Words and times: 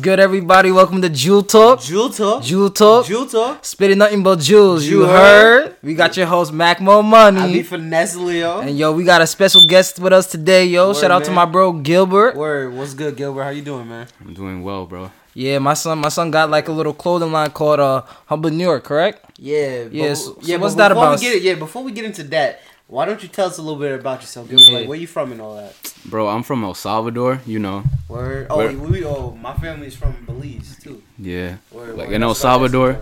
Yeah. 0.00 0.06
What's 0.06 0.16
good, 0.16 0.20
everybody? 0.20 0.70
Welcome 0.72 1.02
to 1.02 1.10
Jewel 1.10 1.42
Talk. 1.42 1.82
Jewel 1.82 2.08
Talk. 2.08 2.42
Jewel 2.42 2.70
Talk. 2.70 3.04
Jewel 3.06 3.26
Talk. 3.26 3.62
Spitting 3.64 3.98
nothing 3.98 4.22
but 4.22 4.38
jewels. 4.40 4.86
You 4.86 5.00
You 5.00 5.06
heard? 5.06 5.62
heard? 5.64 5.76
We 5.82 5.94
got 5.94 6.16
your 6.16 6.26
host, 6.26 6.52
Mac 6.54 6.80
Mo 6.80 7.02
Money. 7.02 7.40
I 7.40 7.52
be 7.52 7.62
finesse 7.62 8.16
Leo. 8.16 8.60
and 8.60 8.78
yo, 8.78 8.92
we 8.92 9.04
got 9.04 9.20
a 9.20 9.26
special 9.26 9.60
guest 9.68 9.98
with 9.98 10.12
us 10.14 10.26
today, 10.30 10.64
yo. 10.64 10.88
Word, 10.88 10.96
Shout 10.96 11.10
out 11.10 11.24
to 11.24 11.30
my 11.30 11.44
bro 11.44 11.72
Gilbert. 11.72 12.34
Word. 12.34 12.72
What's 12.74 12.94
good, 12.94 13.14
Gilbert? 13.16 13.42
How 13.44 13.50
you 13.50 13.60
doing, 13.62 13.88
man? 13.88 14.06
I'm 14.24 14.32
doing 14.32 14.62
well, 14.62 14.86
bro. 14.86 15.10
Yeah, 15.34 15.58
my 15.58 15.74
son, 15.74 15.98
my 15.98 16.08
son 16.08 16.30
got 16.30 16.48
like 16.50 16.68
a 16.68 16.72
little 16.72 16.94
clothing 16.94 17.30
line 17.32 17.50
called 17.50 17.80
uh 17.80 18.02
Humble 18.26 18.50
New 18.50 18.64
York, 18.64 18.84
correct? 18.84 19.38
Yeah. 19.38 19.84
Yeah, 19.90 20.14
so- 20.14 20.38
yeah. 20.42 20.56
what's 20.56 20.74
that 20.76 20.88
before 20.88 21.04
about? 21.04 21.20
We 21.20 21.26
get 21.26 21.36
it, 21.36 21.42
yeah. 21.42 21.54
Before 21.56 21.82
we 21.84 21.92
get 21.92 22.04
into 22.06 22.22
that, 22.34 22.60
why 22.90 23.06
don't 23.06 23.22
you 23.22 23.28
tell 23.28 23.46
us 23.46 23.56
a 23.58 23.62
little 23.62 23.78
bit 23.78 23.98
about 23.98 24.20
yourself, 24.20 24.48
Gilbert? 24.48 24.64
Yeah. 24.64 24.78
Like, 24.80 24.88
where 24.88 24.98
you 24.98 25.06
from 25.06 25.30
and 25.30 25.40
all 25.40 25.54
that. 25.56 25.94
Bro, 26.04 26.28
I'm 26.28 26.42
from 26.42 26.64
El 26.64 26.74
Salvador, 26.74 27.40
you 27.46 27.58
know. 27.60 27.84
Word. 28.08 28.48
Oh, 28.50 28.56
Where- 28.58 28.72
we, 28.72 29.04
oh, 29.04 29.30
my 29.40 29.54
family's 29.54 29.94
from 29.94 30.24
Belize 30.26 30.76
too. 30.82 31.00
Yeah. 31.18 31.56
Word, 31.70 31.96
Like 31.96 32.08
word. 32.08 32.14
in 32.14 32.22
El 32.22 32.30
That's 32.30 32.42
why 32.42 32.50
I 32.50 32.52
asked 32.54 32.60
Salvador, 32.72 33.00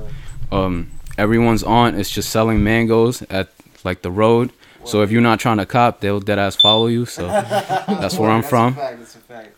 um, 0.52 0.90
everyone's 1.16 1.62
aunt 1.62 1.96
is 1.96 2.10
just 2.10 2.28
selling 2.30 2.62
mangoes 2.62 3.22
at 3.30 3.48
like 3.82 4.02
the 4.02 4.10
road. 4.10 4.52
So 4.84 5.02
if 5.02 5.10
you're 5.10 5.20
not 5.22 5.38
trying 5.40 5.58
to 5.58 5.66
cop, 5.66 6.00
they'll 6.00 6.20
dead 6.20 6.38
ass 6.38 6.56
follow 6.56 6.86
you. 6.86 7.04
So 7.06 7.26
that's 7.26 8.16
where 8.18 8.30
I'm 8.30 8.40
that's 8.42 8.50
from. 8.50 8.72
A 8.72 8.76
fact, 8.76 8.98
that's 8.98 9.14
a 9.16 9.18
fact. 9.18 9.54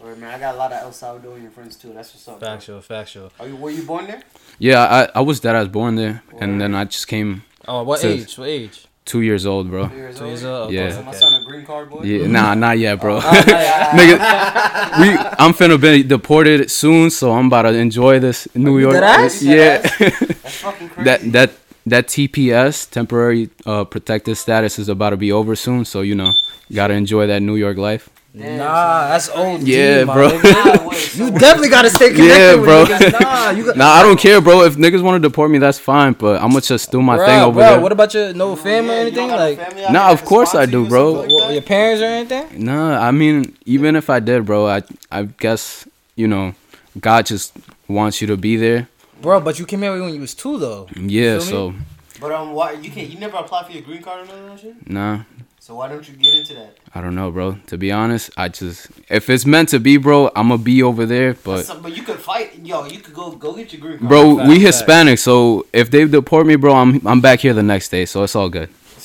Word, 0.00 0.18
man. 0.18 0.34
I 0.34 0.38
got 0.38 0.54
a 0.54 0.58
lot 0.58 0.72
of 0.72 0.82
El 0.82 0.90
Salvadorian 0.90 1.50
friends 1.52 1.76
too. 1.76 1.92
That's 1.92 2.12
what's 2.14 2.28
up. 2.28 2.38
bro. 2.40 2.48
Factual, 2.48 2.80
factual. 2.80 3.32
Are 3.40 3.48
you? 3.48 3.56
Were 3.56 3.70
you 3.70 3.82
born 3.82 4.06
there? 4.06 4.22
Yeah, 4.58 4.84
I, 5.14 5.18
I 5.18 5.20
was 5.22 5.40
dead 5.40 5.56
ass 5.56 5.68
born 5.68 5.96
there, 5.96 6.22
and 6.40 6.60
then 6.60 6.74
I 6.74 6.84
just 6.84 7.08
came 7.08 7.42
Oh, 7.68 7.82
what 7.82 8.00
So- 8.00 8.08
age? 8.08 8.38
What 8.38 8.48
age? 8.48 8.86
Two 9.06 9.22
years 9.22 9.46
old, 9.46 9.70
bro. 9.70 9.88
Two 9.88 9.96
years 9.96 10.16
Two 10.18 10.24
old. 10.24 10.30
years 10.32 10.44
old. 10.44 10.72
Yeah. 10.72 10.90
So 10.90 11.02
my 11.02 11.12
son 11.14 11.32
a 11.40 11.44
green 11.44 11.64
card 11.64 11.88
boy. 11.88 12.02
Yeah, 12.02 12.26
nah, 12.26 12.52
not 12.54 12.78
yet, 12.78 13.00
bro. 13.00 13.16
Oh, 13.24 13.30
not 13.30 13.46
yet. 13.46 13.90
Nigga, 13.98 15.00
we 15.00 15.08
I'm 15.38 15.52
finna 15.54 15.80
be 15.80 16.02
deported 16.02 16.70
soon, 16.70 17.10
so 17.10 17.32
I'm 17.32 17.46
about 17.46 17.62
to 17.62 17.72
enjoy 17.74 18.18
this 18.20 18.46
New 18.54 18.78
you 18.78 18.90
York. 18.90 18.94
dead? 19.00 19.32
Yeah. 19.40 19.78
That's 19.78 20.56
fucking 20.60 20.88
crazy. 20.92 21.04
that 21.04 21.32
that 21.32 21.50
that 21.86 22.06
TPS 22.08 22.90
temporary 22.90 23.48
uh, 23.64 23.84
protected 23.84 24.36
status 24.36 24.78
is 24.78 24.88
about 24.88 25.10
to 25.10 25.16
be 25.16 25.30
over 25.32 25.54
soon, 25.56 25.84
so 25.84 26.00
you 26.02 26.14
know, 26.14 26.32
gotta 26.72 26.94
enjoy 26.94 27.26
that 27.28 27.40
New 27.42 27.56
York 27.56 27.76
life. 27.78 28.08
Damn, 28.36 28.58
Nah, 28.58 29.08
that's 29.08 29.30
old. 29.30 29.62
Yeah, 29.62 30.04
my 30.04 30.14
bro. 30.14 30.28
Nah, 30.28 30.92
You 31.14 31.30
definitely 31.38 31.70
gotta 31.70 31.88
stay 31.88 32.10
connected 32.10 32.24
Yeah, 32.28 32.54
with 32.56 32.64
bro. 32.64 32.84
niggas. 32.84 33.12
Nah, 33.12 33.50
you 33.50 33.64
got. 33.64 33.76
Nah, 33.80 33.90
I 33.92 34.02
don't 34.02 34.18
care, 34.18 34.40
bro. 34.42 34.62
If 34.62 34.76
niggas 34.76 35.02
want 35.02 35.22
to 35.22 35.26
deport 35.28 35.50
me, 35.50 35.58
that's 35.58 35.78
fine, 35.78 36.12
but 36.12 36.42
I'm 36.42 36.50
gonna 36.50 36.60
just 36.60 36.90
do 36.90 37.00
my 37.00 37.16
Bruh, 37.16 37.24
thing 37.26 37.40
over 37.42 37.60
bruh, 37.62 37.66
there. 37.68 37.80
What 37.80 37.92
about 37.92 38.12
your 38.12 38.34
no 38.34 38.54
family 38.54 38.90
Yeah, 38.90 38.96
or 38.96 39.00
anything? 39.06 39.28
Like, 39.30 39.56
family 39.58 39.82
Nah, 39.90 40.10
of 40.10 40.24
course 40.26 40.54
I 40.54 40.66
do, 40.66 40.86
bro. 40.86 41.14
something 41.14 41.30
what, 41.32 41.52
your 41.52 41.62
parents 41.62 42.02
or 42.02 42.06
anything? 42.06 42.64
Nah, 42.64 42.98
I 43.00 43.10
mean, 43.10 43.56
even 43.64 43.96
if 43.96 44.10
I 44.10 44.20
did, 44.20 44.44
bro, 44.44 44.66
I 44.68 44.82
I 45.10 45.22
guess 45.22 45.88
you 46.14 46.28
know, 46.28 46.54
God 47.00 47.24
just 47.26 47.56
wants 47.88 48.20
you 48.20 48.26
to 48.28 48.36
be 48.36 48.56
there. 48.56 48.88
Bro, 49.22 49.40
but 49.40 49.58
you 49.58 49.64
came 49.64 49.80
here 49.80 49.92
when 49.98 50.12
you 50.12 50.20
was 50.20 50.34
two 50.34 50.58
though. 50.58 50.88
Yeah, 50.94 51.38
Feel 51.38 51.44
me? 51.44 51.50
so 51.50 51.74
But 52.20 52.32
um, 52.32 52.52
why 52.52 52.72
you 52.72 52.90
can't? 52.90 53.08
You 53.08 53.18
never 53.18 53.38
apply 53.38 53.64
for 53.64 53.72
your 53.72 53.82
green 53.82 54.02
card 54.02 54.24
or 54.24 54.26
none 54.26 54.44
of 54.44 54.50
that 54.50 54.60
shit. 54.60 54.90
nah. 54.90 55.20
So 55.66 55.74
why 55.74 55.88
don't 55.88 56.08
you 56.08 56.14
get 56.14 56.32
into 56.32 56.54
that? 56.54 56.78
I 56.94 57.00
don't 57.00 57.16
know, 57.16 57.32
bro. 57.32 57.58
To 57.66 57.76
be 57.76 57.90
honest, 57.90 58.30
I 58.36 58.48
just 58.48 58.86
if 59.08 59.28
it's 59.28 59.44
meant 59.44 59.70
to 59.70 59.80
be, 59.80 59.96
bro, 59.96 60.30
I'm 60.36 60.50
gonna 60.50 60.58
be 60.62 60.80
over 60.80 61.06
there. 61.06 61.34
But 61.34 61.66
Some- 61.66 61.82
but 61.82 61.96
you 61.96 62.04
could 62.04 62.20
fight, 62.20 62.60
yo. 62.62 62.84
You 62.84 63.00
could 63.00 63.14
go 63.14 63.32
go 63.32 63.52
get 63.52 63.72
your 63.72 63.80
green 63.82 63.98
card, 63.98 64.08
bro, 64.08 64.36
Facts, 64.36 64.48
we 64.48 64.54
facts. 64.62 64.66
Hispanic, 64.78 65.18
so 65.18 65.66
if 65.72 65.90
they 65.90 66.04
deport 66.04 66.46
me, 66.46 66.54
bro, 66.54 66.72
I'm 66.72 67.04
I'm 67.04 67.20
back 67.20 67.40
here 67.40 67.52
the 67.52 67.64
next 67.64 67.88
day, 67.88 68.04
so 68.06 68.22
it's 68.22 68.36
all 68.36 68.48
good. 68.48 68.68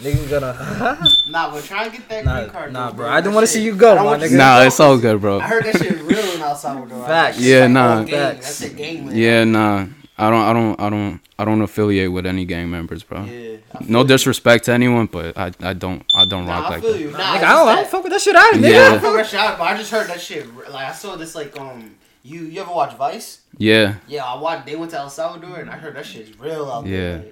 Niggas 0.00 0.30
gonna. 0.30 0.98
Nah, 1.28 1.50
but 1.50 1.62
try 1.64 1.84
and 1.84 1.92
get 1.92 2.08
that 2.08 2.24
Nah, 2.24 2.38
green 2.40 2.50
card. 2.50 2.72
nah, 2.72 2.88
though, 2.88 2.96
bro. 2.96 3.08
I 3.10 3.20
didn't 3.20 3.34
wanna 3.34 3.46
see 3.46 3.58
shit- 3.58 3.66
you 3.66 3.76
go, 3.76 3.94
don't 3.96 4.04
my 4.06 4.12
want 4.12 4.22
you 4.22 4.28
nigga. 4.28 4.38
Nah, 4.38 4.62
it's 4.62 4.80
all 4.80 4.96
good, 4.96 5.20
bro. 5.20 5.40
I 5.40 5.42
heard 5.42 5.64
that 5.66 5.76
shit 5.76 6.00
real 6.04 6.24
in 6.24 6.40
El 6.40 6.56
Salvador. 6.56 7.04
Facts. 7.06 7.38
Yeah, 7.38 7.60
like 7.64 7.70
nah. 7.70 7.96
all 7.98 8.04
gang. 8.04 8.32
Facts. 8.34 8.46
That's 8.60 8.72
a 8.72 8.74
gang, 8.74 9.06
man. 9.08 9.14
Yeah, 9.14 9.44
nah. 9.44 9.86
I 10.16 10.30
don't 10.30 10.40
I 10.42 10.52
don't 10.52 10.80
I 10.80 10.90
don't 10.90 11.20
I 11.38 11.44
don't 11.44 11.60
affiliate 11.62 12.12
with 12.12 12.24
any 12.26 12.44
gang 12.44 12.70
members, 12.70 13.02
bro. 13.02 13.24
Yeah. 13.24 13.56
I 13.74 13.78
feel 13.78 13.88
No 13.90 14.02
you. 14.02 14.06
disrespect 14.08 14.64
to 14.66 14.72
anyone, 14.72 15.06
but 15.06 15.36
I 15.36 15.50
I 15.60 15.72
don't 15.72 16.04
I 16.14 16.24
don't 16.24 16.46
Nah, 16.46 16.52
rock 16.60 16.66
I 16.66 16.68
like 16.74 16.82
feel 16.82 16.92
that. 16.92 17.00
you. 17.00 17.10
Nah, 17.10 17.18
Nigga, 17.18 17.34
it's 17.36 17.44
I 17.44 17.48
don't, 17.52 17.68
I 17.68 17.74
don't 17.76 17.88
fuck 17.88 18.04
with 18.04 18.12
that 18.12 18.20
shit 18.20 18.36
out, 18.36 18.52
nigga. 18.54 18.70
Yeah. 18.70 18.92
I 18.94 18.98
feel 19.00 19.14
rush 19.14 19.34
out, 19.34 19.58
but 19.58 19.64
I 19.64 19.76
just 19.76 19.90
heard 19.90 20.06
that 20.08 20.20
shit. 20.20 20.46
Like 20.70 20.86
I 20.88 20.92
saw 20.92 21.16
this, 21.16 21.34
like 21.34 21.58
um, 21.58 21.96
you 22.22 22.42
you 22.42 22.60
ever 22.60 22.72
watch 22.72 22.96
Vice? 22.96 23.40
Yeah, 23.58 23.94
Yeah, 24.08 24.24
I 24.24 24.38
watched. 24.40 24.66
They 24.66 24.74
went 24.76 24.90
to 24.92 24.98
El 24.98 25.10
Salvador, 25.10 25.58
and 25.60 25.70
I 25.70 25.76
heard 25.76 25.94
that 25.96 26.06
shit's 26.06 26.36
real 26.40 26.70
out 26.70 26.84
there. 26.84 27.22
Yeah. 27.24 27.30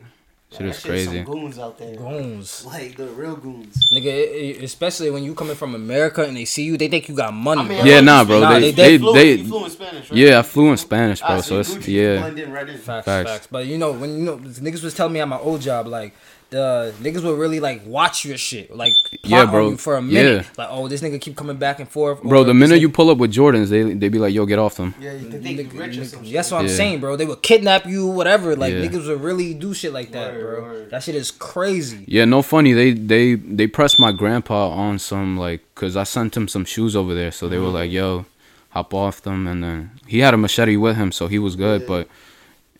Like, 0.52 0.58
Shit 0.58 0.66
like, 0.66 0.76
is 0.76 0.82
that 0.82 0.88
shit's 0.88 1.06
crazy. 1.08 1.24
Some 1.24 1.32
goons 1.34 1.58
out 1.58 1.78
there. 1.78 1.96
Goons. 1.96 2.66
Like 2.66 2.96
the 2.96 3.06
real 3.06 3.36
goons. 3.36 3.88
Nigga, 3.92 4.04
it- 4.06 4.58
it- 4.58 4.62
especially 4.64 5.10
when 5.10 5.24
you 5.24 5.34
coming 5.34 5.56
from 5.56 5.74
America 5.74 6.22
and 6.24 6.36
they 6.36 6.44
see 6.44 6.62
you, 6.64 6.76
they 6.76 6.88
think 6.88 7.08
you 7.08 7.14
got 7.14 7.32
money. 7.32 7.60
I 7.62 7.64
mean, 7.68 7.78
bro. 7.80 7.86
Yeah, 7.90 8.00
nah, 8.00 8.24
bro, 8.24 8.40
speak- 8.40 8.50
they- 8.60 8.66
you 8.66 8.72
they- 8.72 8.84
speak 8.88 9.00
fluent- 9.00 9.16
they- 9.16 9.32
you 9.34 9.44
fluent 9.48 9.72
Spanish, 9.72 10.10
right? 10.10 10.18
yeah. 10.18 10.38
I 10.38 10.42
flew 10.42 10.70
in 10.70 10.76
Spanish, 10.76 11.20
bro. 11.20 11.28
Ah, 11.30 11.40
So 11.40 11.54
you 11.54 11.60
it's 11.60 11.70
Gucci, 11.74 11.88
yeah. 11.88 12.18
blend 12.20 12.38
in 12.38 12.52
right. 12.52 12.68
Facts, 12.78 13.04
Facts. 13.06 13.30
facts. 13.30 13.48
But 13.50 13.66
you 13.66 13.78
know, 13.78 13.92
when 13.92 14.18
you 14.18 14.24
know, 14.24 14.36
niggas 14.36 14.82
was 14.82 14.94
telling 14.94 15.12
me 15.14 15.20
at 15.20 15.28
my 15.28 15.38
old 15.38 15.60
job, 15.62 15.86
like 15.86 16.12
the 16.52 16.94
niggas 17.00 17.22
will 17.24 17.34
really 17.34 17.58
like 17.58 17.84
watch 17.84 18.24
your 18.24 18.36
shit, 18.38 18.74
like 18.76 18.94
Yeah, 19.10 19.18
plot 19.28 19.46
on 19.46 19.50
bro. 19.50 19.68
you 19.70 19.76
for 19.76 19.96
a 19.96 20.02
minute. 20.02 20.44
Yeah. 20.44 20.50
Like, 20.58 20.68
oh, 20.70 20.86
this 20.86 21.00
nigga 21.02 21.20
keep 21.20 21.34
coming 21.34 21.56
back 21.56 21.80
and 21.80 21.88
forth. 21.88 22.22
Bro, 22.22 22.44
the 22.44 22.54
minute 22.54 22.76
nigga- 22.76 22.80
you 22.82 22.88
pull 22.90 23.10
up 23.10 23.18
with 23.18 23.32
Jordans, 23.32 23.68
they 23.70 23.82
they 23.94 24.08
be 24.08 24.18
like, 24.18 24.32
"Yo, 24.34 24.46
get 24.46 24.58
off 24.60 24.76
them." 24.76 24.94
Yeah, 25.00 25.14
you 25.14 25.30
think 25.30 25.42
they 25.42 25.54
Nigga- 25.64 25.78
rich 25.78 25.96
or 25.96 26.02
nigga- 26.02 26.06
some 26.06 26.24
shit. 26.24 26.32
That's 26.34 26.50
what 26.52 26.58
I'm 26.60 26.66
Yeah. 26.68 26.74
saying, 26.76 27.00
bro. 27.00 27.16
They 27.16 27.24
would 27.26 27.42
kidnap 27.42 27.86
you, 27.86 28.06
whatever. 28.06 28.54
Like 28.54 28.72
Yeah. 28.74 28.80
niggas 28.84 29.06
would 29.08 29.22
really 29.22 29.54
do 29.54 29.74
shit 29.74 29.92
like 29.92 30.12
that, 30.12 30.34
Word, 30.34 30.40
bro. 30.42 30.62
word. 30.62 30.90
That 30.90 31.02
shit 31.02 31.14
is 31.16 31.30
crazy. 31.30 32.04
Yeah, 32.06 32.26
no 32.26 32.42
funny. 32.42 32.72
They 32.74 32.92
they 32.92 33.34
they 33.34 33.66
pressed 33.66 33.98
my 33.98 34.12
grandpa 34.12 34.68
on 34.68 34.98
some 34.98 35.36
like, 35.38 35.60
cause 35.74 35.96
I 35.96 36.04
sent 36.04 36.36
him 36.36 36.46
some 36.48 36.64
shoes 36.64 36.94
over 36.94 37.14
there, 37.14 37.32
so 37.32 37.48
they 37.48 37.58
were 37.58 37.66
mm-hmm. 37.66 37.74
like, 37.74 37.90
"Yo, 37.90 38.26
hop 38.70 38.92
off 38.94 39.22
them," 39.22 39.46
and 39.46 39.64
then 39.64 39.90
he 40.06 40.18
had 40.20 40.34
a 40.34 40.36
machete 40.36 40.76
with 40.76 40.96
him, 40.96 41.12
so 41.12 41.28
he 41.28 41.38
was 41.38 41.56
good. 41.56 41.80
Yeah. 41.82 41.88
But 41.88 42.06
i- 42.06 42.08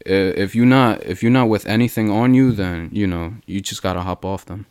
if 0.07 0.55
you're 0.55 0.67
not 0.67 1.03
if 1.05 1.23
you're 1.23 1.33
not 1.33 1.49
with 1.49 1.67
anything 1.67 2.11
on 2.11 2.35
you, 2.35 2.53
then 2.53 2.91
you 2.93 3.07
know 3.07 3.35
you 3.47 3.61
just 3.61 3.83
gotta 3.83 4.01
hop 4.01 4.25
off 4.25 4.45
them. 4.47 4.67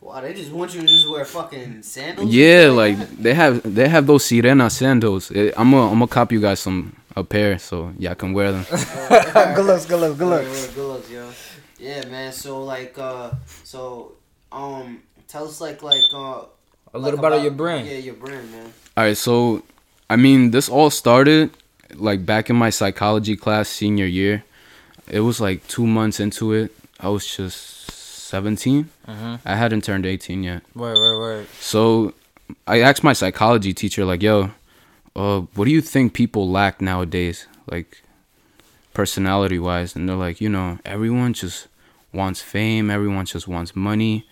Wow, 0.00 0.20
they 0.20 0.34
just 0.34 0.52
want 0.52 0.72
you 0.74 0.82
to 0.82 0.86
just 0.86 1.10
wear 1.10 1.24
fucking 1.24 1.82
sandals. 1.82 2.32
Yeah, 2.32 2.66
shit 2.66 2.72
like 2.72 2.96
they 3.18 3.34
have 3.34 3.62
they 3.74 3.88
have 3.88 4.06
those 4.06 4.24
sirena 4.24 4.70
sandals. 4.70 5.32
Eh, 5.32 5.50
I'm 5.56 5.70
gonna 5.72 5.90
I'm 5.90 5.98
gonna 5.98 6.06
cop 6.06 6.30
you 6.32 6.40
guys 6.40 6.60
some 6.60 6.94
a 7.16 7.24
pair 7.24 7.58
so 7.58 7.92
y'all 7.98 8.14
can 8.14 8.32
wear 8.32 8.52
them. 8.52 8.64
good 8.70 9.64
looks, 9.64 9.86
good 9.86 10.00
looks, 10.00 10.18
good 10.18 10.28
Word, 10.28 10.46
looks. 10.46 10.66
Good 10.68 10.86
looks, 10.86 11.10
yo. 11.10 11.30
Yeah, 11.78 12.04
man. 12.06 12.32
So 12.32 12.62
like, 12.62 12.96
uh, 12.98 13.32
so 13.64 14.12
um, 14.52 15.02
tell 15.26 15.48
us 15.48 15.60
like 15.60 15.82
like 15.82 16.04
uh, 16.12 16.18
A 16.18 16.98
like, 16.98 17.02
little 17.02 17.18
about, 17.18 17.42
your 17.42 17.50
brand. 17.50 17.86
Yeah, 17.88 17.96
your 17.96 18.14
brand, 18.14 18.50
man. 18.52 18.72
All 18.96 19.04
right, 19.04 19.16
so 19.16 19.62
I 20.08 20.16
mean, 20.16 20.50
this 20.50 20.68
all 20.68 20.90
started 20.90 21.50
like 21.94 22.24
back 22.24 22.50
in 22.50 22.56
my 22.56 22.70
psychology 22.70 23.36
class 23.36 23.68
senior 23.68 24.06
year. 24.06 24.44
It 25.08 25.20
was 25.20 25.40
like 25.40 25.66
two 25.68 25.86
months 25.86 26.20
into 26.20 26.52
it. 26.52 26.72
I 27.00 27.08
was 27.08 27.26
just 27.26 27.90
17. 27.90 28.88
Mhm. 29.08 29.40
I 29.44 29.54
hadn't 29.56 29.84
turned 29.84 30.06
18 30.06 30.42
yet. 30.42 30.62
Word, 30.74 30.96
word, 30.96 31.18
word. 31.18 31.46
So 31.60 32.12
I 32.66 32.80
asked 32.80 33.04
my 33.04 33.12
psychology 33.12 33.72
teacher, 33.72 34.04
like, 34.04 34.22
yo, 34.22 34.50
uh, 35.14 35.40
what 35.54 35.64
do 35.66 35.70
you 35.70 35.80
think 35.80 36.12
people 36.12 36.50
lack 36.50 36.80
nowadays? 36.80 37.46
Like, 37.70 38.02
personality 38.94 39.58
wise. 39.58 39.94
And 39.94 40.08
they're 40.08 40.16
like, 40.16 40.40
you 40.40 40.48
know, 40.48 40.78
everyone 40.84 41.32
just 41.34 41.68
wants 42.12 42.40
fame, 42.40 42.90
everyone 42.90 43.26
just 43.26 43.46
wants 43.46 43.76
money, 43.76 44.26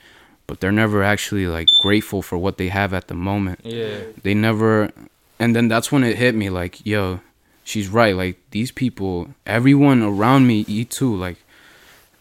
but 0.47 0.61
they're 0.61 0.73
never 0.73 1.03
actually 1.03 1.47
like 1.47 1.69
grateful 1.83 2.23
for 2.23 2.39
what 2.39 2.57
they 2.59 2.69
have 2.69 2.93
at 2.95 3.09
the 3.09 3.15
moment 3.15 3.61
Yeah. 3.65 3.99
they 4.23 4.35
never 4.35 4.91
and 5.39 5.55
then 5.57 5.69
that's 5.69 5.91
when 5.91 6.05
it 6.05 6.17
hit 6.17 6.35
me 6.35 6.49
like 6.51 6.85
yo 6.87 7.21
she's 7.65 7.89
right 7.89 8.15
like 8.15 8.39
these 8.51 8.71
people 8.71 9.29
everyone 9.47 10.03
around 10.03 10.47
me 10.47 10.65
eat 10.69 10.91
too 10.91 11.15
like 11.15 11.39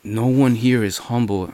no 0.03 0.25
one 0.25 0.55
here 0.55 0.83
is 0.83 0.97
humble 1.09 1.53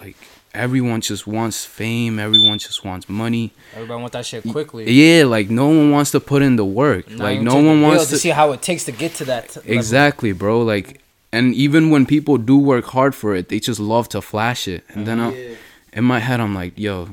like 0.00 0.16
everyone 0.54 1.00
just 1.00 1.26
wants 1.26 1.64
fame 1.66 2.18
everyone 2.18 2.58
just 2.58 2.84
wants 2.84 3.08
money 3.08 3.52
Everybody 3.74 4.00
want 4.00 4.12
that 4.12 4.24
shit 4.24 4.42
quickly. 4.48 4.90
yeah 4.90 5.24
like 5.24 5.50
no 5.50 5.66
one 5.66 5.90
wants 5.90 6.12
to 6.12 6.20
put 6.20 6.40
in 6.42 6.56
the 6.56 6.64
work 6.64 7.10
Not 7.10 7.18
like 7.20 7.40
no 7.42 7.56
one 7.56 7.82
wants 7.82 8.04
to, 8.06 8.10
to 8.12 8.18
see 8.18 8.30
how 8.30 8.52
it 8.52 8.62
takes 8.62 8.84
to 8.84 8.92
get 8.92 9.14
to 9.16 9.24
that. 9.26 9.50
t- 9.50 9.60
level. 9.60 9.74
exactly 9.74 10.32
bro 10.32 10.62
like 10.62 11.00
and 11.32 11.54
even 11.54 11.90
when 11.90 12.06
people 12.06 12.38
do 12.38 12.56
work 12.56 12.86
hard 12.86 13.14
for 13.14 13.34
it 13.34 13.48
they 13.50 13.60
just 13.60 13.80
love 13.80 14.08
to 14.10 14.22
flash 14.22 14.66
it 14.66 14.84
and 14.88 15.06
then 15.06 15.18
mm-hmm. 15.18 15.36
Yeah, 15.36 15.56
in 15.98 16.04
my 16.04 16.18
head 16.20 16.40
i'm 16.40 16.54
like 16.54 16.78
yo 16.78 17.08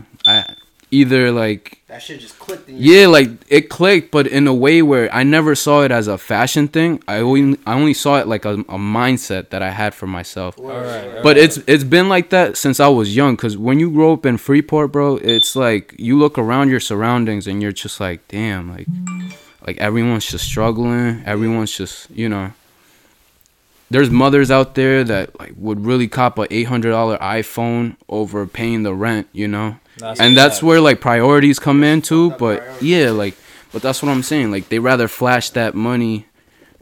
either 0.93 1.31
like 1.31 1.81
that 1.87 2.01
shit 2.01 2.19
just 2.19 2.37
clicked. 2.39 2.69
In 2.69 2.77
your 2.77 3.01
Yeah, 3.01 3.07
like 3.07 3.29
it 3.49 3.69
clicked, 3.69 4.11
but 4.11 4.27
in 4.27 4.47
a 4.47 4.53
way 4.53 4.81
where 4.81 5.13
I 5.13 5.23
never 5.23 5.55
saw 5.55 5.81
it 5.81 5.91
as 5.91 6.07
a 6.07 6.17
fashion 6.17 6.67
thing. 6.67 7.03
I 7.07 7.17
only 7.17 7.57
I 7.65 7.73
only 7.73 7.93
saw 7.93 8.19
it 8.19 8.27
like 8.27 8.45
a, 8.45 8.53
a 8.53 8.77
mindset 8.77 9.49
that 9.49 9.61
I 9.61 9.71
had 9.71 9.93
for 9.93 10.07
myself. 10.07 10.57
Alright, 10.59 11.05
word. 11.05 11.23
But 11.23 11.37
it's 11.37 11.57
it's 11.67 11.83
been 11.83 12.09
like 12.09 12.29
that 12.29 12.57
since 12.57 12.79
I 12.79 12.87
was 12.87 13.15
young. 13.15 13.35
Cause 13.35 13.57
when 13.57 13.79
you 13.79 13.91
grow 13.91 14.13
up 14.13 14.25
in 14.25 14.37
Freeport, 14.37 14.91
bro, 14.91 15.17
it's 15.17 15.55
like 15.55 15.95
you 15.97 16.17
look 16.17 16.37
around 16.37 16.69
your 16.69 16.79
surroundings 16.79 17.47
and 17.47 17.61
you're 17.61 17.71
just 17.71 17.99
like, 17.99 18.27
damn, 18.27 18.71
like 18.71 18.87
like 19.65 19.77
everyone's 19.77 20.27
just 20.27 20.45
struggling. 20.45 21.23
Everyone's 21.25 21.75
just 21.75 22.09
you 22.11 22.29
know. 22.29 22.53
There's 23.89 24.09
mothers 24.09 24.49
out 24.49 24.73
there 24.73 25.03
that 25.03 25.39
like 25.39 25.53
would 25.57 25.85
really 25.85 26.07
cop 26.07 26.39
a 26.39 26.47
eight 26.51 26.63
hundred 26.63 26.91
dollar 26.91 27.17
iPhone 27.17 27.95
over 28.09 28.47
paying 28.47 28.83
the 28.83 28.93
rent, 28.93 29.27
you 29.33 29.47
know 29.47 29.77
That's 29.97 30.19
and 30.19 30.35
that's 30.35 30.57
sad. 30.59 30.65
where 30.65 30.81
like 30.81 30.99
priorities 31.01 31.59
come 31.59 31.83
in 31.83 32.01
too 32.01 32.31
but 32.31 32.59
priorities. 32.59 32.81
yeah 32.81 33.09
like 33.11 33.35
But 33.71 33.81
that's 33.81 34.01
what 34.03 34.09
I'm 34.11 34.23
saying. 34.23 34.51
Like 34.51 34.69
they 34.69 34.79
rather 34.79 35.07
flash 35.07 35.49
that 35.51 35.73
money 35.75 36.25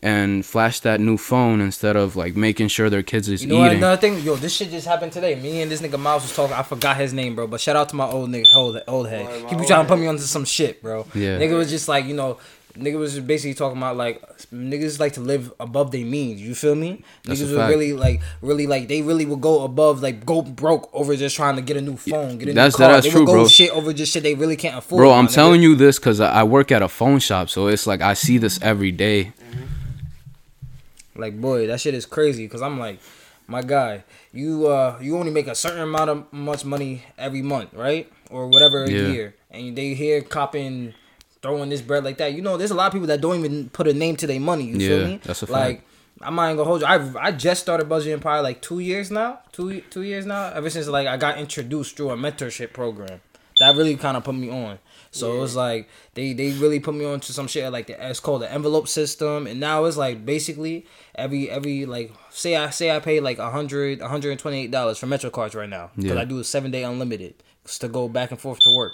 and 0.04 0.44
flash 0.46 0.80
that 0.80 1.00
new 1.00 1.16
phone 1.16 1.62
instead 1.62 1.96
of 1.96 2.16
like 2.16 2.36
making 2.36 2.68
sure 2.70 2.90
their 2.90 3.04
kids 3.04 3.30
is 3.30 3.44
You 3.44 3.50
know 3.50 3.60
what? 3.60 3.68
eating. 3.68 3.78
Another 3.78 4.02
thing, 4.02 4.20
yo, 4.24 4.36
this 4.36 4.54
shit 4.56 4.72
just 4.72 4.88
happened 4.88 5.12
today. 5.12 5.36
Me 5.36 5.62
and 5.62 5.70
this 5.72 5.80
nigga 5.82 6.00
Miles 6.00 6.24
was 6.24 6.36
talking. 6.36 6.56
I 6.56 6.64
forgot 6.64 6.98
his 6.98 7.14
name, 7.14 7.36
bro. 7.36 7.46
But 7.48 7.62
shout 7.62 7.76
out 7.76 7.90
to 7.90 7.96
my 7.96 8.06
old 8.08 8.30
nigga, 8.30 8.46
old, 8.56 8.82
old 8.88 9.08
head. 9.10 9.26
Word, 9.28 9.36
He 9.50 9.56
be 9.56 9.62
old 9.62 9.68
trying 9.68 9.84
to 9.84 9.88
put 9.88 9.98
head. 9.98 10.02
me 10.02 10.08
onto 10.08 10.24
some 10.24 10.44
shit, 10.44 10.82
bro. 10.82 11.06
Yeah. 11.14 11.38
Nigga 11.38 11.56
was 11.56 11.70
just 11.70 11.88
like, 11.88 12.06
you 12.06 12.16
know, 12.16 12.40
nigga 12.74 12.98
was 12.98 13.20
basically 13.20 13.54
talking 13.54 13.78
about 13.78 13.98
like 13.98 14.22
niggas 14.54 15.00
like 15.00 15.14
to 15.14 15.20
live 15.22 15.52
above 15.60 15.92
their 15.92 16.06
means. 16.06 16.42
You 16.42 16.56
feel 16.56 16.76
me? 16.76 17.04
That's 17.24 17.42
niggas 17.42 17.52
would 17.58 17.70
really 17.70 17.94
like, 17.94 18.22
really 18.42 18.68
like, 18.68 18.88
they 18.88 19.02
really 19.02 19.26
would 19.26 19.42
go 19.42 19.64
above, 19.64 20.02
like, 20.02 20.26
go 20.26 20.42
broke 20.42 20.90
over 20.94 21.16
just 21.16 21.36
trying 21.36 21.56
to 21.58 21.62
get 21.62 21.78
a 21.78 21.82
new 21.82 21.98
phone, 21.98 22.38
get 22.38 22.50
a 22.50 22.54
That's- 22.54 22.74
new 22.80 22.86
car. 22.86 22.94
that's 22.94 23.06
they 23.06 23.12
true, 23.12 23.22
would 23.22 23.28
go 23.28 23.34
bro. 23.34 23.48
shit 23.48 23.72
over 23.72 23.94
just 23.94 24.14
shit 24.14 24.24
they 24.24 24.36
really 24.36 24.56
can't 24.56 24.78
afford. 24.78 25.00
Bro, 25.00 25.12
I'm 25.12 25.28
nigga. 25.28 25.34
telling 25.34 25.62
you 25.62 25.76
this 25.76 26.00
because 26.00 26.20
I 26.20 26.44
work 26.44 26.72
at 26.72 26.82
a 26.82 26.88
phone 26.88 27.20
shop, 27.20 27.50
so 27.50 27.68
it's 27.68 27.86
like 27.86 28.02
I 28.02 28.14
see 28.14 28.38
this 28.38 28.60
every 28.62 28.92
day. 28.92 29.34
Like 31.16 31.40
boy, 31.40 31.68
that 31.68 31.80
shit 31.82 31.94
is 31.94 32.06
crazy. 32.06 32.48
Cause 32.48 32.62
I'm 32.62 32.80
like, 32.80 33.00
my 33.48 33.62
guy, 33.62 34.04
you 34.34 34.68
uh 34.68 34.98
you 35.02 35.18
only 35.18 35.32
make 35.32 35.48
a 35.48 35.56
certain 35.56 35.82
amount 35.82 36.10
of 36.10 36.32
much 36.34 36.64
money 36.66 37.04
every 37.18 37.42
month, 37.42 37.74
right? 37.74 38.12
Or 38.30 38.48
whatever 38.48 38.86
a 38.86 38.90
Yeah. 38.90 39.08
year, 39.10 39.36
and 39.50 39.76
they 39.76 39.94
here 39.94 40.22
copping, 40.22 40.94
throwing 41.42 41.70
this 41.70 41.82
bread 41.82 42.04
like 42.04 42.18
that. 42.18 42.34
You 42.34 42.42
know, 42.42 42.58
there's 42.58 42.72
a 42.72 42.76
lot 42.76 42.88
of 42.88 42.94
people 42.94 43.08
that 43.08 43.22
don't 43.22 43.40
even 43.40 43.70
put 43.70 43.88
a 43.88 43.94
name 43.94 44.16
to 44.18 44.28
their 44.28 44.40
money. 44.40 44.66
You 44.66 44.78
feel 44.80 45.02
Yeah, 45.02 45.08
me? 45.08 45.20
that's 45.24 45.42
a 45.44 45.48
fact. 45.48 45.54
Like. 45.60 45.84
I'm 46.24 46.36
not 46.36 46.46
even 46.48 46.58
gonna 46.58 46.68
hold 46.70 46.82
you. 46.82 46.88
I 46.88 47.28
I 47.30 47.32
just 47.32 47.62
started 47.64 47.90
budgeting 47.90 48.22
probably 48.22 48.44
like 48.44 48.62
two 48.62 48.78
years 48.80 49.10
now, 49.10 49.40
two 49.54 49.82
two 49.90 50.04
years 50.04 50.24
now. 50.28 50.52
Ever 50.54 50.70
since 50.70 50.88
like 50.88 51.08
I 51.08 51.18
got 51.18 51.40
introduced 51.40 51.98
through 51.98 52.12
a 52.12 52.16
mentorship 52.16 52.74
program, 52.74 53.22
that 53.60 53.76
really 53.76 53.96
kind 53.96 54.16
of 54.16 54.24
put 54.24 54.36
me 54.36 54.48
on. 54.52 54.78
So 55.10 55.36
it 55.36 55.40
was 55.40 55.56
like 55.56 55.90
they 56.14 56.34
they 56.34 56.52
really 56.52 56.80
put 56.80 56.94
me 56.94 57.06
on 57.06 57.22
to 57.22 57.34
some 57.34 57.48
shit 57.48 57.72
like 57.72 57.88
the 57.88 58.08
it's 58.08 58.20
called 58.20 58.44
the 58.44 58.52
envelope 58.52 58.88
system, 58.88 59.48
and 59.48 59.60
now 59.60 59.86
it's 59.86 59.98
like 59.98 60.24
basically 60.24 60.86
every 61.16 61.50
every 61.50 61.88
like 61.88 62.14
say 62.30 62.56
I 62.56 62.70
say 62.70 62.96
I 62.96 63.00
pay 63.00 63.20
like 63.20 63.40
a 63.40 63.50
hundred 63.50 64.00
one 64.02 64.10
hundred 64.12 64.30
and 64.32 64.40
twenty 64.40 64.62
eight 64.66 64.70
dollars 64.72 65.00
for 65.00 65.08
Metro 65.08 65.32
cards 65.32 65.56
right 65.56 65.70
now 65.70 65.90
because 65.96 66.12
Yeah. 66.12 66.22
I 66.22 66.26
do 66.26 66.38
a 66.38 66.44
seven 66.44 66.70
day 66.70 66.84
unlimited 66.84 67.34
to 67.80 67.88
go 67.88 68.08
back 68.08 68.30
and 68.30 68.40
forth 68.40 68.60
to 68.60 68.76
work. 68.76 68.92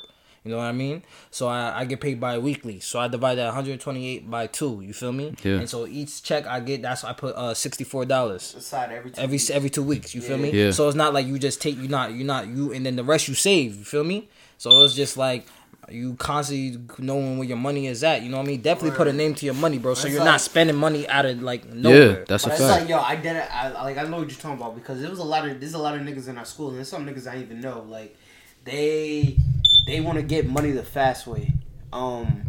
You 0.47 0.53
know 0.53 0.57
what 0.57 0.63
I 0.65 0.71
mean? 0.71 1.03
So 1.29 1.47
I, 1.47 1.79
I 1.81 1.85
get 1.85 1.99
paid 1.99 2.19
bi 2.19 2.37
weekly. 2.37 2.79
So 2.79 2.99
I 2.99 3.07
divide 3.09 3.35
that 3.35 3.45
128 3.47 4.29
by 4.31 4.47
two. 4.47 4.81
You 4.81 4.93
feel 4.93 5.11
me? 5.11 5.35
Yeah. 5.43 5.55
And 5.55 5.69
so 5.69 5.85
each 5.85 6.23
check 6.23 6.47
I 6.47 6.59
get, 6.61 6.81
that's 6.81 7.03
why 7.03 7.09
I 7.09 7.13
put 7.13 7.35
uh 7.35 7.53
sixty 7.53 7.83
four 7.83 8.05
dollars 8.05 8.55
Aside 8.55 8.91
every 8.93 9.11
two 9.11 9.21
every 9.21 9.33
weeks. 9.35 9.49
every 9.49 9.69
two 9.69 9.83
weeks. 9.83 10.15
You 10.15 10.21
feel 10.21 10.37
me? 10.37 10.51
Yeah. 10.51 10.71
So 10.71 10.87
it's 10.87 10.95
not 10.95 11.13
like 11.13 11.27
you 11.27 11.37
just 11.37 11.61
take 11.61 11.77
you 11.77 11.87
not 11.89 12.13
you 12.13 12.23
not 12.23 12.47
you 12.47 12.71
and 12.73 12.85
then 12.85 12.95
the 12.95 13.03
rest 13.03 13.27
you 13.27 13.33
save. 13.33 13.75
You 13.77 13.83
feel 13.83 14.03
me? 14.03 14.29
So 14.57 14.83
it's 14.83 14.95
just 14.95 15.17
like 15.17 15.45
you 15.89 16.15
constantly 16.15 16.77
knowing 16.97 17.37
where 17.37 17.47
your 17.47 17.55
money 17.57 17.87
is 17.87 18.03
at. 18.03 18.21
You 18.21 18.29
know 18.29 18.37
what 18.37 18.43
I 18.43 18.47
mean? 18.47 18.61
Definitely 18.61 18.97
put 18.97 19.07
a 19.07 19.13
name 19.13 19.35
to 19.35 19.45
your 19.45 19.55
money, 19.55 19.77
bro. 19.77 19.93
So 19.93 20.07
It's 20.07 20.13
you're 20.15 20.19
like- 20.21 20.31
not 20.33 20.41
spending 20.41 20.75
money 20.75 21.07
out 21.07 21.25
of 21.25 21.41
like 21.41 21.65
nowhere. 21.71 22.19
Yeah, 22.19 22.25
that's 22.27 22.43
a 22.45 22.49
But 22.49 22.53
it's 22.59 22.67
fact. 22.67 22.81
like, 22.81 22.89
yo, 22.89 22.99
I 22.99 23.15
did 23.15 23.35
it. 23.37 23.47
I 23.51 23.71
I- 23.71 23.83
like. 23.83 23.97
I 23.97 24.03
know 24.03 24.17
what 24.17 24.29
you're 24.29 24.39
talking 24.39 24.57
about 24.57 24.75
because 24.75 24.99
there 25.01 25.09
was 25.09 25.19
a 25.19 25.23
lot 25.23 25.47
of 25.47 25.59
there's 25.59 25.73
a 25.75 25.77
lot 25.77 25.95
of 25.95 26.01
niggas 26.01 26.27
in 26.27 26.37
our 26.37 26.45
school, 26.45 26.69
and 26.69 26.77
there's 26.77 26.89
some 26.89 27.05
niggas 27.05 27.25
I 27.31 27.37
even 27.39 27.61
know. 27.61 27.85
Like, 27.87 28.17
they 28.65 29.37
they 29.87 29.99
want 30.01 30.17
to 30.17 30.21
get 30.23 30.47
money 30.47 30.71
the 30.71 30.83
fast 30.83 31.25
way. 31.25 31.51
Um, 31.91 32.43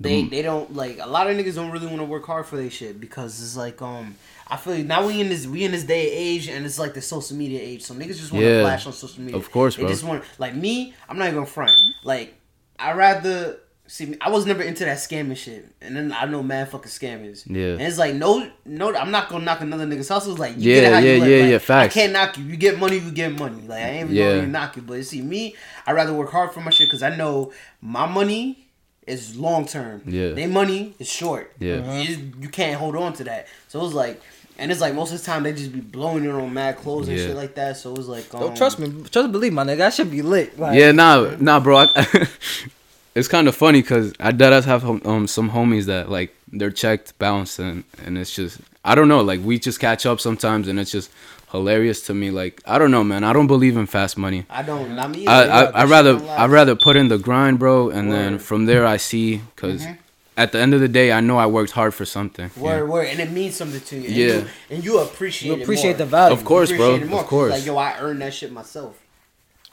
they 0.00 0.22
they 0.24 0.42
don't 0.42 0.74
like 0.74 0.98
a 1.00 1.06
lot 1.08 1.28
of 1.28 1.36
niggas 1.36 1.54
don't 1.56 1.70
really 1.70 1.86
want 1.86 1.98
to 1.98 2.04
work 2.04 2.24
hard 2.26 2.46
for 2.46 2.56
their 2.56 2.70
shit 2.70 3.00
because 3.00 3.40
it's 3.42 3.56
like 3.56 3.82
um. 3.82 4.14
I 4.48 4.56
feel 4.56 4.74
like 4.74 4.86
now 4.86 5.04
we 5.04 5.20
in 5.20 5.28
this 5.28 5.44
we 5.44 5.64
in 5.64 5.72
this 5.72 5.82
day 5.82 6.06
and 6.08 6.18
age 6.18 6.48
and 6.48 6.64
it's 6.64 6.78
like 6.78 6.94
the 6.94 7.02
social 7.02 7.36
media 7.36 7.60
age. 7.60 7.82
So 7.82 7.94
niggas 7.94 8.18
just 8.18 8.30
want 8.30 8.44
to 8.44 8.48
Yeah. 8.50 8.62
flash 8.62 8.86
on 8.86 8.92
social 8.92 9.20
media. 9.20 9.36
Of 9.36 9.50
course, 9.50 9.74
they 9.74 9.82
bro. 9.82 9.90
just 9.90 10.04
want 10.04 10.22
like 10.38 10.54
me. 10.54 10.94
I'm 11.08 11.18
not 11.18 11.28
even 11.28 11.46
front. 11.46 11.72
Like 12.04 12.34
I 12.78 12.92
rather 12.92 13.58
see. 13.86 14.16
I 14.20 14.30
was 14.30 14.46
never 14.46 14.62
into 14.62 14.84
that 14.84 14.98
scamming 14.98 15.36
shit, 15.36 15.66
and 15.80 15.96
then 15.96 16.12
I 16.12 16.24
know 16.26 16.42
mad 16.42 16.70
fucking 16.70 16.90
scammers. 16.90 17.44
Yeah. 17.46 17.72
and 17.72 17.82
it's 17.82 17.98
like 17.98 18.14
no, 18.14 18.50
no. 18.64 18.94
I'm 18.94 19.10
not 19.10 19.28
gonna 19.28 19.44
knock 19.44 19.60
another 19.60 19.86
nigga's 19.86 20.08
house. 20.08 20.26
It's 20.26 20.38
like 20.38 20.56
you 20.56 20.70
Yeah, 20.72 20.74
get 20.80 20.84
it 20.84 20.92
how 20.92 20.98
yeah, 21.00 21.12
you 21.14 21.20
live. 21.20 21.28
yeah, 21.30 21.42
Like, 21.42 21.50
yeah, 21.52 21.58
facts. 21.58 21.96
I 21.96 22.00
can't 22.00 22.12
knock 22.12 22.38
you. 22.38 22.44
You 22.44 22.56
get 22.56 22.78
money, 22.78 22.98
you 22.98 23.10
get 23.10 23.32
money. 23.38 23.62
Like 23.66 23.82
I 23.82 23.88
ain't 23.88 24.04
even 24.10 24.16
Yeah. 24.16 24.34
gonna 24.36 24.46
knock 24.48 24.76
you. 24.76 24.82
But 24.82 25.04
see, 25.04 25.22
me, 25.22 25.54
I 25.86 25.92
rather 25.92 26.12
work 26.14 26.30
hard 26.30 26.52
for 26.52 26.60
my 26.60 26.70
shit 26.70 26.88
because 26.88 27.02
I 27.02 27.14
know 27.16 27.52
my 27.80 28.06
money 28.06 28.68
is 29.06 29.36
long 29.36 29.66
term. 29.66 30.02
Yeah. 30.06 30.30
Their 30.30 30.48
money 30.48 30.94
is 30.98 31.08
short. 31.08 31.52
Yeah. 31.60 31.98
You, 32.00 32.06
just- 32.06 32.20
you 32.40 32.48
can't 32.48 32.78
hold 32.78 32.96
on 32.96 33.12
to 33.14 33.24
that. 33.24 33.46
So 33.68 33.78
it 33.80 33.82
was 33.84 33.94
like, 33.94 34.20
and 34.58 34.72
it's 34.72 34.80
like 34.80 34.94
most 34.94 35.12
of 35.12 35.20
the 35.20 35.24
time 35.26 35.42
they 35.42 35.52
just 35.52 35.70
be 35.72 35.80
blowing 35.80 36.24
it 36.24 36.30
on 36.30 36.52
mad 36.54 36.78
clothes 36.78 37.08
and 37.08 37.16
Yeah. 37.18 37.26
shit 37.26 37.36
like 37.36 37.54
that. 37.56 37.76
So 37.76 37.92
it 37.92 37.98
was 37.98 38.08
like, 38.08 38.32
um, 38.34 38.40
Don't 38.40 38.56
trust 38.56 38.78
me. 38.78 38.88
Trust 39.02 39.16
and 39.16 39.32
believe, 39.32 39.52
my 39.52 39.64
nigga. 39.64 39.82
I 39.82 39.90
should 39.90 40.10
be 40.10 40.22
lit. 40.22 40.58
Like, 40.58 40.78
Yeah, 40.78 40.92
nah, 40.92 41.36
nah, 41.38 41.60
bro. 41.60 41.76
I, 41.94 42.26
it's 43.16 43.28
kind 43.28 43.48
of 43.48 43.54
funny 43.56 43.80
because 43.82 44.12
I 44.20 44.30
dead 44.30 44.52
ass 44.52 44.64
have 44.66 44.84
um 45.06 45.26
some 45.26 45.50
homies 45.50 45.86
that 45.86 46.08
like 46.10 46.30
they're 46.52 46.70
checked, 46.70 47.18
bounced, 47.18 47.58
and 47.58 47.82
and 48.04 48.16
it's 48.18 48.32
just 48.34 48.60
I 48.84 48.94
don't 48.94 49.08
know. 49.08 49.20
Like 49.30 49.40
we 49.42 49.58
just 49.58 49.80
catch 49.80 50.06
up 50.06 50.20
sometimes, 50.20 50.68
and 50.68 50.78
it's 50.78 50.92
just 50.92 51.10
hilarious 51.50 52.02
to 52.06 52.14
me. 52.14 52.30
Like 52.30 52.62
I 52.66 52.78
don't 52.78 52.90
know, 52.90 53.02
man. 53.02 53.24
I 53.24 53.32
don't 53.32 53.46
believe 53.48 53.76
in 53.76 53.86
fast 53.86 54.16
money. 54.16 54.44
I 54.50 54.62
don't. 54.62 54.94
Not 54.94 55.10
me. 55.10 55.26
I 55.26 55.42
either. 55.42 55.52
I 55.52 55.64
That 55.64 55.76
I 55.76 55.84
rather. 55.84 56.14
I 56.42 56.46
rather 56.46 56.74
put 56.76 56.94
in 56.96 57.08
the 57.08 57.18
grind, 57.18 57.58
bro, 57.58 57.90
and 57.90 58.12
then 58.12 58.38
from 58.38 58.66
there 58.66 58.86
I 58.86 58.98
see 58.98 59.38
because 59.54 59.82
Mhm. 59.82 59.98
at 60.36 60.52
the 60.52 60.58
end 60.60 60.72
of 60.74 60.80
the 60.80 60.88
day 60.88 61.10
I 61.12 61.20
know 61.20 61.38
I 61.38 61.46
worked 61.46 61.72
hard 61.72 61.94
for 61.94 62.04
something. 62.04 62.50
Word, 62.56 62.76
Yeah. 62.78 62.82
word, 62.92 63.06
and 63.08 63.18
it 63.20 63.30
means 63.32 63.56
something 63.56 63.80
to 63.80 63.96
you. 63.96 64.06
And 64.08 64.16
Yeah. 64.16 64.26
you, 64.34 64.44
and 64.70 64.84
you 64.84 64.98
appreciate. 64.98 65.56
You 65.56 65.62
appreciate 65.62 65.92
it 65.92 65.98
the 65.98 66.06
value. 66.06 66.34
Of 66.36 66.44
course, 66.44 66.70
You 66.70 66.76
bro. 66.76 66.86
appreciate 66.90 67.06
it 67.06 67.10
more, 67.10 67.20
Of 67.20 67.26
'cause 67.26 67.30
course. 67.30 67.52
Like 67.52 67.66
yo, 67.66 67.76
I 67.76 67.94
earned 68.00 68.20
that 68.22 68.34
shit 68.34 68.52
myself. 68.52 68.94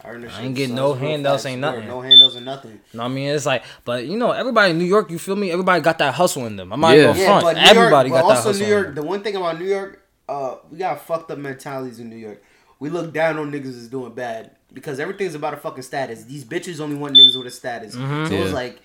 I 0.04 0.10
earned 0.10 0.24
that 0.26 0.34
I 0.34 0.42
ain't 0.42 0.56
getting 0.56 0.76
no 0.76 0.94
handouts, 0.94 1.46
ain't 1.46 1.62
nothing. 1.62 1.88
No 1.88 2.02
handouts 2.02 2.36
and 2.36 2.46
nothing. 2.46 2.72
You 2.72 2.80
know 2.98 3.04
what 3.04 3.10
I 3.10 3.14
mean? 3.14 3.30
It's 3.30 3.46
like, 3.46 3.64
but 3.86 4.06
you 4.06 4.18
know, 4.18 4.32
everybody 4.32 4.72
in 4.72 4.78
New 4.78 4.84
York, 4.86 5.10
you 5.10 5.18
feel 5.20 5.36
me? 5.36 5.50
Everybody 5.52 5.82
got 5.82 5.98
that 6.00 6.14
hustle 6.14 6.46
in 6.46 6.56
them. 6.58 6.74
I'm 6.74 6.80
not 6.82 6.96
Yeah. 6.98 7.04
gonna 7.08 7.20
Yeah, 7.20 7.26
front. 7.40 7.44
but 7.44 7.58
Everybody 7.58 8.10
York, 8.10 8.22
got 8.22 8.28
but 8.28 8.34
that 8.34 8.38
also 8.38 8.50
hustle. 8.50 8.60
New 8.60 8.66
in 8.66 8.70
York. 8.72 8.86
them. 8.88 8.96
The 8.96 9.04
one 9.04 9.24
thing 9.24 9.36
about 9.36 9.60
New 9.60 9.66
York, 9.68 10.02
uh, 10.28 10.56
we 10.72 10.78
got 10.78 11.02
fucked 11.06 11.32
up 11.32 11.38
mentalities 11.38 12.00
in 12.00 12.10
New 12.10 12.18
York. 12.18 12.44
We 12.80 12.90
look 12.90 13.14
down 13.14 13.38
on 13.38 13.52
niggas 13.52 13.66
is 13.68 13.88
doing 13.88 14.14
bad 14.14 14.52
because 14.74 15.00
everything's 15.00 15.36
about 15.36 15.54
a 15.54 15.58
fucking 15.58 15.84
status. 15.84 16.26
These 16.26 16.44
bitches 16.44 16.82
only 16.82 16.96
want 16.98 17.16
niggas 17.16 17.38
with 17.38 17.48
a 17.48 17.52
status. 17.52 17.96
Mm-hmm. 17.96 18.26
So 18.28 18.34
it's 18.36 18.54
like, 18.54 18.80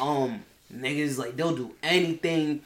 um, 0.00 0.42
niggas 0.74 1.18
like 1.18 1.36
they'll 1.36 1.54
do 1.54 1.72
anything 1.82 2.62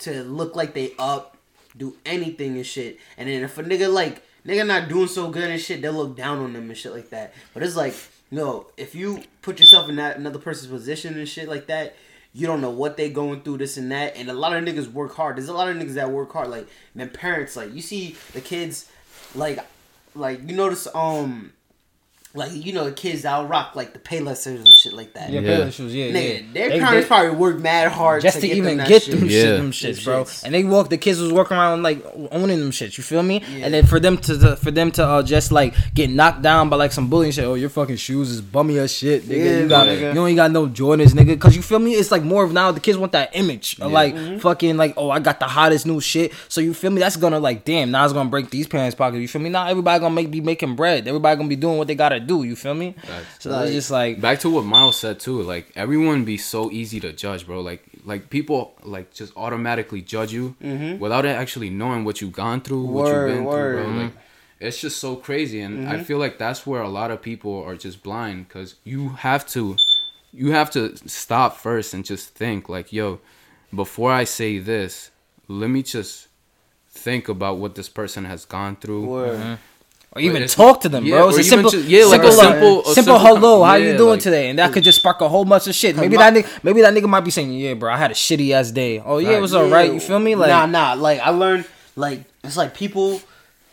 to 0.00 0.22
look 0.24 0.54
like 0.56 0.74
they 0.74 0.92
up, 0.98 1.38
do 1.76 1.96
anything 2.04 2.56
and 2.56 2.66
shit. 2.66 2.98
And 3.16 3.28
then 3.28 3.42
if 3.44 3.56
a 3.56 3.62
nigga 3.62 3.90
like 3.90 4.22
nigga 4.46 4.66
not 4.66 4.88
doing 4.88 5.08
so 5.08 5.30
good 5.30 5.50
and 5.50 5.60
shit, 5.60 5.82
they'll 5.82 5.92
look 5.92 6.16
down 6.16 6.38
on 6.38 6.52
them 6.52 6.68
and 6.68 6.76
shit 6.76 6.92
like 6.92 7.10
that. 7.10 7.34
But 7.52 7.62
it's 7.62 7.76
like, 7.76 7.94
no, 8.30 8.66
if 8.76 8.94
you 8.94 9.22
put 9.42 9.58
yourself 9.58 9.88
in 9.88 9.96
that 9.96 10.16
another 10.16 10.38
person's 10.38 10.70
position 10.70 11.18
and 11.18 11.28
shit 11.28 11.48
like 11.48 11.66
that, 11.66 11.94
you 12.32 12.46
don't 12.46 12.60
know 12.60 12.70
what 12.70 12.96
they 12.96 13.08
going 13.08 13.40
through, 13.40 13.58
this 13.58 13.76
and 13.76 13.90
that. 13.92 14.16
And 14.16 14.28
a 14.28 14.34
lot 14.34 14.54
of 14.54 14.62
niggas 14.62 14.92
work 14.92 15.14
hard. 15.14 15.36
There's 15.36 15.48
a 15.48 15.54
lot 15.54 15.68
of 15.68 15.76
niggas 15.76 15.94
that 15.94 16.10
work 16.10 16.32
hard. 16.32 16.48
Like, 16.48 16.68
man, 16.94 17.08
parents, 17.08 17.56
like, 17.56 17.74
you 17.74 17.80
see 17.80 18.16
the 18.32 18.40
kids, 18.40 18.90
like, 19.34 19.58
like 20.14 20.46
you 20.48 20.54
notice, 20.54 20.86
um, 20.94 21.52
like 22.36 22.52
you 22.52 22.72
know 22.72 22.84
the 22.84 22.92
kids 22.92 23.22
that'll 23.22 23.46
rock 23.46 23.74
like 23.74 23.92
the 23.92 23.98
Paylessers 23.98 24.58
and 24.58 24.68
shit 24.68 24.92
like 24.92 25.14
that. 25.14 25.30
Yeah, 25.30 25.40
Yeah. 25.40 25.58
yeah. 25.58 25.70
shoes. 25.70 25.94
Yeah, 25.94 26.06
Nigga, 26.12 26.12
yeah. 26.34 26.42
their 26.52 26.68
They- 26.70 26.78
parents 26.80 27.04
they- 27.04 27.08
probably 27.08 27.30
work 27.36 27.58
mad 27.58 27.90
hard 27.90 28.22
just 28.22 28.40
to, 28.40 28.46
get 28.48 28.56
even 28.56 28.76
them 28.78 28.86
get 28.88 29.02
shit. 29.02 29.18
them 29.18 29.28
Yeah. 29.28 29.40
shit, 29.42 29.56
them 29.58 29.70
shits, 29.72 30.04
bro. 30.04 30.24
shits. 30.24 30.44
And 30.44 30.54
they 30.54 30.64
walk. 30.64 30.90
The 30.90 30.98
kids 30.98 31.20
was 31.20 31.32
walking 31.32 31.56
around 31.56 31.82
like 31.82 32.04
owning 32.30 32.60
them 32.60 32.70
shits. 32.70 32.96
You 32.98 33.04
feel 33.04 33.22
me? 33.22 33.42
Yeah. 33.56 33.64
And 33.66 33.74
then 33.74 33.86
for 33.86 33.98
them 33.98 34.18
to, 34.18 34.38
to 34.38 34.56
for 34.56 34.70
them 34.70 34.90
to 34.92 35.04
uh, 35.06 35.22
just 35.22 35.50
like 35.52 35.74
get 35.94 36.10
knocked 36.10 36.42
down 36.42 36.68
by 36.68 36.76
like 36.76 36.92
some 36.92 37.08
bullying 37.08 37.32
shit. 37.32 37.44
Oh, 37.44 37.54
your 37.54 37.70
fucking 37.70 37.96
shoes 37.96 38.30
is 38.30 38.40
bummy 38.40 38.78
as 38.78 38.92
shit, 38.94 39.24
nigga. 39.24 39.44
Yeah, 39.44 39.58
you 39.60 39.68
got 39.68 39.86
nigga. 39.88 40.14
you 40.14 40.26
ain't 40.26 40.36
got 40.36 40.50
no 40.50 40.66
Jordans, 40.68 41.12
nigga. 41.12 41.38
Cause 41.40 41.56
you 41.56 41.62
feel 41.62 41.78
me? 41.78 41.94
It's 41.94 42.10
like 42.10 42.22
more 42.22 42.44
of 42.44 42.52
now 42.52 42.70
the 42.72 42.80
kids 42.80 42.98
want 42.98 43.12
that 43.12 43.30
image 43.34 43.74
of 43.80 43.90
Yeah. 43.90 43.94
like 43.94 44.14
Mm-hmm. 44.14 44.38
fucking 44.38 44.76
like 44.76 44.94
oh 44.96 45.10
I 45.10 45.18
got 45.18 45.40
the 45.40 45.46
hottest 45.46 45.86
new 45.86 46.00
shit. 46.00 46.32
So 46.48 46.60
you 46.60 46.74
feel 46.74 46.90
me? 46.90 47.00
That's 47.00 47.16
gonna 47.16 47.40
like 47.40 47.64
damn 47.64 47.90
now 47.90 48.04
it's 48.04 48.12
gonna 48.12 48.28
break 48.30 48.50
these 48.50 48.66
parents' 48.66 48.94
pockets. 48.94 49.20
You 49.20 49.28
feel 49.28 49.42
me? 49.42 49.50
Now 49.50 49.66
everybody 49.68 50.00
gonna 50.00 50.14
make 50.14 50.30
be 50.30 50.40
making 50.40 50.76
bread. 50.76 51.06
Everybody 51.08 51.36
gonna 51.36 51.48
be 51.48 51.56
doing 51.56 51.78
what 51.78 51.86
they 51.86 51.94
gotta 51.94 52.20
do. 52.26 52.42
You 52.42 52.56
feel 52.56 52.74
me? 52.74 52.94
So 53.38 53.50
Like- 53.50 53.64
it's 53.66 53.72
just 53.74 53.90
like 53.90 54.20
Back 54.20 54.40
to 54.40 54.50
what 54.50 54.64
Miles 54.64 54.96
said 54.98 55.20
too, 55.20 55.42
like 55.42 55.72
everyone 55.76 56.24
be 56.24 56.36
so 56.38 56.70
easy 56.70 56.98
to 57.00 57.12
judge, 57.12 57.46
bro. 57.46 57.60
Like 57.60 57.82
like 58.04 58.30
people 58.30 58.74
like 58.82 59.12
just 59.12 59.32
automatically 59.36 60.00
judge 60.02 60.32
you 60.32 60.54
without 61.00 61.24
actually 61.26 61.70
knowing 61.70 62.04
what 62.04 62.20
you've 62.20 62.32
gone 62.44 62.60
through, 62.60 62.84
what 62.84 63.06
Mm-hmm. 63.06 63.26
You've 63.28 63.36
been 63.36 63.44
word. 63.44 63.84
through, 63.84 63.92
bro. 63.94 64.02
Like 64.04 64.12
it's 64.58 64.80
just 64.80 64.98
so 64.98 65.16
crazy, 65.16 65.60
and 65.60 65.78
Mm-hmm. 65.80 65.90
I 66.00 66.04
feel 66.04 66.18
like 66.18 66.38
that's 66.38 66.66
where 66.66 66.80
a 66.82 66.88
lot 66.88 67.10
of 67.10 67.20
people 67.20 67.62
are 67.68 67.76
just 67.76 68.02
blind 68.02 68.48
because 68.48 68.76
you 68.84 69.10
have 69.10 69.46
to, 69.48 69.76
you 70.32 70.52
have 70.52 70.70
to 70.70 70.96
stop 71.08 71.56
first 71.58 71.92
and 71.94 72.04
just 72.04 72.30
think 72.34 72.68
like, 72.68 72.92
yo, 72.92 73.20
before 73.74 74.12
I 74.12 74.24
say 74.24 74.58
this, 74.58 75.10
let 75.48 75.68
me 75.68 75.82
just 75.82 76.28
think 76.88 77.28
about 77.28 77.58
what 77.58 77.74
this 77.74 77.90
person 77.90 78.24
has 78.24 78.46
gone 78.46 78.76
through. 78.76 79.04
Word. 79.04 79.58
Or 80.16 80.20
even 80.20 80.46
talk 80.48 80.80
to 80.82 80.88
them, 80.88 81.04
yeah, 81.04 81.16
bro. 81.18 81.28
It's 81.28 81.38
a 81.38 81.44
simple, 81.44 81.70
just- 81.70 81.86
yeah, 81.88 82.04
like 82.04 82.22
simple, 82.22 82.28
a 82.28 82.36
like, 82.36 82.46
simple- 82.54 82.68
uh, 82.78 82.80
a 82.80 82.84
simple, 82.84 82.94
simple 82.94 83.18
hello. 83.18 83.58
com- 83.60 83.68
how 83.68 83.74
yeah, 83.76 83.92
you 83.92 83.96
doing 83.96 84.10
like- 84.10 84.20
today? 84.20 84.48
And 84.50 84.58
that 84.58 84.72
could 84.72 84.82
just 84.84 84.98
spark 84.98 85.20
a 85.20 85.28
whole 85.28 85.44
bunch 85.44 85.66
of 85.68 85.74
shit. 85.74 85.96
Maybe 85.96 86.16
my- 86.16 86.30
that 86.30 86.44
nigga, 86.44 86.64
maybe 86.64 86.80
that 86.82 86.92
nigga 86.94 87.08
might 87.08 87.20
be 87.20 87.30
saying, 87.30 87.52
"Yeah, 87.52 87.74
bro, 87.74 87.92
I 87.92 87.96
had 87.96 88.10
a 88.10 88.14
shitty 88.14 88.50
ass 88.52 88.70
day." 88.70 89.00
Oh 89.04 89.18
yeah, 89.18 89.36
it 89.36 89.40
was 89.40 89.54
alright. 89.54 89.92
You 89.92 90.00
feel 90.00 90.18
me? 90.18 90.34
Like, 90.34 90.48
nah, 90.48 90.66
nah. 90.66 90.94
Like 90.94 91.20
I 91.20 91.30
learned, 91.30 91.66
like 91.94 92.20
it's 92.42 92.56
like 92.56 92.74
people, 92.74 93.20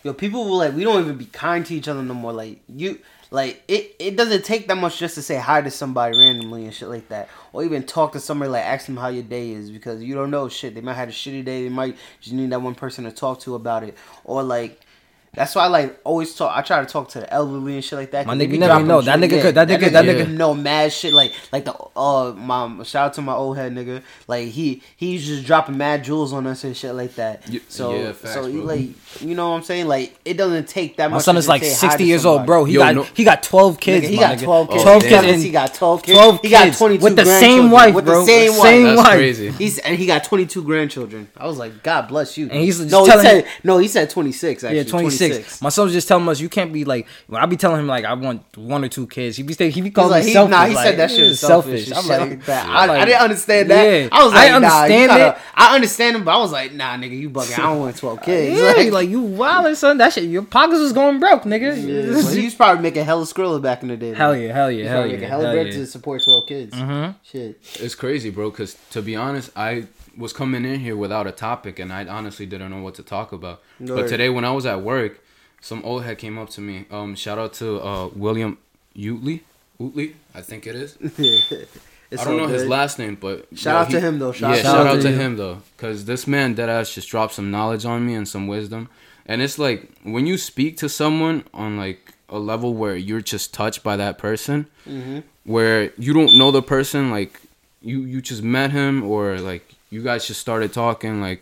yo, 0.04 0.14
people 0.14 0.46
will 0.46 0.58
like 0.58 0.76
we 0.76 0.84
don't 0.84 1.02
even 1.02 1.18
be 1.18 1.26
kind 1.26 1.66
to 1.66 1.74
each 1.76 1.88
other 1.88 2.04
no 2.04 2.14
more. 2.14 2.34
Like 2.34 2.60
you, 2.68 3.00
like 3.32 3.64
it, 3.68 3.96
it 3.98 4.16
doesn't 4.16 4.46
take 4.46 4.68
that 4.68 4.76
much 4.78 5.00
just 5.00 5.16
to 5.16 5.22
say 5.24 5.38
hi 5.38 5.62
to 5.62 5.72
somebody 5.72 6.16
randomly 6.18 6.66
and 6.66 6.74
shit 6.74 6.88
like 6.90 7.10
that, 7.10 7.30
or 7.52 7.64
even 7.64 7.84
talk 7.84 8.12
to 8.14 8.20
somebody 8.20 8.52
like 8.52 8.64
ask 8.64 8.86
them 8.86 8.98
how 8.98 9.08
your 9.08 9.24
day 9.24 9.52
is 9.52 9.72
because 9.72 10.04
you 10.04 10.14
don't 10.16 10.30
know 10.32 10.48
shit. 10.50 10.76
They 10.76 10.82
might 10.82 10.94
have 10.96 11.10
a 11.10 11.12
shitty 11.12 11.44
day. 11.46 11.64
They 11.64 11.70
might 11.70 11.98
just 12.22 12.34
need 12.34 12.52
that 12.52 12.62
one 12.62 12.76
person 12.76 13.06
to 13.06 13.12
talk 13.12 13.40
to 13.42 13.56
about 13.56 13.84
it, 13.84 13.96
or 14.24 14.44
like. 14.44 14.80
That's 15.36 15.56
why 15.56 15.64
I 15.64 15.68
like 15.68 16.00
always 16.04 16.36
talk. 16.36 16.56
I 16.56 16.62
try 16.62 16.80
to 16.82 16.86
talk 16.86 17.10
to 17.10 17.20
the 17.22 17.34
elderly 17.34 17.74
and 17.74 17.84
shit 17.84 17.98
like 17.98 18.12
that. 18.12 18.28
My 18.28 18.34
'cause 18.34 18.40
they 18.40 18.46
nigga, 18.48 18.52
you 18.52 18.58
never 18.60 18.84
know. 18.84 19.02
That 19.02 19.18
nigga 19.20 19.42
could- 19.42 19.56
that 19.56 19.68
nigga- 19.68 19.92
that 19.92 20.06
nigga- 20.06 20.30
know 20.30 20.54
mad 20.54 20.94
shit 20.94 21.12
like 21.12 21.32
like 21.52 21.66
the 21.66 21.74
uh 21.96 22.34
my 22.38 22.84
shout 22.84 23.08
out 23.08 23.14
to 23.16 23.24
my 23.24 23.34
old 23.34 23.58
head 23.58 23.74
nigga 23.74 24.04
like 24.28 24.50
he 24.50 24.84
he's 24.96 25.26
just 25.26 25.44
dropping 25.44 25.76
mad 25.76 26.04
jewels 26.04 26.34
on 26.34 26.46
us 26.46 26.64
and 26.64 26.78
shit 26.78 26.94
like 26.94 27.16
that. 27.16 27.42
So 27.68 27.96
yeah, 27.96 28.12
facts, 28.12 28.36
so 28.36 28.46
he, 28.46 28.58
bro. 28.58 28.64
like 28.66 28.90
you 29.22 29.34
know 29.34 29.50
what 29.50 29.56
I'm 29.56 29.64
saying 29.64 29.88
like 29.88 30.16
it 30.24 30.38
doesn't 30.38 30.68
take 30.68 30.98
that 30.98 31.06
My 31.10 31.16
much. 31.16 31.22
My 31.22 31.24
son 31.24 31.38
is 31.38 31.46
just 31.46 31.50
like 31.50 31.64
60 31.64 32.04
years 32.04 32.28
old, 32.28 32.46
bro. 32.46 32.66
He 32.66 32.74
Yo, 32.76 32.82
got 32.82 32.94
no- 32.94 33.08
he 33.16 33.24
got 33.24 33.42
12 33.42 33.80
kids. 33.80 34.06
Nigga, 34.06 34.10
he 34.10 34.18
got 34.18 34.38
12 34.38 34.70
kids. 34.70 34.84
12 34.84 35.02
kids 35.02 35.14
got- 35.16 35.26
and 35.26 35.42
he 35.44 35.50
got 35.50 35.74
12 35.74 36.04
kids. 36.04 36.18
12 36.20 36.40
He 36.44 36.50
got 36.50 36.74
22 36.78 37.04
with 37.04 37.16
the 37.16 37.26
same 37.26 37.40
grandchildren. 37.70 37.72
wife, 37.72 37.96
With 37.96 38.06
bro. 38.06 38.20
the 38.20 38.26
same 38.28 38.52
Same 38.52 38.84
wife. 38.96 38.96
That's 38.98 39.10
crazy. 39.16 39.50
He's 39.58 39.80
and 39.80 39.98
he 39.98 40.06
got 40.06 40.24
22 40.24 40.62
grandchildren. 40.62 41.28
I 41.36 41.48
was 41.48 41.58
like, 41.58 41.82
God 41.82 42.08
bless 42.08 42.38
you. 42.38 42.50
And 42.52 42.62
he's 42.62 42.78
just 42.78 42.92
no, 42.92 43.04
he 43.06 43.12
said 43.12 43.46
no. 43.64 43.80
He 43.80 43.88
said 43.88 44.12
26. 44.12 44.64
Actually, 44.64 44.78
Yeah, 44.78 44.84
26. 44.84 45.23
My 45.62 45.70
son's 45.70 45.94
just 45.94 46.08
telling 46.08 46.28
us 46.30 46.40
you 46.40 46.50
can't 46.50 46.72
be 46.74 46.86
like 46.86 47.08
when 47.28 47.42
I 47.42 47.46
be 47.46 47.58
telling 47.58 47.80
him 47.80 47.88
like 47.88 48.06
I 48.06 48.14
want 48.14 48.42
one 48.58 48.84
or 48.84 48.90
two 48.90 49.08
kids. 49.08 49.38
He 49.38 49.44
be 49.44 49.54
saying 49.54 49.72
he 49.72 49.82
be 49.82 49.92
calling 49.92 50.12
like, 50.12 50.24
me 50.24 50.30
he, 50.30 50.34
selfish. 50.34 50.52
nah, 50.52 50.66
he 50.66 50.76
like, 50.76 50.86
said 50.86 50.98
that 51.00 51.10
shit 51.10 51.20
"You're 51.20 51.28
is 51.28 51.40
selfish. 51.40 51.92
I'm 51.92 51.98
I'm 51.98 52.08
like, 52.08 52.20
like, 52.20 52.46
that. 52.46 52.68
I'm 52.68 52.88
like, 52.90 53.02
I 53.02 53.06
didn't 53.06 53.22
understand 53.22 53.70
that. 53.72 53.84
Yeah. 53.84 54.10
I 54.12 54.24
was 54.24 54.34
like, 54.34 54.50
I 54.52 54.54
understand 54.56 55.02
you 55.02 55.08
gotta, 55.08 55.38
it. 55.38 55.42
I 55.56 55.76
understand 55.76 56.16
him, 56.18 56.24
but 56.24 56.36
I 56.36 56.38
was 56.40 56.52
like, 56.52 56.74
nah, 56.74 56.96
nigga, 56.98 57.18
you 57.18 57.30
bugging. 57.30 57.58
I 57.60 57.62
don't 57.64 57.80
want 57.80 57.98
12 57.98 58.22
kids. 58.24 58.60
Yeah, 58.60 58.72
Like, 58.72 58.92
like, 58.92 59.10
you 59.10 59.22
wildin', 59.22 59.76
son. 59.76 59.98
That 59.98 60.14
shit, 60.14 60.26
your 60.26 60.44
pockets 60.44 60.80
was 60.80 60.94
going 60.94 61.20
broke, 61.20 61.44
nigga. 61.44 61.76
yeah, 61.76 62.22
but 62.24 62.34
he 62.38 62.46
was 62.46 62.56
probably 62.56 62.82
making 62.82 63.06
hella 63.06 63.26
skrilla 63.26 63.62
back 63.62 63.82
in 63.84 63.90
the 63.90 63.98
day. 63.98 64.14
hell 64.14 64.36
yeah, 64.36 64.54
hell 64.54 64.72
yeah, 64.72 64.90
hell 64.90 65.06
yeah, 65.06 65.14
making 65.14 65.30
hella 65.30 65.44
hell 65.44 65.54
bread 65.54 65.68
yeah. 65.68 65.74
to 65.74 65.86
support 65.88 66.24
12 66.24 66.48
kids. 66.48 66.74
Mhm. 66.76 67.16
Shit. 67.24 67.60
It's 67.80 67.96
crazy, 67.96 68.30
bro. 68.30 68.50
Because 68.52 68.76
to 68.92 69.02
be 69.02 69.16
honest, 69.16 69.52
I 69.56 69.88
was 70.18 70.34
coming 70.34 70.66
in 70.66 70.80
here 70.80 70.96
without 70.96 71.26
a 71.28 71.32
topic, 71.32 71.80
and 71.80 71.92
I 71.92 72.06
honestly 72.06 72.46
didn't 72.46 72.72
know 72.72 72.82
what 72.82 72.96
to 72.96 73.04
talk 73.04 73.32
about. 73.32 73.62
Word. 73.80 73.96
But 73.96 74.08
today, 74.08 74.30
when 74.30 74.46
I 74.46 74.52
was 74.52 74.66
at 74.66 74.82
work, 74.82 75.20
some 75.62 75.82
old 75.84 76.04
head 76.04 76.18
came 76.18 76.38
up 76.38 76.50
to 76.52 76.62
me. 76.62 76.86
Um, 76.92 77.16
shout 77.16 77.38
out 77.40 77.54
to 77.54 77.80
uh 77.82 78.08
William 78.16 78.58
Utley. 78.96 79.44
Utley, 79.80 80.16
I 80.36 80.42
think 80.42 80.68
it 80.68 80.76
is. 80.76 80.98
It's 82.12 82.22
I 82.22 82.26
don't 82.26 82.40
all 82.42 82.46
know 82.46 82.54
his 82.54 82.68
last 82.68 83.00
name, 83.00 83.16
but 83.20 83.48
Shout 83.56 83.74
yo, 83.74 83.80
out 83.82 83.90
to 83.90 84.00
him, 84.00 84.20
though. 84.20 84.32
Shout- 84.32 84.56
yeah, 84.58 84.62
shout 84.62 84.66
shout, 84.76 84.86
out 84.86 84.88
out 84.88 84.96
to 84.98 85.02
to 85.02 85.10
you. 85.10 85.16
him 85.20 85.36
though, 85.38 85.58
because 85.76 86.06
this 86.06 86.28
man 86.28 86.54
dead 86.54 86.70
ass 86.70 86.94
just 86.94 87.10
dropped 87.10 87.34
some 87.34 87.50
knowledge 87.50 87.86
on 87.86 88.06
me 88.06 88.14
and 88.14 88.28
some 88.28 88.46
wisdom, 88.46 88.88
and 89.26 89.42
it's 89.42 89.58
like 89.58 89.90
when 90.04 90.28
you 90.28 90.38
speak 90.38 90.78
to 90.78 90.90
someone 90.90 91.44
on 91.56 91.76
like 91.76 92.14
a 92.30 92.38
level 92.38 92.76
where 92.76 92.96
you're 92.96 93.22
just 93.22 93.52
touched 93.52 93.82
by 93.82 93.96
that 93.98 94.20
person, 94.20 94.68
Mm-hmm. 94.88 95.20
where 95.46 95.92
you 95.98 96.14
don't 96.14 96.38
know 96.38 96.52
the 96.52 96.62
person, 96.62 97.10
like 97.10 97.42
you 97.82 98.02
you 98.02 98.22
just 98.22 98.44
met 98.44 98.70
him 98.70 99.02
or 99.04 99.40
like 99.40 99.66
you 99.94 100.02
guys 100.04 100.28
just 100.28 100.42
started 100.42 100.74
talking, 100.74 101.22
like, 101.22 101.42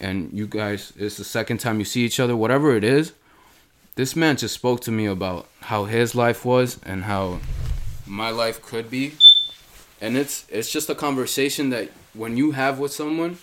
and 0.00 0.30
you 0.32 0.46
guys 0.46 0.92
it's 0.96 1.16
the 1.16 1.24
second 1.24 1.58
time 1.58 1.78
you 1.78 1.84
see 1.84 2.02
each 2.04 2.20
other, 2.20 2.34
whatever 2.36 2.76
it 2.76 2.84
is. 2.84 3.12
This 3.94 4.16
man 4.16 4.36
just 4.36 4.54
spoke 4.54 4.80
to 4.82 4.90
me 4.90 5.06
about 5.06 5.48
how 5.60 5.84
his 5.84 6.14
life 6.14 6.44
was 6.44 6.78
and 6.84 7.04
how 7.04 7.40
my 8.06 8.30
life 8.30 8.62
could 8.62 8.90
be 8.90 9.12
and 10.00 10.16
it's 10.16 10.44
it's 10.48 10.70
just 10.72 10.88
a 10.90 10.94
conversation 10.94 11.70
that 11.70 11.88
when 12.14 12.36
you 12.36 12.50
have 12.52 12.78
with 12.78 12.92
someone 12.92 13.38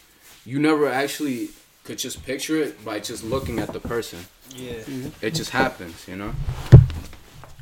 you 0.46 0.60
never 0.60 0.88
actually 0.90 1.50
could 1.86 1.98
just 1.98 2.26
picture 2.26 2.58
it 2.62 2.84
by 2.84 3.00
just 3.00 3.24
looking 3.24 3.60
at 3.60 3.72
the 3.74 3.80
person 3.80 4.20
Yeah. 4.56 4.74
it 5.22 5.32
just 5.34 5.52
happens 5.52 6.08
you 6.08 6.16
know 6.18 6.34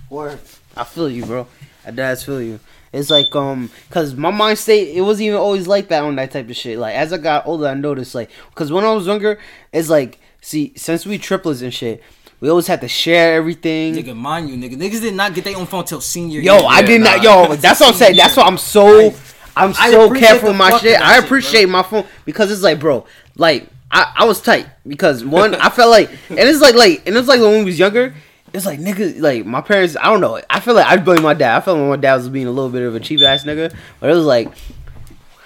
Or 0.10 0.38
I 0.76 0.84
feel 0.84 1.10
you, 1.10 1.26
bro. 1.26 1.48
I 1.86 1.92
does 1.92 2.24
feel 2.24 2.42
you. 2.42 2.60
It's 2.94 3.10
like 3.10 3.36
um, 3.36 3.70
cause 3.90 4.16
my 4.16 4.32
mind 4.32 4.58
state 4.58 4.96
it 4.96 5.02
wasn't 5.02 5.28
even 5.28 5.40
always 5.40 5.68
like 5.68 5.90
that 5.90 6.04
on 6.04 6.16
that 6.16 6.32
type 6.32 6.50
of 6.50 6.56
shit. 6.56 6.80
Like 6.80 6.96
as 6.96 7.12
I 7.12 7.18
got 7.18 7.46
older, 7.46 7.68
I 7.68 7.74
noticed 7.74 8.16
like, 8.16 8.30
cause 8.56 8.72
when 8.72 8.84
I 8.84 8.94
was 8.94 9.08
younger, 9.08 9.40
it's 9.74 9.90
like, 9.90 10.20
see, 10.42 10.74
since 10.76 11.06
we 11.06 11.18
triplets 11.18 11.62
and 11.62 11.74
shit, 11.74 12.02
we 12.40 12.50
always 12.50 12.68
had 12.68 12.82
to 12.82 12.88
share 12.88 13.36
everything. 13.36 13.96
Nigga, 13.96 14.16
mind 14.16 14.50
you, 14.50 14.56
nigga. 14.56 14.76
Niggas 14.76 15.02
did 15.02 15.16
not 15.16 15.34
get 15.34 15.44
their 15.44 15.58
own 15.58 15.66
phone 15.66 15.86
till 15.86 16.02
senior 16.02 16.40
Yo, 16.40 16.58
year. 16.58 16.66
I 16.68 16.82
did 16.82 17.02
not. 17.02 17.22
Yo, 17.22 17.56
that's 17.56 17.80
what 17.80 17.90
I'm 17.90 17.96
saying. 17.96 18.16
That's 18.16 18.38
why 18.38 18.44
I'm 18.44 18.58
so. 18.58 19.14
I'm 19.56 19.74
so 19.74 20.14
careful 20.14 20.50
with 20.50 20.58
my 20.58 20.78
shit. 20.78 20.98
I 20.98 21.00
that 21.00 21.16
shit, 21.16 21.24
appreciate 21.26 21.68
my 21.68 21.82
phone 21.82 22.06
because 22.26 22.52
it's 22.52 22.62
like, 22.62 22.80
bro, 22.80 23.08
like 23.38 23.68
I, 23.90 24.14
I 24.18 24.26
was 24.26 24.40
tight 24.40 24.68
because 24.86 25.26
one, 25.26 25.56
I 25.56 25.70
felt 25.70 25.90
like, 25.90 26.10
and 26.30 26.40
it's 26.40 26.62
like, 26.62 26.76
like, 26.76 27.08
and 27.08 27.18
it's 27.18 27.28
like 27.28 27.42
when 27.42 27.60
we 27.60 27.66
was 27.66 27.80
younger. 27.80 28.14
It's 28.58 28.66
like 28.66 28.80
nigga, 28.80 29.20
like 29.22 29.46
my 29.46 29.62
parents. 29.62 29.96
I 29.96 30.06
don't 30.06 30.20
know. 30.20 30.42
I 30.50 30.60
feel 30.60 30.74
like 30.74 30.86
I 30.88 30.98
blame 30.98 31.22
my 31.24 31.34
dad. 31.34 31.58
I 31.58 31.62
feel 31.62 31.76
like 31.78 31.90
my 31.90 31.96
dad 31.96 32.16
was 32.16 32.28
being 32.30 32.48
a 32.48 32.52
little 32.52 32.70
bit 32.72 32.82
of 32.82 32.96
a 32.96 33.00
cheap 33.00 33.22
ass 33.22 33.44
nigga, 33.46 33.74
but 34.00 34.10
it 34.10 34.14
was 34.14 34.26
like 34.26 34.52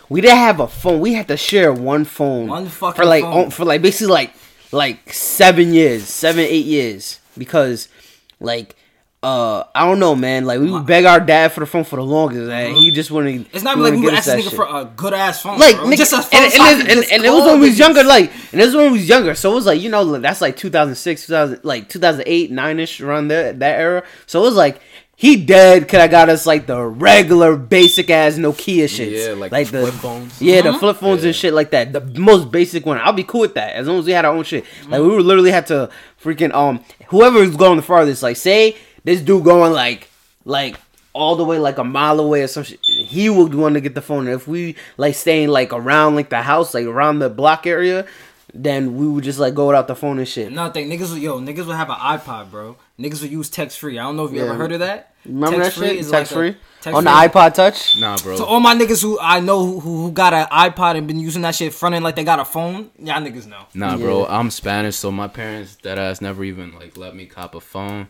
we 0.10 0.22
didn't 0.22 0.38
have 0.38 0.60
a 0.60 0.68
phone. 0.68 1.00
We 1.00 1.14
had 1.14 1.28
to 1.28 1.38
share 1.38 1.72
one 1.74 2.06
phone 2.06 2.48
One 2.48 2.68
fucking 2.68 2.96
for 3.02 3.06
like 3.06 3.24
phone. 3.24 3.46
on- 3.46 3.50
for 3.52 3.66
like 3.66 3.82
basically 3.82 4.12
like 4.14 4.34
like 4.72 5.14
seven 5.14 5.74
years, 5.74 6.04
seven 6.06 6.46
eight 6.46 6.66
years 6.66 7.20
because 7.38 7.88
like 8.40 8.76
uh 9.24 9.64
I 9.76 9.86
don't 9.88 10.00
know 10.00 10.16
man 10.16 10.46
like 10.46 10.60
we 10.60 10.72
would 10.72 10.88
beg 10.88 11.06
our 11.06 11.20
dad 11.20 11.52
for 11.52 11.60
the 11.60 11.68
phone 11.68 11.84
for 11.84 11.96
the 11.98 12.04
longest 12.04 12.50
and 12.50 12.76
he 12.76 12.90
just 12.92 13.12
wouldn't. 13.12 13.48
It's 13.54 13.64
not 13.64 13.78
even 13.78 13.84
like 13.84 13.94
we 13.94 14.00
would 14.06 14.10
get 14.12 14.18
ask 14.18 14.30
us 14.30 14.36
this 14.44 14.48
nigga 14.52 14.56
for 14.56 14.66
a 14.66 14.86
good 14.86 15.14
ass 15.14 15.44
phone. 15.44 15.60
Like 15.60 15.76
nigga, 15.76 15.98
just 15.98 16.14
a 16.14 16.24
phone 16.24 16.42
and, 16.44 16.54
I 16.60 16.72
and, 16.80 16.90
and, 16.90 17.06
and 17.12 17.24
it 17.26 17.30
was 17.30 17.46
when 17.46 17.60
we 17.60 17.70
was 17.70 17.78
younger, 17.78 18.04
like, 18.04 18.32
and 18.52 18.60
this 18.60 18.68
was 18.68 18.76
when 18.78 18.92
we 18.94 18.98
was 18.98 19.08
younger, 19.08 19.36
so 19.36 19.52
it 19.52 19.56
was 19.56 19.68
like 19.68 19.80
you 19.80 19.90
know 19.92 20.02
like, 20.02 20.24
that's 20.24 20.42
like 20.42 20.58
2006, 20.58 21.28
2000, 21.28 21.60
like 21.64 21.88
2008, 21.88 22.50
nine 22.50 22.80
ish 22.80 23.00
around 23.00 23.28
there 23.28 23.54
that 23.54 23.80
era. 23.80 24.04
So 24.26 24.40
it 24.42 24.44
was 24.46 24.56
like 24.56 24.82
he 25.16 25.36
dead 25.46 25.88
could 25.88 26.00
have 26.00 26.10
got 26.10 26.30
us 26.30 26.48
like 26.48 26.66
the 26.66 26.82
regular 26.84 27.56
basic 27.56 28.10
ass 28.10 28.38
Nokia 28.40 28.90
shit, 28.90 29.10
Yeah, 29.14 29.34
like 29.36 29.52
like 29.52 29.68
the 29.70 29.82
flip 29.82 29.94
phones. 29.94 30.42
yeah, 30.42 30.62
Uh-huh. 30.62 30.72
the 30.72 30.80
flip 30.80 30.98
phones 30.98 31.24
and 31.24 31.36
shit 31.36 31.54
like 31.54 31.70
that. 31.72 31.94
The 31.94 32.02
most 32.20 32.50
basic 32.50 32.88
one. 32.88 32.98
I'll 32.98 33.14
be 33.14 33.24
cool 33.24 33.42
with 33.42 33.54
that 33.54 33.76
as 33.76 33.88
long 33.88 34.00
as 34.00 34.06
we 34.06 34.14
had 34.14 34.26
our 34.26 34.34
own 34.34 34.44
shit. 34.46 34.66
Like 34.88 35.00
we 35.00 35.10
would 35.10 35.26
literally 35.26 35.52
have 35.52 35.66
to 35.68 35.92
freaking 36.24 36.52
um 36.56 36.84
whoever 37.10 37.38
was 37.40 37.56
going 37.56 37.76
the 37.76 37.84
farthest. 37.84 38.24
Like 38.24 38.36
say 38.38 38.78
this 39.04 39.22
dude 39.22 39.44
going 39.44 39.74
like 39.74 40.10
like 40.46 40.78
all 41.14 41.36
the 41.36 41.44
way 41.44 41.60
like 41.60 41.78
a 41.78 41.84
mile 41.84 42.20
away 42.20 42.42
or 42.44 42.48
some 42.48 42.64
shit. 42.64 42.80
He 42.88 43.30
would 43.30 43.54
want 43.54 43.74
to 43.76 43.82
get 43.82 43.96
the 43.96 44.02
phone. 44.02 44.28
If 44.28 44.48
we 44.48 44.76
like 44.98 45.16
staying 45.16 45.50
like 45.50 45.74
around 45.74 46.16
like 46.16 46.30
the 46.30 46.42
house, 46.42 46.74
like 46.74 46.86
around 46.86 47.20
the 47.20 47.30
block 47.30 47.68
area, 47.68 48.06
then 48.54 48.96
we 48.98 49.08
would 49.08 49.24
just 49.24 49.40
like 49.40 49.54
go 49.54 49.68
without 49.68 49.88
the 49.88 49.96
phone 49.96 50.20
and 50.20 50.28
shit. 50.28 50.52
Another 50.52 50.74
thing, 50.74 50.90
niggas 50.90 51.12
would 51.12 51.22
yo, 51.22 51.40
niggas 51.40 51.66
would 51.68 51.76
have 51.76 51.90
an 51.90 51.96
iPod, 51.98 52.50
bro. 52.52 52.78
Niggas 53.00 53.22
would 53.22 53.32
use 53.32 53.50
text 53.50 53.80
free. 53.80 53.98
I 54.00 54.04
don't 54.04 54.16
know 54.16 54.26
if 54.26 54.32
you 54.32 54.38
Yeah. 54.40 54.46
ever 54.46 54.54
heard 54.56 54.72
of 54.72 54.80
that. 54.80 55.14
Remember 55.26 55.64
text 55.64 55.78
that 55.80 55.88
shit? 55.88 55.98
is 55.98 56.10
Text 56.10 56.32
like 56.32 56.50
a- 56.50 56.54
free 56.54 56.62
text 56.82 56.98
on 56.98 57.04
the 57.04 57.12
iPod 57.12 57.54
Touch. 57.54 57.96
nah 58.00 58.18
bro 58.18 58.36
So 58.38 58.44
all 58.46 58.60
my 58.60 58.74
niggas 58.74 59.04
who 59.04 59.20
I 59.22 59.40
know 59.40 59.64
who, 59.64 59.80
who 59.80 60.12
got 60.12 60.34
an 60.34 60.48
iPod 60.48 60.96
and 60.98 61.06
been 61.06 61.20
using 61.20 61.44
that 61.44 61.54
shit 61.54 61.76
fronting 61.76 62.02
like 62.02 62.16
they 62.16 62.24
got 62.24 62.40
a 62.40 62.46
phone, 62.46 62.90
y'all 62.98 63.22
niggas 63.22 63.46
know. 63.46 63.66
nah 63.76 63.96
bro 63.98 64.26
i'm 64.26 64.50
spanish 64.50 64.96
so 64.96 65.12
my 65.12 65.28
parents 65.28 65.76
that 65.84 66.00
ass 66.00 66.22
never 66.22 66.44
even 66.44 66.74
like 66.74 66.98
let 66.98 67.16
me 67.16 67.28
cop 67.28 67.54
a 67.54 67.60
phone 67.62 68.08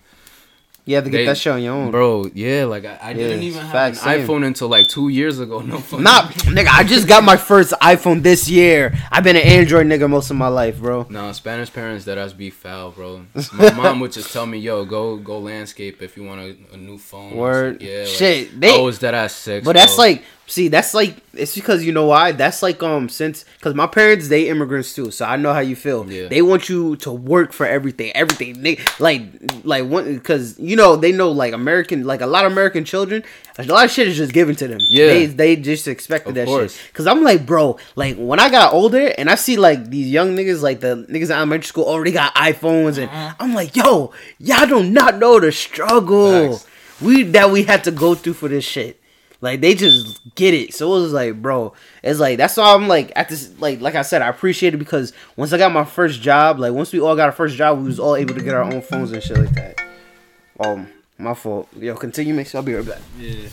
You 0.86 0.96
have 0.96 1.04
to 1.04 1.10
get 1.12 1.18
They- 1.20 1.26
that 1.26 1.38
shit 1.38 1.54
on 1.54 1.62
your 1.62 1.74
own. 1.76 1.92
bro 1.92 2.26
yeah 2.34 2.66
like 2.66 2.86
i, 2.86 2.98
I 3.02 3.14
didn't 3.14 3.42
Yeah, 3.44 3.48
even 3.50 3.62
have 3.62 3.72
facts, 3.72 4.00
an 4.00 4.04
same. 4.06 4.28
iphone 4.28 4.46
until 4.46 4.68
like 4.68 4.88
two 4.88 5.10
years 5.10 5.40
ago 5.40 5.60
no 5.74 5.78
phone 5.78 6.02
Not 6.04 6.32
nigga. 6.56 6.68
I 6.70 6.84
just 6.84 7.08
got 7.08 7.24
my 7.24 7.38
first 7.38 7.72
iPhone 7.82 8.24
this 8.24 8.50
year. 8.50 8.94
I've 9.12 9.24
been 9.24 9.36
an 9.36 9.44
Android 9.44 9.86
nigga 9.88 10.10
most 10.10 10.32
of 10.32 10.38
my 10.38 10.48
life, 10.48 10.80
bro. 10.80 11.06
No, 11.10 11.32
Spanish 11.34 11.72
parents 11.72 12.06
that 12.06 12.18
us 12.18 12.34
be 12.34 12.50
foul, 12.50 12.92
bro. 12.92 13.26
My 13.54 13.70
mom 13.76 14.00
would 14.00 14.12
just 14.12 14.34
tell 14.34 14.46
me, 14.46 14.58
"Yo, 14.58 14.84
go 14.86 15.18
go 15.18 15.40
landscape 15.40 16.02
if 16.02 16.18
you 16.18 16.24
want 16.24 16.42
a, 16.42 16.56
a 16.74 16.78
new 16.78 16.98
phone." 16.98 17.36
Word. 17.36 17.82
Yeah, 17.82 18.00
like, 18.00 18.08
Shit, 18.08 18.60
they- 18.60 18.76
I 18.76 18.82
was 18.82 19.00
that 19.00 19.14
ass 19.14 19.34
six. 19.34 19.64
But 19.66 19.76
that's 19.76 19.98
like, 19.98 20.24
see, 20.52 20.68
that's 20.68 20.94
like, 20.94 21.16
it's 21.34 21.56
because 21.56 21.86
you 21.86 21.94
know 21.94 22.08
why? 22.08 22.34
That's 22.34 22.62
like, 22.62 22.84
um, 22.84 23.08
since, 23.08 23.46
cause 23.62 23.74
my 23.74 23.88
parents, 23.88 24.28
they 24.28 24.50
immigrants 24.50 24.94
too, 24.94 25.10
so 25.10 25.24
I 25.26 25.38
know 25.38 25.54
how 25.54 25.62
you 25.62 25.78
feel. 25.78 26.10
Yeah. 26.12 26.28
They 26.28 26.42
want 26.42 26.68
you 26.68 26.98
to 26.98 27.12
work 27.12 27.54
for 27.54 27.66
everything, 27.66 28.12
everything. 28.14 28.62
They 28.62 28.78
like, 29.00 29.22
like 29.64 29.86
one, 29.88 30.20
cause 30.20 30.60
you 30.60 30.76
know 30.76 30.96
they 30.98 31.14
know 31.14 31.32
like 31.32 31.54
American, 31.54 32.04
like 32.06 32.20
a 32.20 32.28
lot 32.28 32.46
of 32.46 32.52
American 32.52 32.84
children, 32.84 33.24
a 33.58 33.64
lot 33.64 33.86
of 33.86 33.92
shit 33.92 34.10
is 34.10 34.18
just 34.18 34.34
given 34.34 34.56
to 34.58 34.68
them. 34.68 34.80
Yeah. 34.90 35.08
they 35.08 35.26
they 35.28 35.56
just 35.56 35.88
expected 35.88 36.30
Of 36.30 36.36
that 36.36 36.48
course. 36.48 36.76
shit. 36.76 36.94
Cause 36.94 37.08
I'm 37.08 37.24
like, 37.24 37.46
bro, 37.46 37.78
like 37.96 38.18
when 38.18 38.40
I 38.40 38.50
got 38.50 38.74
older 38.74 39.08
and 39.18 39.30
I 39.30 39.36
see 39.36 39.56
like 39.58 39.90
these 39.90 40.10
young 40.12 40.36
niggas, 40.36 40.62
like 40.62 40.82
the 40.82 41.06
niggas 41.10 41.28
in 41.28 41.32
elementary 41.32 41.68
school 41.68 41.86
already 41.86 42.12
got 42.12 42.36
iPhones, 42.36 42.98
and 42.98 43.10
Uh-huh. 43.10 43.36
I'm 43.40 43.54
like, 43.54 43.76
yo, 43.76 44.12
y'all 44.38 44.68
do 44.68 44.84
not 44.84 45.18
know 45.18 45.40
the 45.40 45.52
struggle 45.52 46.60
we 47.02 47.24
that 47.24 47.50
we 47.50 47.64
had 47.64 47.84
to 47.86 47.92
go 47.92 48.16
through 48.16 48.34
for 48.34 48.48
this 48.50 48.64
shit. 48.66 49.01
Like 49.42 49.60
they 49.60 49.74
just 49.74 50.20
get 50.36 50.54
it. 50.54 50.74
So 50.74 50.96
it 50.96 51.02
was 51.02 51.14
like, 51.14 51.42
bro, 51.42 51.74
it's 52.04 52.20
like 52.20 52.38
that's 52.38 52.58
why 52.58 52.74
I'm 52.74 52.88
like 52.88 53.12
at 53.16 53.28
this 53.28 53.60
like 53.60 53.82
like 53.82 53.96
I 53.96 54.04
said, 54.04 54.22
I 54.22 54.28
appreciate 54.28 54.76
it 54.76 54.78
because 54.78 55.14
once 55.36 55.52
I 55.52 55.58
got 55.58 55.72
my 55.72 55.84
first 55.84 56.22
job, 56.22 56.60
like 56.60 56.74
once 56.74 56.94
we 56.94 57.02
all 57.02 57.16
got 57.16 57.26
our 57.26 57.32
first 57.32 57.56
job, 57.56 57.80
we 57.80 57.86
was 57.86 58.00
all 58.00 58.16
able 58.16 58.36
to 58.36 58.44
get 58.44 58.54
our 58.54 58.64
own 58.64 58.82
phones 58.82 59.12
and 59.12 59.22
shit 59.22 59.38
like 59.38 59.54
that. 59.56 59.82
Um, 60.60 60.88
my 61.18 61.34
fault. 61.34 61.68
Yo, 61.76 61.96
continue, 61.96 62.36
mix. 62.36 62.54
I'll 62.54 62.62
be 62.62 62.76
right 62.76 62.86
back. 62.86 63.00
Yeah. 63.18 63.50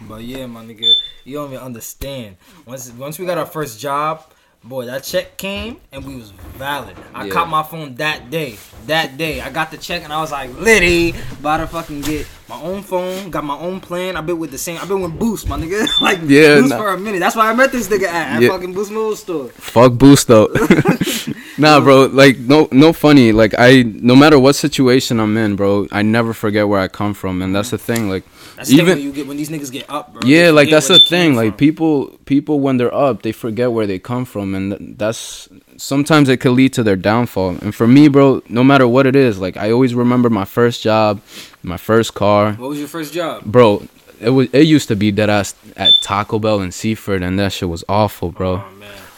But 0.00 0.22
yeah, 0.22 0.46
my 0.46 0.64
nigga, 0.64 0.90
you 1.24 1.36
don't 1.36 1.52
even 1.52 1.62
understand. 1.62 2.36
Once 2.64 2.90
once 2.92 3.18
we 3.18 3.26
got 3.26 3.38
our 3.38 3.46
first 3.46 3.78
job, 3.78 4.24
boy, 4.68 4.86
that 4.86 5.04
check 5.04 5.36
came 5.36 5.76
and 5.92 6.04
we 6.04 6.16
was 6.16 6.30
valid. 6.58 6.96
I 7.14 7.24
Yeah. 7.26 7.32
caught 7.32 7.48
my 7.48 7.62
phone 7.62 7.94
that 7.96 8.30
day. 8.30 8.56
That 8.86 9.16
day. 9.18 9.40
I 9.40 9.50
got 9.50 9.70
the 9.70 9.76
check 9.76 10.02
and 10.04 10.12
I 10.12 10.20
was 10.20 10.30
like, 10.32 10.50
Liddy, 10.58 11.14
about 11.40 11.58
to 11.58 11.66
fucking 11.66 12.02
get 12.02 12.26
my 12.48 12.60
own 12.60 12.82
phone, 12.82 13.30
got 13.30 13.44
my 13.44 13.56
own 13.58 13.80
plan. 13.80 14.16
I've 14.16 14.26
been 14.26 14.38
with 14.38 14.50
the 14.52 14.58
same. 14.58 14.78
I've 14.80 14.88
been 14.88 15.00
with 15.02 15.18
Boost, 15.18 15.48
my 15.48 15.58
nigga. 15.58 15.86
like 16.00 16.18
Yeah, 16.26 16.56
Boost 16.60 16.70
nah. 16.70 16.78
for 16.78 16.88
a 16.90 16.98
minute. 16.98 17.18
That's 17.20 17.34
why 17.36 17.50
I 17.50 17.54
met 17.54 17.72
this 17.72 17.88
nigga 17.88 18.04
at, 18.06 18.36
at 18.36 18.42
Yeah. 18.42 18.48
fucking 18.50 18.72
Boost 18.74 18.90
Mobile 18.92 19.16
store. 19.16 19.48
Fuck 19.48 19.94
boost 19.94 20.28
though. 20.28 20.46
nah, 21.58 21.80
bro. 21.80 22.06
Like 22.06 22.38
no, 22.38 22.68
no 22.72 22.92
funny. 22.92 23.32
Like 23.32 23.54
I, 23.58 23.82
no 23.82 24.14
matter 24.16 24.38
what 24.38 24.54
situation 24.54 25.18
I'm 25.20 25.36
in, 25.36 25.56
bro, 25.56 25.86
I 25.90 26.02
never 26.02 26.32
forget 26.32 26.68
where 26.68 26.80
I 26.80 26.88
come 26.88 27.14
from, 27.14 27.42
and 27.42 27.54
that's 27.54 27.70
the 27.70 27.78
thing. 27.78 28.08
Like 28.08 28.24
That's 28.56 28.70
even 28.70 29.00
you 29.00 29.12
get 29.12 29.26
when 29.26 29.36
these 29.36 29.50
niggas 29.50 29.70
get 29.70 29.88
up, 29.90 30.12
bro. 30.12 30.22
yeah, 30.24 30.50
like 30.50 30.70
that's 30.70 30.88
the 30.88 30.98
thing. 30.98 31.34
Like 31.36 31.50
from. 31.52 31.56
people, 31.58 32.06
people 32.24 32.60
when 32.60 32.78
they're 32.78 32.94
up, 32.94 33.22
they 33.22 33.32
forget 33.32 33.70
where 33.72 33.86
they 33.86 33.98
come 33.98 34.24
from, 34.24 34.54
and 34.54 34.96
that's 34.98 35.48
sometimes 35.76 36.28
it 36.28 36.38
could 36.40 36.52
lead 36.52 36.72
to 36.74 36.82
their 36.82 36.96
downfall. 36.96 37.50
And 37.60 37.74
for 37.74 37.86
me, 37.86 38.08
bro, 38.08 38.42
no 38.48 38.64
matter 38.64 38.88
what 38.88 39.06
it 39.06 39.14
is, 39.14 39.38
like 39.38 39.56
I 39.56 39.70
always 39.70 39.94
remember 39.94 40.30
my 40.30 40.44
first 40.46 40.82
job, 40.82 41.20
my 41.62 41.76
first 41.76 42.14
car, 42.14 42.52
What 42.54 42.70
was 42.70 42.78
your 42.78 42.88
first 42.88 43.12
job? 43.12 43.42
bro. 43.44 43.86
It 44.18 44.30
was 44.30 44.48
it 44.54 44.66
used 44.66 44.88
to 44.88 44.96
be 44.96 45.10
dead 45.12 45.28
ass 45.28 45.54
at 45.76 45.92
Taco 46.02 46.38
Bell 46.38 46.60
in 46.62 46.72
Seaford, 46.72 47.22
and 47.22 47.38
that 47.38 47.52
shit 47.52 47.68
was 47.68 47.84
awful, 47.88 48.32
bro. 48.32 48.64
Oh. 48.64 48.72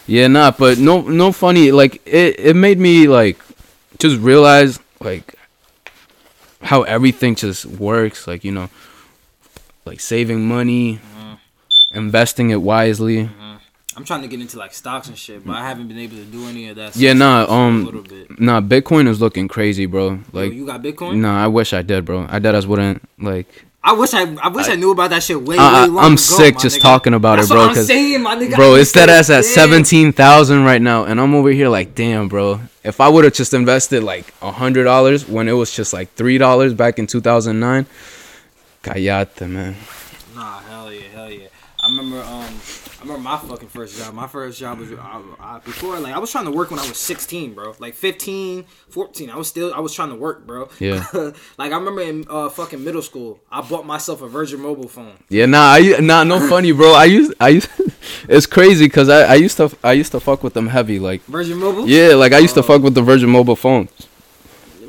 Yeah, 0.09 0.27
nah, 0.27 0.51
but 0.51 0.79
no, 0.79 1.03
no 1.03 1.31
funny. 1.31 1.71
Like 1.71 2.03
it, 2.05 2.41
it 2.41 2.57
made 2.57 2.81
me 2.81 3.07
like 3.07 3.39
just 3.99 4.19
realize 4.19 4.81
like 5.01 5.35
how 6.63 6.83
everything 6.83 7.37
just 7.37 7.67
works. 7.67 8.27
Like 8.27 8.43
you 8.43 8.51
know, 8.51 8.71
like 9.89 10.01
saving 10.01 10.47
money, 10.47 11.01
investing 11.93 12.51
it 12.51 12.63
wisely. 12.63 13.29
I'm 13.97 14.05
trying 14.05 14.23
to 14.23 14.29
get 14.29 14.41
into 14.41 14.59
like 14.59 14.73
stocks 14.75 15.09
and 15.09 15.19
shit, 15.19 15.45
but 15.45 15.57
I 15.57 15.67
haven't 15.67 15.89
been 15.89 15.99
able 15.99 16.17
to 16.19 16.25
do 16.25 16.47
any 16.47 16.69
of 16.69 16.77
that. 16.77 16.95
Yeah, 16.95 17.15
nah, 17.15 17.47
um. 17.49 17.85
Nah, 18.39 18.61
Bitcoin 18.61 19.09
is 19.09 19.21
looking 19.21 19.49
crazy, 19.49 19.87
bro. 19.87 20.09
Like, 20.09 20.33
Like, 20.33 20.53
you 20.53 20.67
got 20.67 20.83
Bitcoin? 20.83 21.17
nah, 21.17 21.43
I 21.43 21.49
wish 21.49 21.73
I 21.73 21.83
did, 21.83 22.05
bro. 22.05 22.25
I 22.29 22.39
dead 22.39 22.55
as 22.55 22.65
wouldn't 22.67 23.03
like. 23.19 23.65
I 23.83 23.93
wish 23.95 24.13
I, 24.13 24.35
I 24.43 24.49
wish 24.49 24.69
I, 24.69 24.75
knew 24.75 24.91
about 24.91 25.11
that 25.11 25.23
shit 25.23 25.41
way, 25.41 25.57
way 25.57 25.59
I, 25.59 25.87
long 25.87 25.99
I, 25.99 26.07
I'm 26.07 26.13
ago, 26.13 26.17
sick 26.17 26.59
just 26.59 26.79
nigga. 26.79 26.83
talking 26.83 27.15
about 27.15 27.37
That's 27.37 27.51
it, 27.51 27.55
bro. 27.55 27.69
Cause 27.69 27.87
saying, 27.87 28.23
my 28.23 28.37
nigga. 28.37 28.55
bro, 28.55 28.75
it's 28.75 28.93
that 28.93 29.09
ass 29.09 29.31
at 29.31 29.45
seventeen 29.45 30.13
thousand 30.13 30.65
right 30.65 30.83
now, 30.83 31.05
and 31.05 31.21
I'm 31.21 31.35
over 31.35 31.51
here 31.51 31.69
like, 31.69 31.95
damn, 31.95 32.29
bro. 32.29 32.61
If 32.85 33.01
I 33.01 33.09
would 33.09 33.25
have 33.25 33.33
just 33.35 33.53
invested 33.55 34.05
like 34.05 34.33
a 34.43 34.53
hundred 34.53 34.85
dollars 34.85 35.29
when 35.29 35.49
it 35.49 35.53
was 35.53 35.75
just 35.75 35.93
like 35.93 36.13
three 36.15 36.39
dollars 36.39 36.73
back 36.75 36.99
in 37.01 37.07
two 37.07 37.21
thousand 37.21 37.59
nine, 37.61 37.87
callate, 38.83 39.49
man. 39.49 39.77
Nah, 40.35 40.59
hell 40.61 40.93
yeah, 40.93 41.01
hell 41.15 41.31
yeah. 41.31 41.49
I 41.81 41.89
remember, 41.91 42.21
um, 42.21 42.43
I 42.99 43.03
remember 43.03 43.23
my 43.23 43.39
fucking 43.39 43.69
first 43.69 43.97
job. 43.97 44.13
My 44.13 44.27
first 44.27 44.59
job 44.59 44.81
was 44.81 44.91
I, 44.93 45.23
I, 45.39 45.59
before, 45.61 45.97
like, 46.01 46.13
I 46.13 46.19
was 46.19 46.31
trying 46.33 46.47
to 46.47 46.51
work 46.51 46.71
when 46.73 46.81
I 46.81 46.89
was 46.89 46.99
16, 46.99 47.55
bro. 47.55 47.73
Like 47.79 47.95
15, 47.95 48.65
14. 48.89 49.31
I 49.31 49.37
was 49.37 49.47
still, 49.47 49.73
I 49.73 49.79
was 49.79 49.95
trying 49.95 50.09
to 50.09 50.17
work, 50.17 50.45
bro. 50.45 50.69
Yeah. 50.81 51.05
like 51.57 51.71
I 51.73 51.77
remember 51.79 52.01
in 52.03 52.25
uh, 52.29 52.49
fucking 52.49 52.83
middle 52.83 53.01
school, 53.01 53.39
I 53.51 53.61
bought 53.63 53.87
myself 53.87 54.23
a 54.23 54.29
Virgin 54.29 54.61
mobile 54.61 54.89
phone. 54.89 55.13
Yeah, 55.29 55.47
nah, 55.47 55.75
I 55.75 55.99
nah, 56.01 56.25
no 56.25 56.41
funny, 56.49 56.73
bro. 56.73 56.95
I 56.95 57.05
used, 57.05 57.33
I 57.41 57.51
used, 57.51 57.71
it's 58.29 58.47
crazy 58.47 58.87
because 58.87 59.09
I, 59.09 59.23
I 59.23 59.35
used 59.37 59.57
to, 59.59 59.71
I 59.85 59.93
used 59.93 60.11
to 60.13 60.21
fuck 60.21 60.43
with 60.43 60.55
them 60.55 60.67
heavy, 60.67 60.99
like, 60.99 61.23
Virgin 61.27 61.59
mobile. 61.59 61.89
yeah, 61.89 62.15
like 62.17 62.33
I 62.33 62.39
used 62.41 62.55
to 62.55 62.61
Oh. 62.61 62.65
fuck 62.65 62.83
with 62.83 62.95
the 62.97 63.03
Virgin 63.03 63.31
Mobile 63.31 63.57
phone. 63.57 63.89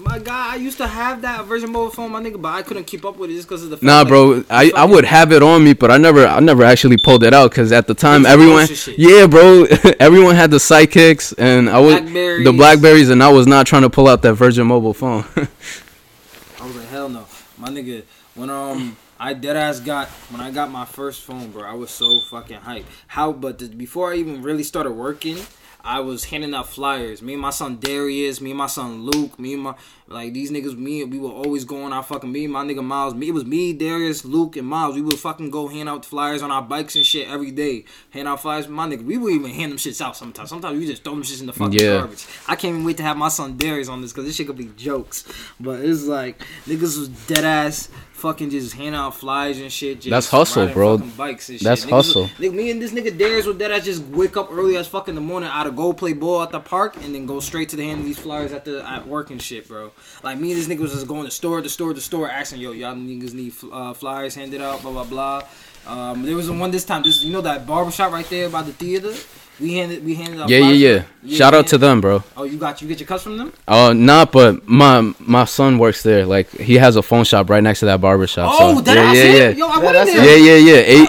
My 0.10 0.18
God, 0.18 0.54
I 0.54 0.56
used 0.56 0.80
to 0.80 0.88
have 0.88 1.22
that 1.22 1.46
Virgin 1.46 1.72
mobile 1.72 1.92
phone, 1.92 2.12
my 2.12 2.20
nigga, 2.20 2.42
but 2.42 2.52
I 2.52 2.64
couldn't 2.64 2.86
keep 2.86 3.06
up 3.06 3.18
with 3.18 3.30
it 3.30 3.36
just 3.36 3.48
because 3.48 3.64
of 3.64 3.70
the. 3.70 3.78
Fact, 3.78 3.84
Nah, 3.84 4.00
like, 4.00 4.08
bro, 4.08 4.44
I, 4.50 4.72
I 4.76 4.84
would 4.84 5.06
have 5.06 5.32
it 5.32 5.44
on 5.44 5.64
me, 5.64 5.74
but 5.74 5.92
I 5.92 5.98
never 5.98 6.26
I 6.26 6.40
never 6.40 6.64
actually 6.64 6.98
pulled 6.98 7.24
it 7.24 7.32
out 7.32 7.52
because 7.52 7.72
at 7.72 7.86
the 7.86 7.94
time 7.94 8.26
everyone 8.26 8.68
yeah, 8.98 9.28
bro, 9.28 9.66
everyone 10.00 10.34
had 10.34 10.50
the 10.50 10.58
sidekicks 10.58 11.36
and 11.38 11.70
I 11.70 11.78
was 11.78 11.94
the 11.94 12.02
Blackberries. 12.02 12.58
Blackberries 12.58 13.10
and 13.12 13.22
I 13.22 13.30
was 13.30 13.46
not 13.46 13.68
trying 13.68 13.84
to 13.84 13.90
pull 13.92 14.08
out 14.08 14.24
that 14.24 14.34
Virgin 14.34 14.66
Mobile 14.66 14.96
phone. 14.96 15.26
I 15.36 16.66
was 16.66 16.76
like, 16.76 16.88
hell 16.88 17.08
no, 17.08 17.28
my 17.60 17.70
nigga. 17.70 18.02
When 18.34 18.50
um, 18.50 18.98
I 19.20 19.36
dead 19.36 19.58
ass 19.58 19.80
got 19.80 20.08
when 20.32 20.42
I 20.42 20.50
got 20.50 20.72
my 20.72 20.86
first 20.86 21.22
phone, 21.22 21.52
bro. 21.52 21.70
I 21.70 21.74
was 21.74 21.92
so 21.92 22.20
fucking 22.32 22.62
hyped. 22.62 22.86
How? 23.06 23.32
But 23.32 23.60
the, 23.60 23.68
before 23.68 24.12
I 24.12 24.16
even 24.16 24.42
really 24.42 24.64
started 24.64 24.94
working, 24.94 25.38
I 25.82 26.02
was 26.02 26.26
handing 26.26 26.54
out 26.54 26.68
flyers. 26.68 27.22
Me 27.22 27.34
and 27.34 27.42
my 27.42 27.52
son 27.52 27.78
Darius, 27.80 28.42
me 28.42 28.52
and 28.52 28.58
my 28.58 28.68
son 28.68 29.04
Luke, 29.04 29.40
me 29.40 29.54
and 29.54 29.64
my 29.64 29.76
like 30.08 30.34
these 30.34 30.52
niggas. 30.52 30.78
Me, 30.78 31.04
and 31.04 31.12
we 31.12 31.20
were 31.20 31.30
always 31.30 31.64
going 31.66 31.94
out 31.94 32.08
fucking. 32.08 32.32
Me 32.32 32.46
and 32.46 32.54
my 32.54 32.64
nigga 32.66 32.84
Miles. 32.84 33.14
Me, 33.14 33.30
it 33.30 33.34
was 33.34 33.46
me, 33.46 33.74
Darius, 33.74 34.26
Luke, 34.26 34.58
and 34.58 34.68
Miles. 34.68 34.96
We 34.96 35.02
would 35.02 35.20
fucking 35.20 35.52
go 35.52 35.68
hand 35.68 35.88
out 35.88 36.04
flyers 36.04 36.42
on 36.42 36.52
our 36.52 36.62
bikes 36.62 36.96
and 36.96 37.06
shit 37.06 37.28
every 37.30 37.52
day. 37.52 37.86
Hand 38.10 38.28
out 38.28 38.42
flyers, 38.42 38.68
my 38.68 38.88
nigga. 38.88 39.04
We 39.06 39.18
would 39.18 39.34
even 39.34 39.52
hand 39.52 39.72
them 39.72 39.78
shits 39.78 40.02
out 40.02 40.18
sometimes. 40.18 40.50
Sometimes 40.50 40.78
we 40.80 40.86
just 40.86 41.04
throw 41.04 41.14
them 41.14 41.24
shits 41.24 41.42
in 41.42 41.48
the 41.48 41.54
fucking 41.54 41.80
Yeah. 41.80 42.00
garbage. 42.00 42.26
I 42.48 42.56
can't 42.56 42.74
even 42.74 42.84
wait 42.86 42.98
to 42.98 43.04
have 43.04 43.18
my 43.18 43.30
son 43.30 43.56
Darius 43.58 43.88
on 43.88 44.02
this 44.02 44.12
because 44.12 44.26
this 44.26 44.36
shit 44.36 44.48
could 44.48 44.58
be 44.58 44.72
jokes. 44.76 45.26
But 45.60 45.80
it's 45.82 46.04
like 46.06 46.40
niggas 46.66 46.98
was 47.00 47.08
dead 47.10 47.46
ass 47.46 47.90
fucking 48.20 48.50
just 48.50 48.74
hand 48.74 48.96
out 48.96 49.16
flyers 49.16 49.60
and 49.60 49.72
shit. 49.72 50.02
Just 50.02 50.10
That's 50.10 50.30
hustle, 50.30 50.68
bro. 50.68 50.98
Bikes 50.98 51.50
and 51.50 51.60
That's 51.60 51.82
shit. 51.82 51.90
Niggas 51.90 51.94
hustle. 51.94 52.28
nigga, 52.38 52.54
me 52.54 52.72
and 52.72 52.82
this 52.82 52.92
nigga 52.92 53.18
Darius 53.18 53.46
with 53.46 53.60
that. 53.60 53.72
I 53.72 53.80
just 53.80 54.04
wake 54.04 54.38
up 54.38 54.52
early 54.52 54.78
as 54.78 54.88
fuck 54.88 55.08
in 55.08 55.16
the 55.16 55.22
morning 55.22 55.50
out 55.52 55.68
of 55.68 55.76
go 55.76 55.94
play 55.94 56.14
ball 56.14 56.44
at 56.44 56.52
the 56.52 56.60
park 56.60 56.96
and 56.98 57.16
then 57.16 57.26
go 57.26 57.40
straight 57.40 57.70
to 57.70 57.76
the 57.76 57.86
hand 57.86 58.02
of 58.02 58.06
these 58.06 58.20
flyers 58.20 58.52
at 58.52 58.66
the 58.66 58.88
at 58.88 59.08
work 59.08 59.32
and 59.32 59.42
shit, 59.42 59.68
bro. 59.68 59.92
Like 60.24 60.38
me 60.38 60.52
and 60.52 60.60
this 60.60 60.68
nigga 60.68 60.80
was 60.80 60.94
just 60.94 61.08
going 61.08 61.26
to 61.26 61.32
store 61.32 61.62
the 61.62 61.70
store 61.70 61.94
the 61.94 62.02
store 62.02 62.30
asking, 62.30 62.62
yo, 62.62 62.72
y'all 62.72 62.96
niggas 62.96 63.34
need 63.34 63.54
uh, 63.72 63.94
flyers 63.94 64.36
handed 64.36 64.62
out, 64.62 64.82
blah 64.82 64.92
blah 64.92 65.04
blah. 65.06 65.44
Um, 65.88 66.24
there 66.24 66.36
was 66.36 66.52
one 66.52 66.72
this 66.72 66.86
time. 66.86 67.04
This 67.04 67.24
you 67.24 67.34
know 67.34 67.42
that 67.42 67.66
barbershop 67.66 68.12
right 68.12 68.30
there 68.30 68.50
by 68.50 68.62
the 68.62 68.74
theater. 68.74 69.14
We 69.60 69.74
handed 69.74 70.06
we 70.06 70.16
handed 70.16 70.40
out. 70.40 70.50
yeah, 70.50 70.60
yeah, 70.60 71.00
flyers. 71.00 71.06
yeah. 71.24 71.38
Shout 71.38 71.54
out 71.54 71.68
to 71.68 71.78
them, 71.78 72.00
bro. 72.00 72.24
Oh, 72.38 72.44
you 72.44 72.58
got 72.58 72.82
you 72.82 72.88
get 72.88 73.00
your 73.00 73.08
cuts 73.08 73.24
from 73.24 73.38
them? 73.38 73.52
Uh, 73.68 73.92
not, 73.94 74.32
but 74.32 74.68
my 74.68 75.14
my 75.20 75.44
son 75.46 75.78
works 75.78 76.02
there. 76.02 76.26
Like 76.26 76.50
he 76.52 76.76
has 76.76 76.96
a 76.96 77.02
phone 77.02 77.26
shop 77.26 77.50
right 77.50 77.62
next 77.62 77.80
to 77.82 77.86
that 77.88 78.00
barber 78.00 78.26
shop. 78.28 78.52
Oh, 78.58 78.76
so, 78.76 78.82
that 78.82 78.96
yeah, 78.96 79.12
yeah, 79.14 79.24
it? 79.24 79.58
yeah. 79.58 79.66
Yo, 79.66 79.68
I 79.68 79.76
Yeah, 79.82 79.86
went 79.86 79.98
in 80.10 80.16
there. 80.16 80.38
Yeah, 80.38 80.56
yeah, 80.56 80.76
yeah. 80.76 81.06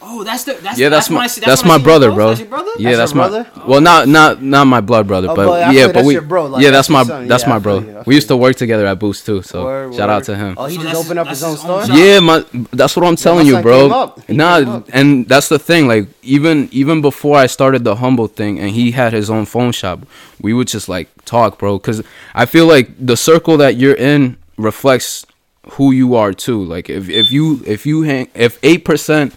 Oh, 0.09 0.23
that's 0.23 0.45
the 0.45 0.55
that's 0.63 0.79
Yeah, 0.79 0.89
that's 0.89 1.09
when 1.11 1.19
my 1.19 1.25
I 1.25 1.27
see- 1.27 1.41
that's 1.41 1.63
when 1.63 1.69
my 1.69 1.79
brother, 1.83 2.13
bro. 2.13 2.29
That's 2.29 2.41
your 2.41 2.49
brother? 2.49 2.71
Yeah, 2.79 2.97
That's 2.97 3.13
that's, 3.13 3.15
your 3.15 3.23
my 3.25 3.29
brother? 3.29 3.67
well, 3.67 3.81
not 3.81 4.07
not 4.07 4.41
not 4.41 4.65
my 4.67 4.81
blood 4.81 5.07
brother, 5.09 5.29
Oh, 5.31 5.35
but 5.35 5.47
but 5.47 5.63
I 5.65 5.73
yeah, 5.73 5.81
feel 5.81 5.89
but 5.89 5.93
that's 5.95 6.07
we 6.07 6.13
your 6.15 6.23
bro, 6.23 6.47
like, 6.47 6.63
yeah, 6.63 6.71
that's 6.71 6.89
that's 6.89 6.91
my 6.91 6.99
your 7.01 7.07
son. 7.07 7.29
that's 7.29 7.43
Yeah, 7.43 7.49
my 7.51 7.57
I 7.57 7.59
bro. 7.59 7.79
you, 7.81 8.03
We 8.07 8.15
used 8.15 8.29
to 8.29 8.37
work 8.37 8.55
together 8.57 8.87
at 8.87 8.99
Boost 9.01 9.27
too, 9.27 9.43
so 9.43 9.65
Word, 9.65 9.95
shout 9.95 10.09
out 10.09 10.23
to 10.25 10.37
him. 10.37 10.55
Oh, 10.57 10.67
he 10.67 10.77
So 10.77 10.83
just 10.83 11.05
opened 11.05 11.19
up 11.19 11.27
his 11.29 11.43
own 11.43 11.57
store. 11.57 11.85
Yeah, 11.87 12.21
my 12.21 12.45
that's 12.73 12.95
what 12.97 13.05
I'm 13.05 13.17
telling 13.17 13.47
my 13.51 13.57
you, 13.59 13.63
bro. 13.63 13.81
came 13.83 13.93
up. 13.93 14.21
He 14.29 14.35
Nah, 14.35 14.59
came 14.61 14.69
up. 14.69 14.89
and 14.93 15.29
that's 15.29 15.49
the 15.49 15.59
thing. 15.59 15.89
Like 15.89 16.07
even 16.23 16.69
even 16.71 17.01
before 17.03 17.37
I 17.37 17.47
started 17.47 17.83
the 17.83 17.97
humble 17.97 18.29
thing, 18.29 18.61
and 18.61 18.71
he 18.71 18.93
had 18.93 19.13
his 19.13 19.29
own 19.29 19.45
phone 19.45 19.73
shop, 19.73 19.99
we 20.41 20.53
would 20.53 20.69
just 20.69 20.89
like 20.89 21.09
talk, 21.25 21.59
bro. 21.59 21.79
Because 21.79 22.03
I 22.33 22.47
feel 22.47 22.67
like 22.67 22.91
the 23.05 23.17
circle 23.17 23.57
that 23.57 23.77
you're 23.77 23.95
in 24.13 24.37
reflects 24.57 25.27
who 25.73 25.91
you 25.91 26.15
are 26.15 26.33
too. 26.33 26.63
Like 26.63 26.89
if 26.89 27.09
if 27.09 27.33
you 27.33 27.61
if 27.67 27.85
you 27.87 28.03
hang 28.03 28.29
if 28.35 28.59
eight 28.63 28.85
percent 28.85 29.35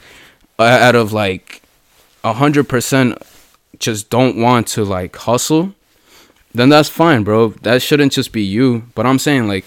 out 0.59 0.95
of 0.95 1.13
like 1.13 1.61
a 2.23 2.33
hundred 2.33 2.67
percent 2.67 3.17
just 3.79 4.09
don't 4.09 4.37
want 4.37 4.67
to 4.67 4.83
like 4.83 5.15
hustle, 5.15 5.73
then 6.53 6.69
that's 6.69 6.89
fine, 6.89 7.23
bro. 7.23 7.49
That 7.61 7.81
shouldn't 7.81 8.11
just 8.11 8.31
be 8.31 8.43
you. 8.43 8.83
But 8.95 9.05
I'm 9.05 9.19
saying 9.19 9.47
like 9.47 9.65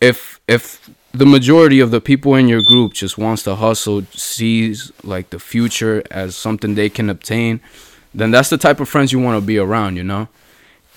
if 0.00 0.40
if 0.46 0.88
the 1.12 1.26
majority 1.26 1.80
of 1.80 1.90
the 1.90 2.00
people 2.00 2.34
in 2.34 2.48
your 2.48 2.62
group 2.62 2.92
just 2.92 3.18
wants 3.18 3.42
to 3.44 3.56
hustle, 3.56 4.02
sees 4.12 4.92
like 5.02 5.30
the 5.30 5.38
future 5.38 6.02
as 6.10 6.36
something 6.36 6.74
they 6.74 6.88
can 6.88 7.10
obtain, 7.10 7.60
then 8.14 8.30
that's 8.30 8.50
the 8.50 8.58
type 8.58 8.78
of 8.78 8.88
friends 8.88 9.12
you 9.12 9.18
want 9.18 9.40
to 9.40 9.46
be 9.46 9.58
around, 9.58 9.96
you 9.96 10.04
know? 10.04 10.28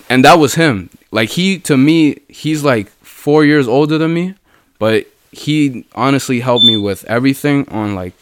And 0.09 0.25
that 0.25 0.37
was 0.37 0.55
him. 0.55 0.89
Like 1.11 1.29
he 1.29 1.57
to 1.59 1.77
me, 1.77 2.19
he's 2.27 2.63
like 2.63 2.89
4 3.03 3.45
years 3.45 3.67
older 3.67 3.97
than 3.97 4.13
me, 4.13 4.35
but 4.79 5.07
he 5.31 5.85
honestly 5.95 6.41
helped 6.41 6.65
me 6.65 6.75
with 6.75 7.05
everything 7.05 7.67
on 7.69 7.95
like 7.95 8.13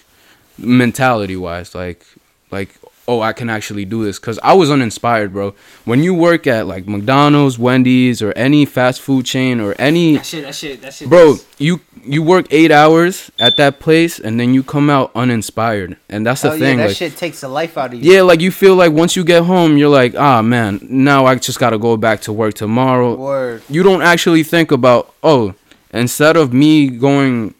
mentality 0.59 1.35
wise 1.35 1.73
like 1.75 2.05
like 2.51 2.69
oh 3.07 3.21
i 3.21 3.33
can 3.33 3.49
actually 3.49 3.85
do 3.85 4.03
this 4.03 4.19
because 4.19 4.37
i 4.43 4.53
was 4.53 4.69
uninspired 4.69 5.33
bro 5.33 5.53
when 5.85 6.03
you 6.03 6.13
work 6.13 6.45
at 6.47 6.67
like 6.67 6.87
mcdonald's 6.87 7.57
wendy's 7.57 8.21
or 8.21 8.31
any 8.33 8.65
fast 8.65 9.01
food 9.01 9.25
chain 9.25 9.59
or 9.59 9.73
any 9.79 10.17
That 10.17 10.25
shit, 10.25 10.43
that 10.43 10.55
shit, 10.55 10.81
that 10.81 10.93
shit. 10.93 11.09
bro 11.09 11.35
you 11.57 11.81
you 12.03 12.23
work 12.23 12.45
eight 12.51 12.71
hours 12.71 13.29
at 13.39 13.57
that 13.57 13.79
place 13.79 14.19
and 14.19 14.39
then 14.39 14.53
you 14.53 14.63
come 14.63 14.89
out 14.89 15.11
uninspired 15.15 15.97
and 16.07 16.25
that's 16.25 16.41
the 16.43 16.49
Hell 16.51 16.59
thing 16.59 16.77
yeah, 16.77 16.83
that 16.83 16.87
like, 16.89 16.97
shit 16.97 17.17
takes 17.17 17.41
the 17.41 17.49
life 17.49 17.77
out 17.77 17.93
of 17.93 18.01
you. 18.03 18.13
yeah 18.13 18.21
like 18.21 18.41
you 18.41 18.51
feel 18.51 18.75
like 18.75 18.91
once 18.91 19.15
you 19.15 19.23
get 19.23 19.43
home 19.43 19.77
you're 19.77 19.89
like 19.89 20.15
ah 20.15 20.41
man 20.41 20.79
now 20.83 21.25
i 21.25 21.35
just 21.35 21.59
gotta 21.59 21.77
go 21.77 21.97
back 21.97 22.21
to 22.21 22.31
work 22.33 22.53
tomorrow 22.53 23.15
Word. 23.15 23.61
you 23.69 23.83
don't 23.83 24.01
actually 24.01 24.43
think 24.43 24.71
about 24.71 25.13
oh 25.23 25.55
instead 25.91 26.37
of 26.37 26.53
me 26.53 26.87
going 26.89 27.53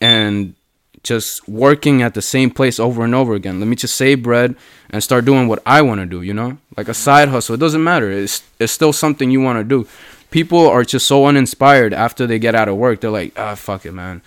and 0.00 0.54
just 1.02 1.48
working 1.48 2.02
at 2.02 2.14
the 2.14 2.22
same 2.22 2.50
place 2.50 2.78
over 2.78 3.04
and 3.04 3.14
over 3.14 3.34
again. 3.34 3.58
Let 3.58 3.66
me 3.66 3.76
just 3.76 3.96
save 3.96 4.22
bread 4.22 4.54
and 4.90 5.02
start 5.02 5.24
doing 5.24 5.48
what 5.48 5.62
i 5.64 5.80
want 5.80 6.00
to 6.00 6.06
do 6.06 6.22
you 6.22 6.34
know? 6.34 6.58
Like 6.76 6.88
a 6.88 6.94
side 6.94 7.28
hustle 7.28 7.54
it 7.54 7.58
doesn't 7.58 7.82
matter. 7.82 8.10
It's, 8.10 8.42
it's 8.58 8.72
still 8.72 8.92
something 8.92 9.30
you 9.30 9.40
want 9.40 9.58
to 9.58 9.64
do. 9.64 9.88
People 10.30 10.68
are 10.68 10.84
just 10.84 11.06
so 11.06 11.26
uninspired 11.26 11.92
after 11.92 12.26
they 12.26 12.38
get 12.38 12.54
out 12.54 12.68
of 12.68 12.76
work. 12.76 13.00
They're 13.00 13.10
like 13.10 13.38
ah 13.38 13.54
fuck 13.54 13.86
it 13.86 13.92
man. 13.92 14.22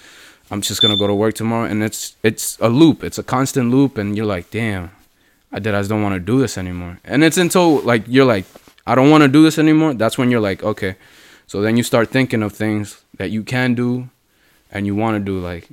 I'm 0.50 0.62
just 0.62 0.82
gonna 0.82 0.98
go 0.98 1.08
to 1.08 1.16
work 1.16 1.36
tomorrow. 1.36 1.66
And 1.66 1.84
it's 1.84 2.16
it's 2.24 2.58
a 2.60 2.70
loop. 2.70 3.04
It's 3.04 3.18
a 3.18 3.24
constant 3.24 3.70
loop 3.70 3.98
and 3.98 4.18
you're 4.18 4.26
like 4.26 4.50
damn 4.50 4.92
i 5.52 5.60
did 5.60 5.76
i 5.76 5.80
just 5.80 5.90
don't 5.92 6.02
want 6.02 6.16
to 6.16 6.20
do 6.20 6.40
this 6.40 6.58
anymore. 6.58 7.00
And 7.04 7.24
it's 7.24 7.38
until 7.38 7.82
like 7.82 8.04
you're 8.08 8.26
like 8.26 8.46
i 8.88 8.96
don't 8.96 9.12
want 9.12 9.22
to 9.22 9.28
do 9.28 9.44
this 9.44 9.60
anymore 9.60 9.94
that's 9.94 10.18
when 10.18 10.32
you're 10.32 10.42
like 10.42 10.64
okay. 10.64 10.96
So 11.46 11.62
then 11.62 11.78
you 11.78 11.84
start 11.84 12.10
thinking 12.10 12.42
of 12.42 12.54
things 12.54 13.04
that 13.18 13.30
you 13.30 13.44
can 13.44 13.76
do 13.76 14.10
and 14.72 14.88
you 14.88 14.96
want 14.96 15.16
to 15.16 15.24
do 15.24 15.40
like 15.40 15.70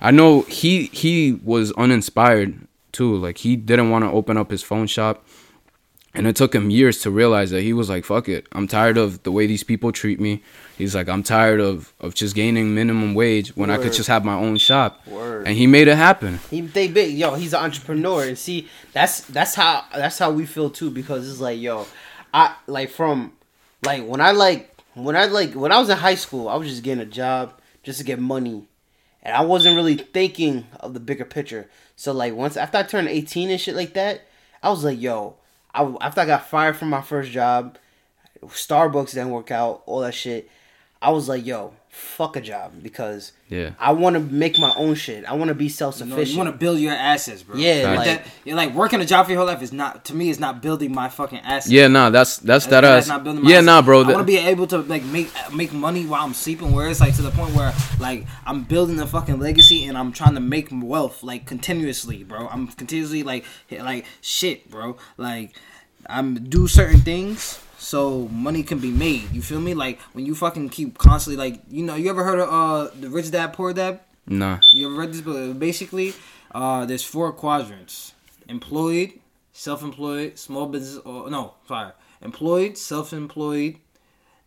I 0.00 0.10
know 0.10 0.42
he 0.42 0.86
he 0.86 1.32
was 1.44 1.72
uninspired 1.72 2.66
too. 2.92 3.16
Like 3.16 3.38
he 3.38 3.56
didn't 3.56 3.90
want 3.90 4.04
to 4.04 4.10
open 4.10 4.36
up 4.36 4.50
his 4.50 4.62
phone 4.62 4.86
shop. 4.86 5.26
And 6.12 6.26
it 6.26 6.34
took 6.34 6.52
him 6.52 6.70
years 6.70 7.02
to 7.02 7.10
realize 7.10 7.50
that 7.50 7.62
he 7.62 7.72
was 7.72 7.88
like, 7.88 8.04
fuck 8.04 8.28
it. 8.28 8.48
I'm 8.50 8.66
tired 8.66 8.98
of 8.98 9.22
the 9.22 9.30
way 9.30 9.46
these 9.46 9.62
people 9.62 9.92
treat 9.92 10.18
me. 10.18 10.42
He's 10.76 10.92
like, 10.92 11.08
I'm 11.08 11.22
tired 11.22 11.60
of, 11.60 11.92
of 12.00 12.14
just 12.14 12.34
gaining 12.34 12.74
minimum 12.74 13.14
wage 13.14 13.50
when 13.56 13.70
I 13.70 13.76
could 13.76 13.92
just 13.92 14.08
have 14.08 14.24
my 14.24 14.34
own 14.34 14.56
shop. 14.56 15.06
Word. 15.06 15.46
And 15.46 15.56
he 15.56 15.68
made 15.68 15.86
it 15.86 15.96
happen. 15.96 16.40
He 16.50 16.62
they 16.62 16.88
big 16.88 17.16
yo. 17.16 17.34
He's 17.34 17.52
an 17.52 17.62
entrepreneur, 17.62 18.24
and 18.24 18.36
see 18.36 18.68
that's 18.92 19.20
that's 19.20 19.54
how 19.54 19.84
that's 19.94 20.18
how 20.18 20.32
we 20.32 20.46
feel 20.46 20.68
too. 20.70 20.90
Because 20.90 21.30
it's 21.30 21.38
like 21.38 21.60
yo, 21.60 21.86
I 22.34 22.56
like 22.66 22.90
from 22.90 23.34
like 23.84 24.04
when 24.04 24.20
I 24.20 24.32
like 24.32 24.74
when 24.94 25.14
I 25.16 25.26
like 25.26 25.52
when 25.52 25.70
I 25.70 25.78
was 25.78 25.90
in 25.90 25.96
high 25.96 26.16
school, 26.16 26.48
I 26.48 26.56
was 26.56 26.68
just 26.68 26.82
getting 26.82 27.02
a 27.02 27.06
job 27.06 27.52
just 27.82 27.98
to 27.98 28.04
get 28.04 28.18
money, 28.18 28.66
and 29.22 29.36
I 29.36 29.42
wasn't 29.42 29.76
really 29.76 29.96
thinking 29.96 30.66
of 30.80 30.94
the 30.94 31.00
bigger 31.00 31.24
picture. 31.24 31.68
So 31.96 32.12
like 32.12 32.34
once 32.34 32.56
after 32.56 32.78
I 32.78 32.82
turned 32.82 33.08
eighteen 33.08 33.50
and 33.50 33.60
shit 33.60 33.76
like 33.76 33.94
that, 33.94 34.22
I 34.62 34.70
was 34.70 34.84
like 34.84 35.00
yo. 35.00 35.36
I 35.74 35.82
after 36.00 36.22
I 36.22 36.26
got 36.26 36.48
fired 36.48 36.76
from 36.76 36.90
my 36.90 37.02
first 37.02 37.30
job, 37.30 37.78
Starbucks 38.42 39.12
didn't 39.12 39.30
work 39.30 39.50
out, 39.50 39.82
all 39.86 40.00
that 40.00 40.14
shit. 40.14 40.50
I 41.02 41.10
was 41.10 41.28
like 41.28 41.46
yo, 41.46 41.74
fuck 42.00 42.34
a 42.36 42.40
job 42.40 42.72
because 42.82 43.32
Yeah. 43.48 43.70
I 43.78 43.92
want 43.92 44.14
to 44.14 44.20
make 44.20 44.58
my 44.58 44.72
own 44.76 44.94
shit. 44.94 45.24
I 45.24 45.34
want 45.34 45.48
to 45.48 45.54
be 45.54 45.68
self 45.68 45.98
You, 45.98 46.06
know, 46.06 46.10
sufficient. 46.16 46.32
you 46.32 46.38
want 46.42 46.50
to 46.52 46.56
build 46.58 46.78
your 46.80 46.92
assets, 46.92 47.42
bro. 47.42 47.56
Yeah, 47.56 47.82
like, 47.88 47.96
like- 47.98 48.06
that, 48.06 48.26
you're 48.44 48.56
like 48.56 48.74
working 48.74 49.00
a 49.00 49.04
job 49.06 49.26
for 49.26 49.32
your 49.32 49.38
whole 49.40 49.46
life 49.46 49.62
is 49.62 49.72
not 49.72 50.04
to 50.06 50.14
me. 50.14 50.30
Is 50.30 50.40
not 50.40 50.60
building 50.62 50.92
my 50.94 51.08
fucking 51.08 51.40
assets. 51.40 51.70
Yeah, 51.70 51.88
nah, 51.88 52.10
that's 52.10 52.38
that's 52.38 52.66
that 52.66 52.80
That's 52.82 53.06
ass. 53.06 53.08
not 53.08 53.24
building 53.24 53.42
my 53.44 53.50
Yeah, 53.50 53.56
assets. 53.56 53.66
nah, 53.66 53.82
bro. 53.82 54.00
I 54.02 54.06
want 54.12 54.18
to 54.18 54.24
be 54.24 54.38
able 54.38 54.66
to 54.68 54.78
like 54.78 55.04
make 55.04 55.30
make 55.54 55.72
money 55.72 56.06
while 56.06 56.24
I'm 56.24 56.34
sleeping. 56.34 56.72
Where 56.72 56.88
it's 56.88 57.00
like 57.00 57.14
to 57.16 57.22
the 57.22 57.30
point 57.30 57.54
where 57.54 57.72
like 57.98 58.26
I'm 58.46 58.64
building 58.64 58.98
a 59.00 59.06
fucking 59.06 59.38
legacy 59.38 59.84
and 59.86 59.96
I'm 59.96 60.12
trying 60.12 60.34
to 60.34 60.40
make 60.40 60.68
wealth 60.72 61.22
like 61.22 61.46
continuously, 61.46 62.24
bro. 62.24 62.48
I'm 62.48 62.66
continuously 62.68 63.22
like 63.22 63.44
like 63.70 64.04
shit, 64.20 64.70
bro. 64.70 64.96
Like 65.16 65.54
I'm 66.06 66.48
do 66.48 66.66
certain 66.66 67.00
things 67.00 67.58
so 67.80 68.28
money 68.28 68.62
can 68.62 68.78
be 68.78 68.90
made. 68.90 69.32
You 69.32 69.40
feel 69.42 69.60
me? 69.60 69.74
Like 69.74 69.98
when 70.12 70.26
you 70.26 70.34
fucking 70.34 70.68
keep 70.68 70.98
constantly 70.98 71.36
like 71.36 71.62
you 71.70 71.82
know 71.82 71.96
you 71.96 72.10
ever 72.10 72.22
heard 72.22 72.38
of 72.38 72.48
uh 72.48 72.90
the 73.00 73.08
rich 73.08 73.30
dad 73.30 73.54
poor 73.54 73.72
dad? 73.72 74.00
nah. 74.26 74.60
You 74.70 74.86
ever 74.86 74.96
read 75.00 75.12
this 75.12 75.22
book? 75.22 75.58
Basically, 75.58 76.12
uh, 76.54 76.84
there's 76.84 77.02
four 77.02 77.32
quadrants: 77.32 78.12
employed, 78.48 79.18
self-employed, 79.52 80.38
small 80.38 80.66
business. 80.66 81.02
Or 81.04 81.30
no, 81.30 81.54
sorry, 81.66 81.92
employed, 82.20 82.76
self-employed, 82.76 83.78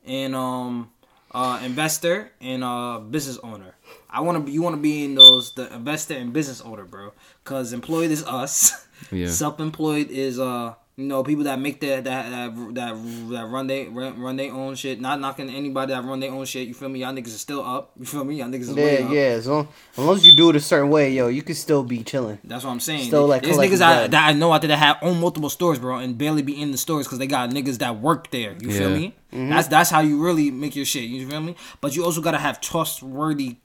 and 0.05 0.35
um, 0.35 0.91
uh, 1.31 1.59
investor 1.65 2.31
and 2.39 2.63
uh, 2.63 2.99
business 2.99 3.39
owner. 3.43 3.75
I 4.09 4.21
want 4.21 4.37
to 4.37 4.43
be. 4.43 4.51
You 4.51 4.61
want 4.61 4.75
to 4.75 4.81
be 4.81 5.05
in 5.05 5.15
those 5.15 5.53
the 5.53 5.73
investor 5.73 6.13
and 6.13 6.31
business 6.31 6.61
owner, 6.61 6.85
bro. 6.85 7.11
Cause 7.43 7.73
employed 7.73 8.11
is 8.11 8.23
us. 8.23 8.85
Yeah. 9.11 9.27
Self-employed 9.41 10.11
is 10.11 10.39
uh. 10.39 10.75
You 10.95 11.05
know, 11.05 11.23
people 11.23 11.45
that 11.45 11.59
make 11.59 11.79
their 11.79 12.01
that 12.01 12.29
that 12.29 12.75
that, 12.75 13.29
that 13.31 13.45
run 13.47 13.65
they 13.65 13.87
run, 13.87 14.19
run 14.21 14.35
their 14.35 14.51
own 14.53 14.75
shit. 14.75 15.01
Not 15.01 15.19
knocking 15.19 15.49
anybody 15.49 15.91
that 15.91 16.03
run 16.03 16.19
their 16.19 16.31
own 16.31 16.45
shit. 16.45 16.67
You 16.67 16.75
feel 16.75 16.87
me? 16.89 16.99
Y'all 16.99 17.11
niggas 17.13 17.27
is 17.27 17.41
still 17.41 17.65
up. 17.65 17.93
You 17.97 18.05
feel 18.05 18.23
me? 18.23 18.35
Y'all 18.35 18.47
niggas 18.47 18.61
is 18.61 18.73
way 18.73 18.99
Yeah, 18.99 19.05
up. 19.07 19.11
yeah. 19.11 19.19
As 19.21 19.47
long, 19.47 19.67
as 19.93 19.97
long 19.97 20.15
as 20.17 20.23
you 20.25 20.37
do 20.37 20.51
it 20.51 20.55
a 20.55 20.59
certain 20.59 20.91
way, 20.91 21.11
yo, 21.11 21.29
you 21.29 21.41
can 21.41 21.55
still 21.55 21.81
be 21.83 22.03
chilling. 22.03 22.37
That's 22.43 22.63
what 22.63 22.69
I'm 22.69 22.79
saying. 22.79 23.07
Still, 23.07 23.25
like, 23.25 23.41
There's 23.41 23.57
niggas 23.57 23.81
I, 23.81 24.05
that 24.05 24.29
I 24.29 24.33
know 24.33 24.53
out 24.53 24.61
there 24.61 24.67
that 24.67 24.77
have 24.77 24.97
own 25.01 25.19
multiple 25.19 25.49
stores, 25.49 25.79
bro, 25.79 25.97
and 25.97 26.15
barely 26.15 26.43
be 26.43 26.61
in 26.61 26.69
the 26.69 26.77
stores 26.77 27.07
because 27.07 27.17
they 27.17 27.25
got 27.27 27.49
niggas 27.49 27.79
that 27.79 27.99
work 27.99 28.29
there. 28.29 28.55
You 28.61 28.71
feel 28.71 28.91
me? 28.91 29.15
Mm-hmm. 29.31 29.49
That's 29.49 29.67
that's 29.67 29.89
how 29.89 30.01
you 30.01 30.23
really 30.23 30.51
make 30.51 30.75
your 30.75 30.85
shit. 30.85 31.05
You 31.05 31.27
feel 31.27 31.41
me? 31.41 31.55
But 31.81 31.95
you 31.95 32.05
also 32.05 32.21
gotta 32.21 32.37
have 32.37 32.61
trustworthy 32.61 33.55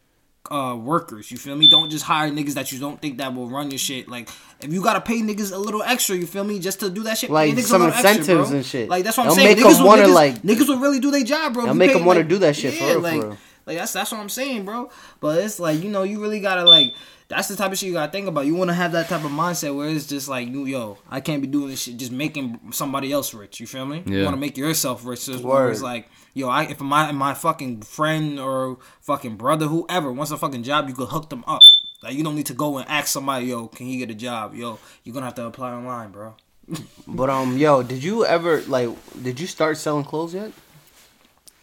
uh 0.50 0.76
workers. 0.76 1.30
You 1.30 1.36
feel 1.38 1.54
me? 1.56 1.68
Don't 1.68 1.90
just 1.90 2.04
hire 2.04 2.30
niggas 2.30 2.54
that 2.54 2.72
you 2.72 2.78
don't 2.78 3.00
think 3.00 3.18
that 3.18 3.34
will 3.34 3.48
run 3.48 3.70
your 3.70 3.78
shit. 3.78 4.08
Like 4.08 4.28
if 4.60 4.72
you 4.72 4.82
gotta 4.82 5.00
pay 5.00 5.20
niggas 5.20 5.52
a 5.52 5.58
little 5.58 5.82
extra, 5.82 6.16
you 6.16 6.26
feel 6.26 6.44
me, 6.44 6.58
just 6.58 6.80
to 6.80 6.90
do 6.90 7.02
that 7.04 7.18
shit. 7.18 7.30
Like, 7.30 7.54
pay 7.54 7.60
niggas 7.62 7.66
some 7.66 7.82
little 7.82 7.94
extra, 7.94 8.10
incentives 8.18 8.50
and 8.50 8.64
shit. 8.66 8.88
Like 8.88 9.04
that's 9.04 9.16
what 9.16 9.24
I'm 9.24 9.28
They'll 9.28 9.44
saying. 9.44 9.56
make 9.56 9.64
niggas 9.64 9.74
'em 9.76 9.80
will- 9.82 9.86
wanna, 9.86 10.02
niggas, 10.04 10.14
like- 10.14 10.42
niggas 10.42 10.68
will 10.68 10.78
really 10.78 11.00
do 11.00 11.10
their 11.10 11.24
job, 11.24 11.54
bro. 11.54 11.64
They'll 11.66 11.74
make 11.74 11.92
them 11.92 12.04
wanna 12.04 12.20
like- 12.20 12.28
do 12.28 12.38
that 12.38 12.56
shit, 12.56 12.74
for 12.74 12.84
real, 12.86 13.00
for 13.02 13.10
real. 13.10 13.38
Like 13.68 13.76
that's 13.76 13.92
that's 13.92 14.10
what 14.10 14.18
I'm 14.18 14.30
saying, 14.30 14.64
bro. 14.64 14.90
But 15.20 15.38
it's 15.42 15.60
like 15.60 15.82
you 15.82 15.90
know 15.90 16.02
you 16.02 16.22
really 16.22 16.40
gotta 16.40 16.64
like 16.64 16.94
that's 17.28 17.48
the 17.48 17.56
type 17.56 17.70
of 17.70 17.76
shit 17.76 17.88
you 17.88 17.92
gotta 17.92 18.10
think 18.10 18.26
about. 18.26 18.46
You 18.46 18.54
want 18.54 18.70
to 18.70 18.74
have 18.74 18.92
that 18.92 19.08
type 19.08 19.24
of 19.24 19.30
mindset 19.30 19.76
where 19.76 19.88
it's 19.88 20.06
just 20.06 20.26
like 20.26 20.48
you 20.48 20.64
yo 20.64 20.96
I 21.10 21.20
can't 21.20 21.42
be 21.42 21.48
doing 21.48 21.68
this 21.68 21.82
shit 21.82 21.98
just 21.98 22.10
making 22.10 22.58
somebody 22.72 23.12
else 23.12 23.34
rich. 23.34 23.60
You 23.60 23.66
feel 23.66 23.84
me? 23.84 24.02
Yeah. 24.06 24.18
You 24.18 24.24
want 24.24 24.36
to 24.36 24.40
make 24.40 24.56
yourself 24.56 25.04
rich. 25.04 25.20
So 25.20 25.38
where 25.38 25.70
it's 25.70 25.82
like 25.82 26.08
yo 26.32 26.48
I 26.48 26.62
if 26.64 26.80
my 26.80 27.12
my 27.12 27.34
fucking 27.34 27.82
friend 27.82 28.40
or 28.40 28.78
fucking 29.02 29.36
brother 29.36 29.66
whoever 29.66 30.10
wants 30.10 30.32
a 30.32 30.38
fucking 30.38 30.62
job, 30.62 30.88
you 30.88 30.94
could 30.94 31.08
hook 31.08 31.28
them 31.28 31.44
up. 31.46 31.60
Like 32.02 32.14
you 32.14 32.24
don't 32.24 32.36
need 32.36 32.46
to 32.46 32.54
go 32.54 32.78
and 32.78 32.88
ask 32.88 33.08
somebody 33.08 33.46
yo 33.46 33.68
can 33.68 33.84
he 33.84 33.98
get 33.98 34.10
a 34.10 34.14
job? 34.14 34.54
Yo 34.54 34.78
you're 35.04 35.12
gonna 35.12 35.26
have 35.26 35.34
to 35.34 35.44
apply 35.44 35.72
online, 35.72 36.10
bro. 36.10 36.34
But 37.06 37.30
um, 37.30 37.56
yo, 37.56 37.82
did 37.82 38.02
you 38.02 38.26
ever 38.26 38.60
like? 38.62 38.90
Did 39.22 39.40
you 39.40 39.46
start 39.46 39.78
selling 39.78 40.04
clothes 40.04 40.34
yet? 40.34 40.52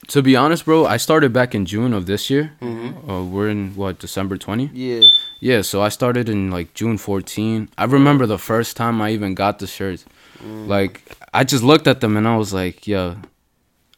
To 0.07 0.21
be 0.21 0.35
honest, 0.35 0.65
bro, 0.65 0.85
I 0.85 0.97
started 0.97 1.33
back 1.33 1.55
in 1.55 1.65
June 1.65 1.93
of 1.93 2.05
this 2.05 2.29
year. 2.29 2.51
Uh, 2.61 3.23
we're 3.23 3.49
in 3.49 3.75
what 3.75 3.99
December 3.99 4.37
twenty. 4.37 4.69
Yeah. 4.73 5.01
Yeah, 5.39 5.61
so 5.61 5.81
I 5.81 5.89
started 5.89 6.29
in 6.29 6.49
like 6.49 6.73
June 6.73 6.97
14. 6.97 7.69
I 7.77 7.85
remember 7.85 8.25
the 8.25 8.37
first 8.37 8.77
time 8.77 9.01
I 9.01 9.11
even 9.11 9.35
got 9.35 9.59
the 9.59 9.67
shirts. 9.67 10.05
Like 10.43 11.17
I 11.33 11.43
just 11.43 11.63
looked 11.63 11.87
at 11.87 12.01
them 12.01 12.17
and 12.17 12.27
I 12.27 12.37
was 12.37 12.53
like, 12.53 12.87
"Yo, 12.87 13.17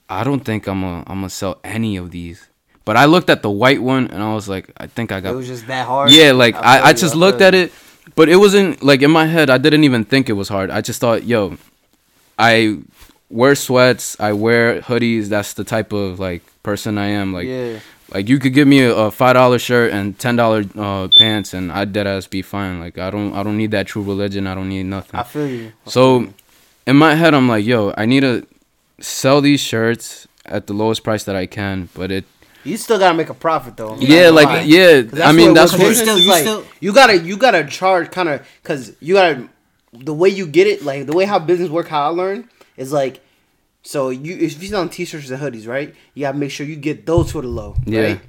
I 0.09 0.23
don't 0.23 0.43
think 0.45 0.67
I'm 0.67 0.81
gonna 0.81 1.03
I'm 1.07 1.17
gonna 1.19 1.29
sell 1.29 1.59
any 1.63 1.97
of 1.97 2.11
these." 2.11 2.47
But 2.85 2.95
I 2.95 3.05
looked 3.05 3.29
at 3.29 3.41
the 3.41 3.51
white 3.51 3.81
one 3.81 4.07
and 4.07 4.23
I 4.23 4.33
was 4.33 4.47
like, 4.47 4.71
"I 4.77 4.87
think 4.87 5.11
I 5.11 5.19
got." 5.19 5.33
It 5.33 5.35
was 5.35 5.47
just 5.47 5.67
that 5.67 5.85
hard. 5.85 6.11
Yeah, 6.11 6.31
like 6.31 6.55
I, 6.55 6.79
I 6.79 6.89
you, 6.89 6.95
just 6.95 7.15
looked 7.15 7.41
at 7.41 7.53
it, 7.53 7.73
but 8.15 8.29
it 8.29 8.37
wasn't 8.37 8.81
like 8.81 9.01
in 9.01 9.11
my 9.11 9.25
head. 9.25 9.49
I 9.49 9.57
didn't 9.57 9.83
even 9.83 10.05
think 10.05 10.29
it 10.29 10.33
was 10.33 10.47
hard. 10.47 10.69
I 10.71 10.79
just 10.81 11.01
thought, 11.01 11.25
"Yo, 11.25 11.57
I 12.39 12.77
wear 13.29 13.55
sweats, 13.55 14.19
I 14.19 14.33
wear 14.33 14.81
hoodies. 14.81 15.27
That's 15.27 15.53
the 15.53 15.63
type 15.63 15.93
of 15.93 16.19
like 16.19 16.43
person 16.63 16.97
I 16.97 17.07
am. 17.07 17.33
Like 17.33 17.47
yeah. 17.47 17.79
like 18.13 18.27
you 18.29 18.39
could 18.39 18.53
give 18.53 18.67
me 18.67 18.81
a, 18.81 18.95
a 18.95 19.11
five 19.11 19.33
dollar 19.35 19.59
shirt 19.59 19.91
and 19.91 20.17
ten 20.17 20.35
dollar 20.35 20.63
uh, 20.77 21.07
pants, 21.17 21.53
and 21.53 21.71
I'd 21.71 21.93
dead 21.93 22.07
ass 22.07 22.27
be 22.27 22.41
fine. 22.41 22.79
Like 22.79 22.97
I 22.97 23.09
don't 23.09 23.33
I 23.33 23.43
don't 23.43 23.57
need 23.57 23.71
that 23.71 23.87
true 23.87 24.01
religion. 24.03 24.47
I 24.47 24.55
don't 24.55 24.69
need 24.69 24.83
nothing. 24.83 25.19
I 25.19 25.23
feel 25.23 25.47
you. 25.47 25.71
I 25.85 25.89
so 25.89 26.19
feel 26.19 26.27
you. 26.29 26.33
in 26.87 26.95
my 26.95 27.15
head, 27.15 27.33
I'm 27.33 27.47
like, 27.47 27.65
yo, 27.65 27.93
I 27.97 28.05
need 28.05 28.21
to 28.21 28.45
sell 28.99 29.41
these 29.41 29.59
shirts 29.59 30.27
at 30.45 30.67
the 30.67 30.73
lowest 30.73 31.03
price 31.03 31.23
that 31.25 31.35
I 31.35 31.45
can. 31.45 31.89
But 31.93 32.11
it, 32.11 32.25
you 32.63 32.77
still 32.77 32.97
gotta 32.97 33.15
make 33.17 33.29
a 33.29 33.33
profit 33.33 33.77
though. 33.77 33.93
I'm 33.93 34.01
yeah, 34.01 34.29
like 34.29 34.47
lie. 34.47 34.61
yeah. 34.61 35.01
'Cause 35.03 35.19
I 35.19 35.31
mean, 35.31 35.47
what- 35.49 35.55
that's 35.55 35.71
what 35.73 35.81
what. 35.81 35.83
you 35.87 35.89
business 35.91 36.07
still- 36.07 36.19
you 36.19 36.29
like. 36.31 36.41
still- 36.41 36.65
You 36.79 36.93
gotta 36.93 37.17
you 37.17 37.37
gotta 37.37 37.65
charge 37.67 38.09
kind 38.11 38.29
of 38.29 38.47
because 38.63 38.93
you 38.99 39.13
gotta 39.15 39.47
the 39.93 40.13
way 40.13 40.29
you 40.29 40.45
get 40.47 40.67
it 40.67 40.83
like 40.83 41.05
the 41.05 41.13
way 41.13 41.25
how 41.25 41.39
business 41.39 41.69
work 41.69 41.87
how 41.87 42.03
I 42.05 42.07
learned 42.09 42.47
is 42.77 42.91
like 42.93 43.19
so 43.83 44.09
you 44.09 44.35
if 44.37 44.61
you 44.61 44.69
selling 44.69 44.89
t-shirts 44.89 45.29
and 45.29 45.41
hoodies 45.41 45.67
right 45.67 45.93
you 46.13 46.21
gotta 46.21 46.37
make 46.37 46.51
sure 46.51 46.65
you 46.65 46.75
get 46.75 47.05
those 47.05 47.31
for 47.31 47.41
the 47.41 47.47
low 47.47 47.75
Yeah. 47.85 48.01
right 48.01 48.21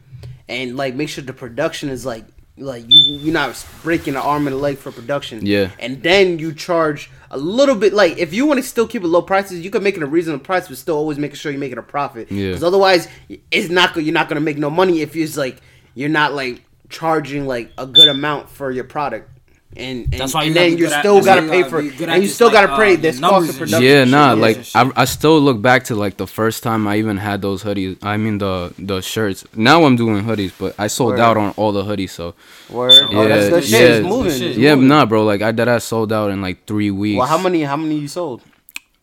and 0.48 0.76
like 0.76 0.94
make 0.94 1.08
sure 1.08 1.22
the 1.24 1.32
production 1.32 1.88
is 1.88 2.04
like 2.06 2.24
like 2.56 2.84
you 2.88 3.18
you're 3.18 3.32
not 3.32 3.64
breaking 3.82 4.14
an 4.16 4.20
arm 4.20 4.46
and 4.48 4.54
a 4.54 4.58
leg 4.58 4.78
for 4.78 4.90
production 4.90 5.44
Yeah. 5.46 5.70
and 5.78 6.02
then 6.02 6.38
you 6.38 6.52
charge 6.52 7.10
a 7.30 7.38
little 7.38 7.74
bit 7.76 7.92
like 7.92 8.18
if 8.18 8.32
you 8.34 8.46
want 8.46 8.58
to 8.60 8.66
still 8.66 8.86
keep 8.86 9.02
it 9.02 9.06
low 9.08 9.22
prices 9.22 9.60
you 9.64 9.70
can 9.70 9.82
make 9.82 9.96
it 9.96 10.02
a 10.02 10.06
reasonable 10.06 10.44
price 10.44 10.66
but 10.68 10.76
still 10.76 10.96
always 10.96 11.18
making 11.18 11.36
sure 11.36 11.52
you 11.52 11.58
make 11.58 11.72
it 11.72 11.78
a 11.78 11.82
profit 11.82 12.30
Yeah. 12.32 12.48
because 12.48 12.64
otherwise 12.64 13.06
it's 13.50 13.68
not 13.70 13.94
you're 13.96 14.12
not 14.14 14.28
gonna 14.28 14.40
make 14.40 14.58
no 14.58 14.70
money 14.70 15.02
if 15.02 15.14
it's 15.14 15.36
like 15.36 15.60
you're 15.94 16.08
not 16.08 16.34
like 16.34 16.62
charging 16.88 17.46
like 17.46 17.70
a 17.78 17.86
good 17.86 18.08
amount 18.08 18.48
for 18.48 18.70
your 18.70 18.84
product 18.84 19.30
and, 19.76 20.04
and 20.04 20.12
That's 20.12 20.34
why 20.34 20.42
you 20.44 20.46
and 20.48 20.56
then 20.56 20.70
you 20.72 20.88
good 20.88 20.98
still 20.98 21.14
that's 21.20 21.26
gotta 21.26 21.48
pay 21.48 21.62
for 21.62 21.82
be 21.82 22.04
and 22.04 22.22
you 22.22 22.28
still 22.28 22.48
like, 22.48 22.54
gotta 22.66 22.76
pay 22.76 22.94
uh, 22.94 22.96
this 22.96 23.20
numbers 23.20 23.48
cost 23.48 23.50
of 23.50 23.58
production 23.58 23.82
Yeah, 23.86 24.04
nah, 24.04 24.28
yeah. 24.28 24.40
like 24.40 24.56
shit. 24.64 24.74
I, 24.76 24.90
I 24.96 25.04
still 25.04 25.38
look 25.40 25.60
back 25.60 25.84
to 25.84 25.94
like 25.94 26.16
the 26.16 26.26
first 26.26 26.62
time 26.62 26.88
I 26.88 26.96
even 26.96 27.18
had 27.18 27.42
those 27.42 27.62
hoodies. 27.62 27.98
I 28.02 28.16
mean 28.16 28.38
the 28.38 28.72
the 28.78 29.00
shirts. 29.02 29.44
Now 29.54 29.84
I'm 29.84 29.94
doing 29.96 30.24
hoodies, 30.24 30.52
but 30.58 30.74
I 30.78 30.86
sold 30.86 31.10
Word. 31.12 31.20
out 31.20 31.36
on 31.36 31.50
all 31.56 31.72
the 31.72 31.84
hoodies. 31.84 32.10
So 32.10 32.34
Word. 32.70 32.92
oh, 33.12 33.28
that's 33.28 33.70
Yeah, 33.70 33.78
shit. 33.78 34.02
yeah. 34.04 34.08
Moving. 34.08 34.60
Yeah, 34.60 34.74
moving. 34.74 34.88
nah, 34.88 35.04
bro. 35.06 35.24
Like 35.24 35.42
I 35.42 35.52
did, 35.52 35.68
I 35.68 35.78
sold 35.78 36.12
out 36.12 36.30
in 36.30 36.40
like 36.40 36.64
three 36.66 36.90
weeks. 36.90 37.18
Well, 37.18 37.28
how 37.28 37.38
many? 37.38 37.62
How 37.62 37.76
many 37.76 37.98
you 37.98 38.08
sold? 38.08 38.42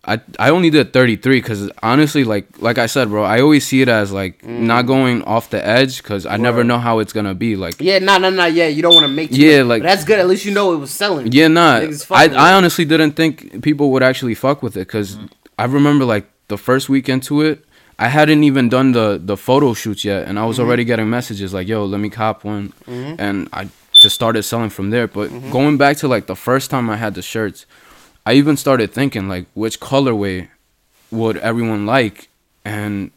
I 0.07 0.21
I 0.37 0.49
only 0.51 0.69
did 0.69 0.93
33 0.93 1.37
because 1.37 1.71
honestly, 1.81 2.23
like 2.23 2.61
like 2.61 2.77
I 2.77 2.85
said, 2.85 3.09
bro, 3.09 3.23
I 3.23 3.41
always 3.41 3.65
see 3.65 3.81
it 3.81 3.89
as 3.89 4.11
like 4.11 4.41
mm. 4.41 4.59
not 4.59 4.85
going 4.85 5.23
off 5.23 5.49
the 5.49 5.65
edge 5.65 6.01
because 6.01 6.25
I 6.25 6.37
never 6.37 6.63
Mm. 6.63 6.67
Know 6.67 6.79
how 6.79 6.99
it's 6.99 7.13
gonna 7.13 7.35
be. 7.35 7.55
Like 7.55 7.75
Yeah, 7.79 7.99
no, 7.99 8.17
no, 8.17 8.29
no. 8.29 8.45
Yeah, 8.45 8.67
you 8.67 8.81
don't 8.81 8.93
want 8.93 9.05
to 9.05 9.11
make. 9.11 9.29
Yeah, 9.31 9.63
much, 9.63 9.69
like- 9.69 9.83
that's 9.83 10.03
good. 10.03 10.19
At 10.19 10.27
least 10.27 10.45
you 10.45 10.53
know 10.53 10.73
it 10.73 10.77
was 10.77 10.91
selling. 10.91 11.31
yeah, 11.31 11.47
nah. 11.47 11.81
I 12.11 12.27
I 12.29 12.53
honestly 12.53 12.85
didn't 12.85 13.13
think 13.13 13.61
people 13.61 13.91
would 13.91 14.03
actually 14.03 14.35
fuck 14.35 14.63
with 14.63 14.75
it 14.77 14.87
because 14.87 15.15
mm-hmm. 15.15 15.25
I 15.59 15.65
remember 15.65 16.05
like 16.05 16.25
the 16.47 16.57
first 16.57 16.89
week 16.89 17.09
into 17.09 17.41
it. 17.41 17.65
I 17.97 18.09
hadn't 18.09 18.43
even 18.43 18.67
done 18.69 18.91
the 18.91 19.19
the 19.23 19.37
photo 19.37 19.73
shoots 19.73 20.03
yet, 20.03 20.27
and 20.27 20.37
I 20.37 20.45
was 20.45 20.57
mm-hmm. 20.57 20.67
already 20.67 20.83
getting 20.85 21.09
messages 21.09 21.53
like, 21.53 21.67
"Yo, 21.67 21.85
let 21.85 21.99
me 22.01 22.09
cop 22.09 22.43
one," 22.43 22.73
mm-hmm. 22.85 23.15
and 23.19 23.47
I 23.53 23.69
just 24.01 24.15
started 24.15 24.43
selling 24.43 24.69
from 24.69 24.89
there. 24.89 25.07
But 25.07 25.29
going 25.51 25.77
back 25.77 25.97
to 25.97 26.07
like 26.07 26.25
the 26.27 26.35
first 26.35 26.69
time 26.69 26.89
I 26.89 26.97
had 26.97 27.15
the 27.15 27.21
shirts, 27.21 27.65
I 28.25 28.33
even 28.33 28.57
started 28.57 28.91
thinking 28.91 29.27
like, 29.27 29.45
which 29.53 29.79
colorway 29.79 30.47
would 31.11 31.37
everyone 31.37 31.85
like, 31.85 32.27
and 32.63 33.11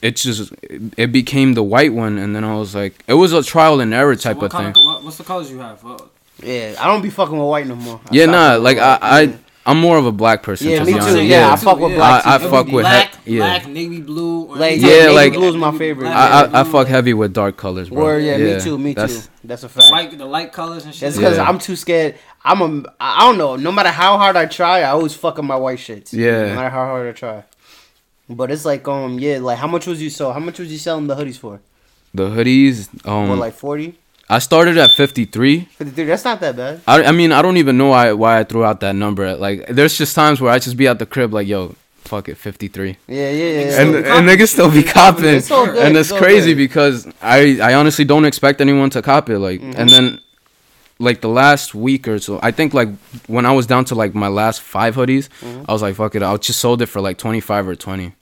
it 0.00 0.16
just 0.16 0.52
it 0.96 1.12
became 1.12 1.54
the 1.54 1.62
white 1.62 1.92
one, 1.92 2.18
and 2.18 2.34
then 2.34 2.44
I 2.44 2.54
was 2.56 2.74
like, 2.74 3.04
it 3.06 3.14
was 3.14 3.32
a 3.32 3.42
trial 3.42 3.80
and 3.80 3.94
error 3.94 4.16
type 4.16 4.38
what 4.38 4.46
of 4.46 4.52
thing. 4.52 4.68
Of, 4.68 4.76
what, 4.76 5.04
what's 5.04 5.18
the 5.18 5.24
colors 5.24 5.50
you 5.50 5.58
have? 5.58 5.82
What, 5.84 6.10
Yeah, 6.42 6.74
I 6.80 6.86
don't 6.88 7.02
be 7.02 7.10
fucking 7.10 7.38
with 7.38 7.48
white 7.48 7.66
no 7.66 7.76
more. 7.76 8.00
I 8.04 8.08
yeah, 8.14 8.26
nah, 8.26 8.54
like 8.56 8.76
with 8.76 8.84
I, 8.84 8.98
white. 8.98 9.28
I 9.30 9.38
I'm 9.64 9.78
more 9.78 9.96
of 9.96 10.06
a 10.06 10.10
black 10.10 10.42
person. 10.42 10.68
Yeah, 10.70 10.80
to 10.80 10.84
me 10.84 10.94
be 10.94 10.98
too. 10.98 11.04
honest. 11.04 11.22
Yeah, 11.22 11.52
I 11.52 11.54
fuck 11.56 11.78
with 11.78 11.94
black 11.94 12.26
I, 12.26 12.34
I 12.34 12.38
fuck 12.38 12.66
with 12.66 12.82
black, 12.82 13.14
he- 13.24 13.36
yeah. 13.36 13.58
black, 13.58 13.68
navy 13.68 14.00
blue. 14.00 14.46
Or 14.46 14.56
Like. 14.56 14.80
Yeah, 14.80 14.88
navy 14.88 15.14
like- 15.14 15.32
blue 15.34 15.48
is 15.50 15.56
my 15.56 15.70
favorite. 15.78 16.08
I, 16.08 16.46
I, 16.46 16.60
I 16.62 16.64
fuck 16.64 16.88
heavy 16.88 17.14
with 17.14 17.32
dark 17.32 17.56
colors, 17.56 17.88
bro. 17.88 18.02
Word, 18.02 18.24
yeah, 18.24 18.38
me 18.38 18.60
too, 18.60 18.76
me 18.76 18.92
That's- 18.94 19.26
too. 19.26 19.32
That's 19.44 19.62
a 19.62 19.68
fact. 19.68 19.92
Like 19.92 20.18
the 20.18 20.24
light 20.24 20.52
colors 20.52 20.84
and 20.84 20.92
shit. 20.92 21.08
It's 21.10 21.16
because 21.16 21.36
Yeah. 21.36 21.48
I'm 21.48 21.60
too 21.60 21.76
scared. 21.76 22.16
I'm 22.44 22.60
a. 22.60 22.82
I 23.00 23.20
don't 23.26 23.38
know. 23.38 23.56
No 23.56 23.70
matter 23.72 23.90
how 23.90 24.18
hard 24.18 24.36
I 24.36 24.46
try, 24.46 24.80
I 24.80 24.90
always 24.90 25.14
fuck 25.14 25.38
up 25.38 25.44
my 25.44 25.56
white 25.56 25.78
shits. 25.78 26.12
Yeah. 26.12 26.48
No 26.48 26.54
matter 26.56 26.70
how 26.70 26.86
hard 26.86 27.08
I 27.08 27.12
try. 27.12 27.44
But 28.28 28.50
it's 28.50 28.64
like 28.64 28.86
um 28.88 29.18
yeah 29.18 29.38
like 29.38 29.58
how 29.58 29.66
much 29.66 29.86
was 29.86 30.00
you 30.00 30.08
so 30.10 30.32
how 30.32 30.40
much 30.40 30.58
was 30.58 30.70
you 30.72 30.78
selling 30.78 31.06
the 31.06 31.14
hoodies 31.16 31.38
for? 31.38 31.60
The 32.14 32.28
hoodies, 32.28 32.88
um, 33.08 33.38
like 33.38 33.54
40? 33.54 33.94
I 34.28 34.38
started 34.38 34.76
at 34.78 34.90
53. 34.90 35.60
53. 35.60 36.04
That's 36.04 36.24
not 36.24 36.40
that 36.40 36.56
bad. 36.56 36.80
I, 36.86 37.04
I 37.04 37.12
mean, 37.12 37.32
I 37.32 37.42
don't 37.42 37.56
even 37.58 37.76
know 37.78 37.88
why 37.88 38.12
why 38.12 38.38
I 38.40 38.44
threw 38.44 38.64
out 38.64 38.80
that 38.80 38.94
number. 38.94 39.34
Like, 39.36 39.66
there's 39.68 39.96
just 39.98 40.14
times 40.14 40.40
where 40.40 40.52
I 40.52 40.58
just 40.58 40.76
be 40.76 40.86
at 40.88 40.98
the 40.98 41.06
crib 41.06 41.32
like, 41.34 41.46
yo, 41.48 41.74
fuck 42.04 42.28
it, 42.28 42.36
53. 42.36 42.96
Yeah 43.08 43.30
yeah 43.30 43.30
yeah. 43.30 43.80
and 43.82 43.94
and 43.96 44.28
niggas 44.28 44.48
still 44.48 44.70
be 44.70 44.82
copping, 44.82 45.24
It's 45.24 45.50
and 45.50 45.96
it's 45.96 46.10
it's 46.10 46.18
crazy 46.18 46.52
good. 46.52 46.58
because 46.58 47.06
I 47.22 47.58
I 47.60 47.74
honestly 47.74 48.04
don't 48.04 48.24
expect 48.24 48.60
anyone 48.60 48.90
to 48.90 49.02
cop 49.02 49.28
it. 49.30 49.38
Like, 49.38 49.60
Mm-hmm. 49.60 49.80
and 49.80 49.90
then 49.90 50.20
like 51.02 51.20
the 51.20 51.28
last 51.28 51.74
week 51.74 52.06
or 52.08 52.18
so, 52.18 52.38
I 52.42 52.50
think 52.52 52.72
like 52.74 52.88
when 53.26 53.44
I 53.44 53.52
was 53.52 53.66
down 53.66 53.84
to 53.86 53.94
like 53.94 54.14
my 54.14 54.28
last 54.28 54.60
five 54.62 54.94
hoodies, 54.96 55.28
Mm-hmm. 55.40 55.64
I 55.68 55.72
was 55.72 55.82
like, 55.82 55.94
fuck 55.96 56.14
it, 56.14 56.22
I 56.22 56.36
just 56.38 56.60
sold 56.60 56.80
it 56.82 56.86
for 56.86 57.00
like 57.00 57.18
twenty 57.18 57.40
five 57.40 57.66
or 57.68 57.74
twenty. 57.74 58.12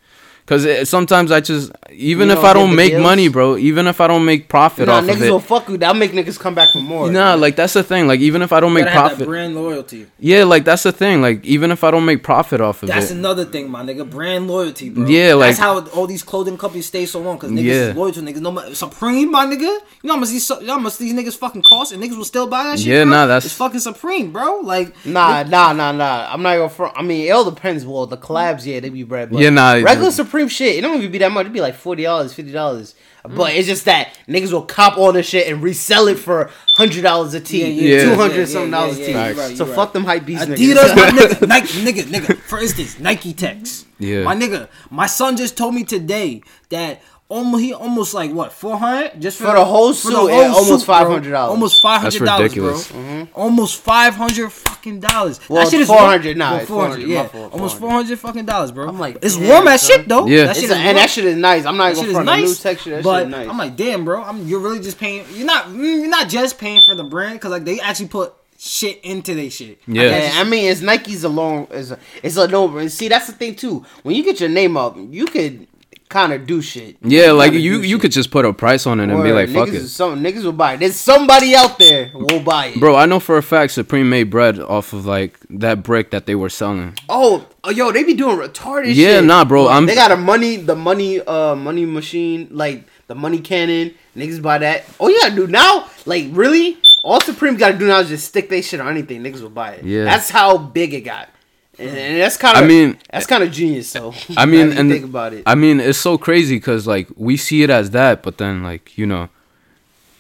Cause 0.51 0.65
it, 0.65 0.89
sometimes 0.89 1.31
I 1.31 1.39
just 1.39 1.71
even 1.93 2.27
You 2.27 2.35
if 2.35 2.41
don't 2.41 2.45
I 2.51 2.53
don't 2.55 2.75
make 2.75 2.91
deals? 2.91 3.03
money, 3.05 3.29
bro, 3.29 3.57
even 3.57 3.87
if 3.87 4.01
I 4.01 4.09
don't 4.09 4.25
make 4.25 4.49
profit 4.49 4.89
Nah, 4.89 4.95
off 4.97 5.05
niggas 5.05 5.15
of 5.15 5.23
it, 5.23 5.31
will 5.31 5.39
fuck 5.39 5.69
you. 5.69 5.77
That'll 5.77 5.95
make 5.95 6.11
niggas 6.11 6.41
come 6.41 6.57
back 6.57 6.71
for 6.73 6.81
more. 6.81 7.09
Nah, 7.09 7.35
like 7.35 7.55
that's 7.55 7.75
the 7.75 7.85
thing. 7.85 8.09
Like 8.09 8.19
even 8.19 8.43
if 8.43 8.53
I 8.53 8.59
don't 8.59 8.71
You 8.71 8.75
make 8.75 8.85
gotta 8.87 8.99
have 8.99 9.05
that 9.11 9.17
profit, 9.19 9.27
brand 9.29 9.55
loyalty. 9.55 10.07
yeah, 10.19 10.43
like 10.43 10.65
that's 10.65 10.83
the 10.83 10.91
thing. 10.91 11.23
Like 11.23 11.45
even 11.45 11.71
if 11.71 11.85
I 11.85 11.93
don't 11.93 12.05
make 12.05 12.25
profit 12.25 12.61
off 12.61 12.83
of 12.83 12.89
That's 12.89 12.97
it, 12.97 13.01
that's 13.01 13.11
another 13.13 13.45
thing, 13.45 13.71
my 13.71 13.85
nigga. 13.85 14.11
Brand 14.11 14.49
loyalty, 14.49 14.91
bro. 14.91 15.07
Yeah, 15.07 15.35
like- 15.35 15.51
that's 15.51 15.61
how 15.61 15.87
all 15.91 16.09
these 16.09 16.25
clothing 16.25 16.59
companies 16.59 16.87
stay 16.87 17.07
so 17.07 17.21
long 17.21 17.37
because 17.37 17.53
niggas 17.53 17.63
Yeah. 17.65 17.73
is 17.91 17.97
loyal 17.97 18.13
to 18.15 18.21
niggas. 18.21 18.41
No 18.41 18.51
matter 18.51 18.75
Supreme, 18.75 19.31
my 19.31 19.47
nigga. 19.47 19.61
You 19.61 19.79
know 20.03 20.15
how 20.15 20.19
much 20.19 20.31
these, 20.31 20.51
you 20.51 20.67
know 20.67 20.73
how 20.73 20.79
much 20.81 20.99
these 20.99 21.15
niggas 21.15 21.37
fucking 21.39 21.63
cost, 21.63 21.93
and 21.93 22.03
niggas 22.03 22.17
will 22.17 22.25
still 22.25 22.49
buy 22.49 22.65
that 22.65 22.79
shit. 22.81 22.89
Yeah, 22.89 23.05
bro? 23.05 23.13
nah, 23.13 23.27
that's- 23.27 23.45
it's 23.45 23.55
fucking 23.55 23.79
Supreme, 23.79 24.33
bro. 24.33 24.63
Like, 24.65 24.95
Nah, 25.07 25.45
nah, 25.45 25.73
nah, 25.73 25.93
nah. 25.93 26.29
I'm 26.33 26.43
not 26.43 26.57
gonna 26.57 26.69
front. 26.71 26.95
I 26.97 27.03
mean, 27.03 27.29
it 27.29 27.31
all 27.31 27.45
depends. 27.49 27.87
Well, 27.87 28.07
the 28.07 28.17
collabs, 28.17 28.67
yeah, 28.67 28.81
they 28.81 28.89
be 28.89 29.05
bread. 29.05 29.31
But 29.31 29.39
Yeah, 29.43 29.51
nah, 29.51 29.75
Regular 29.75 30.11
Supreme 30.11 30.40
shit, 30.49 30.77
it 30.77 30.81
don't 30.81 30.97
even 30.99 31.11
be 31.13 31.19
that 31.19 31.31
much. 31.33 31.43
It'd 31.43 31.53
be 31.53 31.61
like 31.61 31.75
forty 31.75 32.05
dollars, 32.05 32.33
fifty 32.35 32.53
dollars. 32.53 32.95
Mm. 33.25 33.37
But 33.37 33.53
it's 33.55 33.69
just 33.69 33.85
that 33.85 34.17
niggas 34.29 34.51
will 34.53 34.63
cop 34.63 34.97
all 34.97 35.13
this 35.13 35.29
shit 35.29 35.47
and 35.53 35.63
resell 35.63 36.09
it 36.09 36.19
for 36.19 36.51
hundred 36.77 37.03
dollars 37.03 37.35
a 37.35 37.41
tee, 37.41 37.71
Yeah, 37.71 37.97
yeah. 37.97 38.03
two 38.05 38.15
hundred 38.15 38.39
Yeah, 38.39 38.45
something 38.47 38.73
yeah, 38.73 38.79
dollars 38.81 38.99
yeah, 38.99 39.05
a 39.05 39.07
tee. 39.07 39.13
yeah, 39.13 39.27
you're 39.29 39.37
right, 39.37 39.57
so 39.57 39.67
you're 39.67 39.75
fuck 39.75 39.89
right. 39.89 39.93
them 39.93 40.05
hype 40.05 40.25
beast 40.27 40.49
Adidas, 40.49 40.75
niggas. 40.75 40.97
my 40.97 41.11
nigga, 41.11 41.49
Nike, 41.49 41.67
nigga, 41.85 42.03
nigga. 42.05 42.37
For 42.39 42.59
instance, 42.61 42.99
Nike 42.99 43.35
Techs. 43.35 43.85
Yeah. 43.99 44.23
My 44.23 44.35
nigga, 44.35 44.69
my 44.89 45.07
son 45.07 45.37
just 45.37 45.57
told 45.59 45.75
me 45.75 45.85
today 45.85 46.43
that 46.71 47.03
almost 47.31 47.63
he 47.65 47.73
almost 47.73 48.13
like 48.13 48.33
what 48.33 48.53
four 48.53 48.77
hundred 48.77 49.19
just 49.21 49.39
for, 49.39 49.45
For 49.47 49.55
the 49.55 49.65
whole 49.65 49.95
suit, 49.95 50.13
yeah, 50.13 50.53
almost 50.53 50.87
$500. 50.87 51.35
Almost 51.49 51.81
five 51.81 52.03
hundred 52.03 52.25
dollars, 52.27 52.55
bro. 52.55 52.67
ridiculous. 52.69 52.93
Almost 53.35 53.81
five 53.81 54.15
hundred 54.15 54.51
fucking 54.53 55.01
dollars. 55.01 55.39
Mm-hmm. 55.39 55.55
Well, 55.55 55.65
that 55.65 55.71
shit 55.71 55.81
is 55.81 55.87
400 55.87 56.37
nah, 56.37 56.51
Well, 56.57 56.67
400, 56.67 56.67
400, 56.67 57.09
yeah, 57.09 57.27
fault, 57.29 57.53
almost 57.53 57.79
four 57.79 57.91
hundred 57.91 58.19
fucking 58.19 58.45
dollars, 58.45 58.73
bro. 58.73 58.89
I'm 58.89 58.99
like, 58.99 59.17
it's 59.23 59.37
damn, 59.37 59.49
warm 59.49 59.69
as 59.69 59.83
shit 59.87 60.07
though. 60.09 60.27
Yeah. 60.27 60.45
that 60.47 60.57
shit 60.57 60.71
a- 60.71 60.75
and 60.75 60.99
that 60.99 61.09
shit 61.09 61.25
is 61.25 61.37
nice. 61.37 61.65
I'm 61.65 61.77
not 61.77 61.95
That 61.95 61.95
gonna 61.95 62.01
shit 62.03 62.09
is 62.11 62.15
front 62.25 62.29
a 62.29 62.37
new 62.45 62.55
texture. 62.55 62.91
That 62.91 63.05
but 63.05 63.19
shit 63.21 63.27
is 63.29 63.33
nice. 63.33 63.49
I'm 63.49 63.59
like, 63.59 63.77
damn, 63.77 64.05
bro. 64.05 64.23
I'm 64.23 64.47
you're 64.47 64.61
really 64.61 64.81
just 64.81 64.99
paying. 64.99 65.25
You're 65.33 65.47
not. 65.47 65.67
mm, 65.67 65.79
You're 66.01 66.09
not 66.09 66.29
just 66.29 66.59
paying 66.59 66.83
for 66.85 66.95
the 66.95 67.05
brand 67.05 67.35
because 67.35 67.51
like 67.53 67.65
they 67.65 67.81
actually 67.81 68.09
put 68.09 68.35
shit 68.59 69.01
into 69.05 69.35
their 69.35 69.49
shit. 69.51 69.81
Yeah. 69.87 70.03
Yeah, 70.03 70.33
I 70.35 70.45
mean, 70.45 70.71
it's 70.71 70.83
Nike's 70.83 71.25
alone. 71.25 71.41
long, 71.41 71.69
it's 71.71 71.91
a, 71.93 71.99
it's 72.23 72.37
a 72.37 72.47
no. 72.49 72.77
and 72.77 72.93
See, 72.93 73.09
that's 73.09 73.27
the 73.27 73.33
thing 73.33 73.55
too. 73.55 73.87
When 74.03 74.15
you 74.15 74.23
get 74.23 74.39
your 74.41 74.51
name 74.51 74.77
up, 74.77 74.97
you 74.99 75.25
could 75.27 75.67
kind 76.11 76.33
of 76.35 76.47
do 76.47 76.61
shit. 76.61 76.97
yeah, 77.01 77.31
like 77.33 77.53
you 77.53 77.81
you 77.81 77.83
shit. 77.97 78.01
could 78.03 78.13
just 78.13 78.31
put 78.31 78.45
a 78.45 78.53
price 78.53 78.87
on 78.87 79.01
it 79.01 79.09
and 79.09 79.23
be 79.23 79.33
like, 79.33 79.49
fuck 79.49 79.69
it. 79.69 79.89
some 79.89 80.23
niggas 80.23 80.45
will 80.45 80.53
buy 80.53 80.75
it. 80.75 80.81
There's 80.81 80.97
somebody 80.97 81.55
out 81.55 81.79
there 81.79 82.11
will 82.13 82.41
buy 82.41 82.67
it. 82.67 82.81
bro. 82.81 82.97
I 82.97 83.07
know 83.07 83.21
for 83.21 83.39
a 83.39 83.43
fact 83.43 83.73
Supreme 83.73 84.11
made 84.11 84.25
bread 84.25 84.59
off 84.61 84.93
of 84.93 85.07
like 85.07 85.39
that 85.49 85.83
brick 85.83 86.11
that 86.11 86.27
they 86.27 86.35
were 86.35 86.51
selling. 86.51 86.95
Oh, 87.09 87.47
oh, 87.65 87.71
yo, 87.71 87.93
they 87.93 88.05
be 88.05 88.15
doing 88.15 88.37
retarded 88.37 88.87
shit. 88.89 88.97
Yeah, 88.97 89.21
nah, 89.21 89.45
bro, 89.47 89.67
I'm- 89.69 89.87
they 89.87 89.95
got 89.95 90.11
a 90.11 90.17
money, 90.17 90.57
the 90.57 90.77
money, 90.77 91.21
uh, 91.21 91.55
money 91.55 91.87
machine, 91.87 92.49
like 92.51 92.85
the 93.07 93.15
money 93.15 93.39
cannon. 93.41 93.95
Niggas 94.17 94.43
buy 94.43 94.59
that. 94.59 94.85
Oh, 94.99 95.09
yeah, 95.09 95.29
gotta 95.31 95.47
now, 95.47 95.89
like 96.05 96.27
really. 96.33 96.77
All 97.03 97.21
Supreme 97.21 97.57
gotta 97.57 97.79
do 97.79 97.87
now 97.87 98.01
is 98.01 98.09
just 98.09 98.27
stick 98.29 98.51
they 98.51 98.61
shit 98.61 98.79
on 98.81 98.89
anything. 98.89 99.23
Niggas 99.23 99.41
will 99.41 99.49
buy 99.49 99.73
it. 99.73 99.85
Yeah. 99.85 100.05
that's 100.05 100.29
how 100.29 100.59
big 100.59 100.93
it 100.93 101.01
got, 101.01 101.31
and, 101.81 101.97
and 101.97 102.21
that's 102.21 102.37
kind 102.37 102.57
of. 102.59 102.65
I 102.65 102.67
mean- 102.67 102.99
that's 103.11 103.27
kind 103.27 103.43
of 103.43 103.51
genius. 103.51 103.89
So 103.89 104.15
I 104.37 104.47
mean, 104.53 104.73
and 104.73 104.91
think 104.91 105.05
about 105.05 105.33
it. 105.33 105.43
I 105.47 105.55
mean, 105.55 105.81
it's 105.81 105.99
so 105.99 106.19
crazy 106.19 106.57
because 106.57 106.87
like 106.87 107.09
we 107.17 107.37
see 107.37 107.63
it 107.63 107.71
as 107.71 107.91
that, 107.91 108.23
but 108.23 108.39
then 108.39 108.63
like 108.63 108.97
you 108.99 109.07
know, 109.07 109.29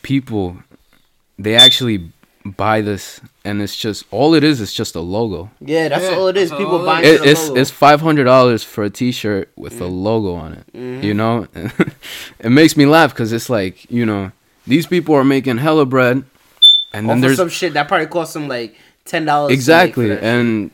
people 0.02 0.56
they 1.38 1.54
actually 1.54 2.10
buy 2.44 2.80
this, 2.80 3.20
and 3.44 3.60
it's 3.62 3.76
just 3.76 4.04
all 4.10 4.34
it 4.34 4.42
is 4.44 4.60
is 4.60 4.72
just 4.72 4.94
a 4.94 5.00
logo. 5.00 5.50
yeah, 5.60 5.88
that's 5.88 6.04
Yeah, 6.04 6.16
all 6.16 6.28
it 6.28 6.36
is. 6.36 6.50
People 6.50 6.76
all 6.76 6.82
it 6.82 6.86
buying 6.86 7.04
It, 7.04 7.20
it's 7.24 7.48
logo. 7.48 7.60
it's 7.60 7.70
five 7.70 8.00
hundred 8.00 8.24
dollars 8.24 8.64
for 8.64 8.84
a 8.84 8.90
T-shirt 8.90 9.50
with 9.56 9.80
a 9.80 9.86
logo 9.86 10.34
on 10.34 10.52
it. 10.54 10.66
Mm-hmm. 10.72 11.02
You 11.04 11.14
know, 11.14 11.46
it 12.40 12.50
makes 12.50 12.76
me 12.76 12.86
laugh 12.86 13.12
because 13.12 13.32
it's 13.32 13.50
like 13.50 13.90
you 13.90 14.06
know 14.06 14.32
these 14.66 14.86
people 14.86 15.14
are 15.14 15.24
making 15.24 15.58
hella 15.58 15.86
bread, 15.86 16.24
and 16.92 17.06
Off 17.06 17.10
then 17.14 17.20
there's 17.20 17.36
some 17.36 17.48
shit 17.48 17.74
that 17.74 17.88
probably 17.88 18.06
costs 18.06 18.34
them 18.34 18.48
like 18.48 18.76
ten 19.04 19.24
dollars. 19.24 19.52
exactly, 19.52 20.10
and 20.18 20.70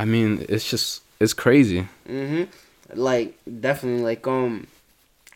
I 0.00 0.06
mean 0.06 0.46
it's 0.48 0.68
just 0.68 1.02
it's 1.20 1.34
crazy. 1.34 1.86
hmm 2.06 2.44
Like 2.94 3.34
definitely, 3.60 4.02
like 4.02 4.26
um, 4.26 4.66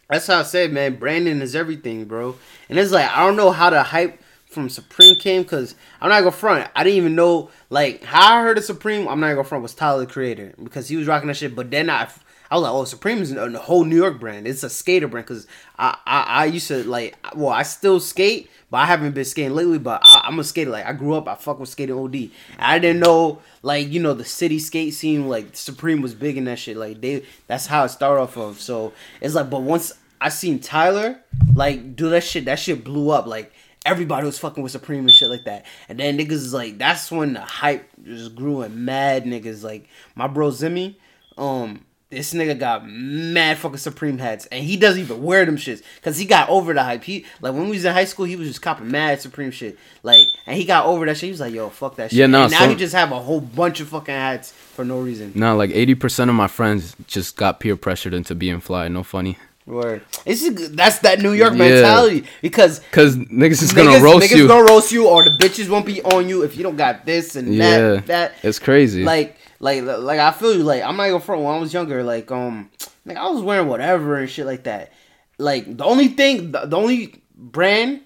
that's 0.09 0.27
how 0.27 0.41
I 0.41 0.43
said, 0.43 0.73
man. 0.73 0.97
Branding 0.97 1.43
is 1.43 1.55
everything, 1.55 2.07
bro. 2.07 2.37
And 2.71 2.79
it's 2.79 2.91
like 2.91 3.11
I 3.11 3.27
don't 3.27 3.37
know 3.37 3.51
how 3.51 3.69
the 3.69 3.83
hype 3.83 4.19
from 4.47 4.71
Supreme 4.71 5.17
came 5.17 5.43
because 5.43 5.75
I'm 6.01 6.09
not 6.09 6.21
gonna 6.21 6.33
front. 6.33 6.71
I 6.75 6.83
didn't 6.83 6.97
even 6.97 7.15
know 7.15 7.51
like 7.69 8.05
how 8.05 8.39
I 8.39 8.43
heard 8.43 8.57
of 8.57 8.65
Supreme. 8.65 9.07
I'm 9.07 9.21
not 9.21 9.35
gonna 9.35 9.45
front 9.45 9.61
was 9.61 9.75
Tyler 9.75 10.07
the 10.07 10.11
Creator 10.11 10.55
because 10.63 10.89
he 10.89 10.97
was 10.97 11.07
rocking 11.07 11.29
that 11.29 11.37
shit. 11.37 11.55
But 11.55 11.71
then 11.71 11.91
I. 11.91 12.09
I 12.55 12.57
was 12.57 12.63
like, 12.63 12.73
oh, 12.73 12.85
Supreme 12.85 13.19
is 13.19 13.33
a 13.33 13.59
whole 13.59 13.85
New 13.85 13.97
York 13.97 14.21
brand. 14.21 14.47
It's 14.47 14.63
a 14.63 14.71
skater 14.71 15.09
brand 15.09 15.27
because 15.27 15.49
I, 15.77 15.99
I 16.07 16.23
I 16.23 16.45
used 16.45 16.69
to 16.69 16.85
like, 16.85 17.17
well, 17.35 17.49
I 17.49 17.65
still 17.65 17.99
skate, 17.99 18.49
but 18.71 18.77
I 18.77 18.87
haven't 18.87 19.11
been 19.11 19.25
skating 19.25 19.57
lately. 19.57 19.79
But 19.79 20.03
I, 20.05 20.23
I'm 20.27 20.39
a 20.39 20.45
skater. 20.45 20.71
Like 20.71 20.87
I 20.87 20.93
grew 20.93 21.15
up, 21.15 21.27
I 21.27 21.35
fuck 21.35 21.59
with 21.59 21.69
skating 21.69 21.99
OD. 21.99 22.31
I 22.61 22.79
didn't 22.79 23.01
know 23.01 23.41
like 23.63 23.91
you 23.91 24.01
know 24.01 24.15
the 24.15 24.25
city 24.25 24.61
skate 24.61 24.95
scene 24.95 25.29
like 25.29 25.57
Supreme 25.57 26.01
was 26.01 26.15
big 26.15 26.37
in 26.37 26.45
that 26.45 26.61
shit. 26.61 26.77
Like 26.77 27.01
they, 27.01 27.25
that's 27.49 27.67
how 27.67 27.83
it 27.83 27.89
started 27.89 28.23
off 28.23 28.37
of. 28.37 28.61
So 28.61 28.93
it's 29.21 29.35
like, 29.35 29.51
but 29.51 29.63
once 29.63 29.93
I 30.21 30.29
seen 30.29 30.61
Tyler 30.61 31.19
like 31.57 31.97
do 31.97 32.09
that 32.11 32.23
shit, 32.23 32.45
that 32.45 32.61
shit 32.61 32.85
blew 32.85 33.11
up. 33.11 33.27
Like 33.27 33.53
everybody 33.85 34.27
was 34.27 34.39
fucking 34.39 34.63
with 34.63 34.71
Supreme 34.71 35.01
and 35.01 35.13
shit 35.13 35.29
like 35.29 35.47
that. 35.47 35.67
And 35.89 35.99
then 35.99 36.17
niggas 36.17 36.31
is 36.31 36.55
like, 36.55 36.79
that's 36.79 37.11
when 37.11 37.33
the 37.33 37.41
hype 37.41 37.91
just 38.05 38.37
grew 38.37 38.61
and 38.61 38.87
mad 38.87 39.25
niggas 39.25 39.65
like 39.65 39.89
my 40.15 40.29
bro 40.29 40.51
Zimmy, 40.51 40.95
um. 41.37 41.85
This 42.11 42.33
nigga 42.33 42.57
got 42.57 42.87
mad 42.89 43.59
fucking 43.59 43.79
Supreme 43.79 44.19
hats, 44.19 44.47
and 44.47 44.63
he 44.65 44.77
doesn't 44.77 45.01
even 45.01 45.23
wear 45.23 45.45
them 45.45 45.57
shits 45.57 45.83
because 45.97 46.17
he 46.17 46.27
got 46.27 46.49
over 46.49 46.73
the 46.73 46.83
hype. 46.83 47.03
He 47.03 47.25
like 47.41 47.55
when 47.55 47.65
we 47.65 47.71
was 47.71 47.85
in 47.85 47.93
high 47.93 48.05
school, 48.05 48.25
he 48.27 48.37
was 48.37 48.47
just 48.47 48.63
copping 48.63 48.91
mad 48.91 49.21
Supreme 49.21 49.51
shit, 49.51 49.77
like, 50.05 50.25
and 50.47 50.57
he 50.57 50.65
got 50.65 50.87
over 50.87 51.07
that 51.07 51.17
shit. 51.17 51.29
He 51.29 51.31
was 51.33 51.41
like, 51.41 51.55
"Yo, 51.55 51.71
fuck 51.71 51.97
that 51.97 52.11
shit." 52.11 52.19
Yeah, 52.19 52.27
nah, 52.27 52.43
And 52.45 52.53
now 52.53 52.61
so- 52.61 52.69
he 52.69 52.77
just 52.77 52.95
have 52.95 53.11
a 53.11 53.19
whole 53.19 53.41
bunch 53.41 53.81
of 53.81 53.89
fucking 53.89 54.15
hats 54.15 54.53
for 54.53 54.85
no 54.85 55.01
reason. 55.01 55.33
Now 55.35 55.57
like 55.57 55.71
eighty 55.71 55.95
percent 55.97 56.29
of 56.31 56.37
my 56.37 56.47
friends 56.47 56.95
just 57.09 57.37
got 57.37 57.59
peer 57.59 57.75
pressured 57.75 58.15
into 58.15 58.35
being 58.37 58.61
fly. 58.61 58.87
No 58.87 59.03
funny, 59.03 59.37
Word. 59.67 60.03
It's 60.27 60.43
just, 60.43 60.77
that's 60.77 60.99
that 61.01 61.21
New 61.21 61.33
York 61.33 61.53
Yeah. 61.53 61.59
mentality 61.59 62.25
because 62.43 62.81
cause 62.93 63.17
niggas 63.17 63.63
is 63.63 63.73
gonna 63.73 63.91
niggas, 63.91 64.03
roast 64.03 64.27
niggas 64.27 64.37
you. 64.37 64.47
gonna 64.49 64.65
roast 64.65 64.93
you, 64.93 65.09
or 65.09 65.25
the 65.25 65.31
bitches 65.31 65.71
won't 65.71 65.87
be 65.87 66.03
on 66.03 66.29
you 66.29 66.43
if 66.43 66.57
you 66.57 66.63
don't 66.63 66.77
got 66.77 67.07
this 67.07 67.35
and 67.35 67.55
yeah, 67.55 67.79
that. 67.79 68.07
That 68.07 68.33
it's 68.43 68.59
crazy. 68.59 69.05
like 69.05 69.37
like 69.61 69.83
like 69.83 70.19
I 70.21 70.33
feel 70.33 70.55
you. 70.55 70.63
Like 70.65 70.83
I'm 70.83 70.97
not 70.97 71.07
gonna 71.09 71.21
front. 71.21 71.43
When 71.43 71.55
I 71.55 71.59
was 71.59 71.73
younger, 71.73 72.03
like 72.03 72.31
um, 72.31 72.71
like 73.07 73.17
I 73.17 73.27
was 73.31 73.41
wearing 73.43 73.67
whatever 73.69 74.17
and 74.17 74.29
shit 74.29 74.45
like 74.45 74.65
that. 74.65 74.93
Like 75.39 75.77
the 75.79 75.85
only 75.85 76.09
thing, 76.09 76.53
the, 76.53 76.67
the 76.67 76.77
only 76.77 77.23
brand 77.35 78.03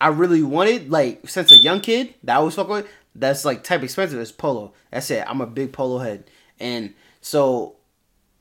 I 0.00 0.08
really 0.08 0.42
wanted, 0.42 0.88
like 0.90 1.28
since 1.28 1.50
a 1.50 1.56
young 1.58 1.80
kid 1.80 2.14
that 2.22 2.36
I 2.36 2.38
was 2.38 2.54
fucking 2.54 2.72
with, 2.72 2.88
that's 3.16 3.44
like 3.44 3.64
type 3.64 3.82
expensive 3.82 4.20
is 4.20 4.30
Polo. 4.30 4.72
That's 4.92 5.10
it. 5.10 5.24
I'm 5.28 5.40
a 5.40 5.46
big 5.46 5.72
Polo 5.72 5.98
head, 5.98 6.30
and 6.60 6.94
so 7.20 7.74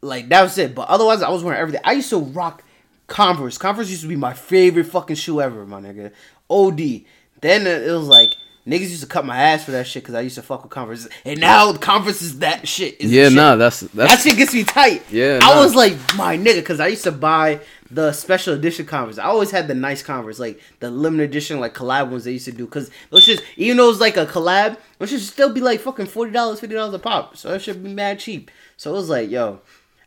like 0.02 0.30
that 0.30 0.42
was 0.44 0.58
it. 0.58 0.76
But 0.76 0.88
otherwise, 0.90 1.22
I 1.22 1.30
was 1.30 1.44
wearing 1.44 1.60
everything. 1.60 1.82
I 1.84 1.94
used 1.94 2.10
to 2.10 2.18
rock 2.20 2.64
Converse. 3.08 3.58
Converse 3.58 3.90
used 3.90 4.02
to 4.04 4.08
be 4.08 4.16
my 4.16 4.34
favorite 4.34 4.86
fucking 4.86 5.16
shoe 5.16 5.42
ever, 5.42 5.66
my 5.66 5.82
nigga. 5.82 6.12
OD. 6.50 7.04
Then 7.42 7.66
it 7.66 7.92
was 7.92 8.08
like 8.08 8.32
Niggas 8.68 8.92
used 8.92 9.02
to 9.02 9.08
cut 9.08 9.26
my 9.26 9.36
ass 9.36 9.66
for 9.66 9.72
that 9.72 9.88
shit 9.88 10.04
because 10.04 10.14
I 10.14 10.22
used 10.22 10.36
to 10.36 10.44
fuck 10.44 10.62
with 10.62 10.72
Converse, 10.72 11.08
and 11.26 11.40
now 11.40 11.74
Converse 11.74 12.22
is 12.22 12.40
that 12.40 12.68
shit. 12.68 13.02
Is 13.02 13.12
Yeah, 13.12 13.30
shit. 13.30 13.34
nah, 13.34 13.56
that's 13.56 13.80
that 13.80 14.20
shit 14.20 14.38
gets 14.38 14.54
me 14.54 14.64
tight. 14.64 15.02
Yeah, 15.12 15.40
I 15.42 15.56
nah. 15.56 15.64
was 15.64 15.74
like 15.74 15.94
my 16.16 16.38
nigga 16.38 16.58
because 16.58 16.80
I 16.80 16.88
used 16.88 17.04
to 17.06 17.12
buy 17.12 17.62
the 17.90 18.12
special 18.14 18.54
edition 18.54 18.86
Converse. 18.86 19.18
I 19.18 19.24
always 19.24 19.50
had 19.50 19.68
the 19.68 19.74
nice 19.74 20.04
Converse, 20.04 20.38
like 20.38 20.62
the 20.80 20.92
limited 20.92 21.32
edition, 21.32 21.60
like 21.60 21.74
collab 21.74 22.12
ones 22.12 22.26
they 22.26 22.34
used 22.34 22.46
to 22.46 22.52
do. 22.52 22.66
Because 22.66 22.92
those 23.10 23.26
shits, 23.26 23.42
even 23.58 23.78
though 23.78 23.90
it's 23.90 24.00
like 24.00 24.16
a 24.18 24.28
collab, 24.28 24.78
those 25.00 25.10
should 25.10 25.22
still 25.22 25.52
be 25.52 25.60
like 25.60 25.80
fucking 25.80 26.06
forty 26.06 26.32
dollars, 26.32 26.60
fifty 26.60 26.76
dollars 26.76 26.94
a 26.94 27.00
pop. 27.00 27.36
So 27.38 27.50
that 27.50 27.64
should 27.64 27.84
be 27.84 27.92
mad 27.92 28.20
cheap. 28.20 28.52
So 28.78 28.92
it 28.92 28.94
was 28.94 29.10
like, 29.10 29.32
yo, 29.32 29.62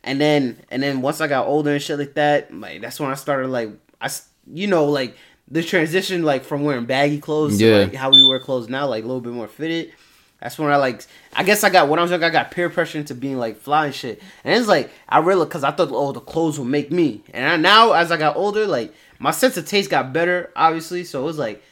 and 0.05 0.21
then 0.21 0.59
and 0.71 0.83
then 0.83 1.01
once 1.03 1.21
I 1.21 1.27
got 1.27 1.47
older 1.47 1.73
and 1.73 1.83
shit 1.83 1.99
like 1.99 2.15
that, 2.15 2.53
like 2.55 2.81
that's 2.81 3.01
when 3.01 3.11
I 3.11 3.15
started 3.15 3.49
like 3.49 3.71
I 4.01 4.11
you 4.47 4.67
know, 4.67 4.87
like 4.87 5.17
the 5.51 5.63
transition 5.63 6.23
like 6.23 6.45
from 6.45 6.63
wearing 6.65 6.85
baggy 6.87 7.19
clothes 7.19 7.61
Yeah. 7.61 7.71
to 7.79 7.85
like 7.85 7.95
how 7.95 8.11
we 8.11 8.27
wear 8.29 8.39
clothes 8.39 8.69
now, 8.69 8.87
like 8.87 9.05
a 9.05 9.07
little 9.07 9.21
bit 9.21 9.33
more 9.33 9.49
fitted. 9.49 9.93
That's 10.41 10.59
when 10.59 10.71
I 10.71 10.77
like. 10.77 11.03
I 11.35 11.43
guess 11.43 11.65
I 11.65 11.71
got 11.71 11.89
when 11.89 11.99
I 11.99 12.03
was 12.03 12.11
young, 12.11 12.23
I 12.23 12.29
got 12.29 12.51
peer 12.51 12.69
pressure 12.69 12.99
into 12.99 13.15
being 13.15 13.39
like 13.39 13.59
fly 13.59 13.87
and 13.87 13.95
shit. 13.95 14.21
And 14.45 14.59
it's 14.59 14.69
like 14.69 14.91
I 15.09 15.19
really 15.21 15.47
because 15.47 15.65
I 15.65 15.71
thought 15.71 15.89
oh 15.91 16.13
the 16.13 16.21
clothes 16.21 16.59
would 16.59 16.69
make 16.69 16.91
me. 16.93 17.23
And 17.33 17.47
I, 17.47 17.57
now 17.57 17.93
as 17.93 18.13
I 18.13 18.17
got 18.19 18.37
older, 18.37 18.67
like 18.67 18.93
my 19.19 19.31
sense 19.31 19.57
of 19.57 19.67
taste 19.67 19.89
got 19.91 20.13
better, 20.13 20.51
obviously. 20.55 21.05
So 21.05 21.23
it 21.23 21.25
was 21.25 21.39
like 21.39 21.63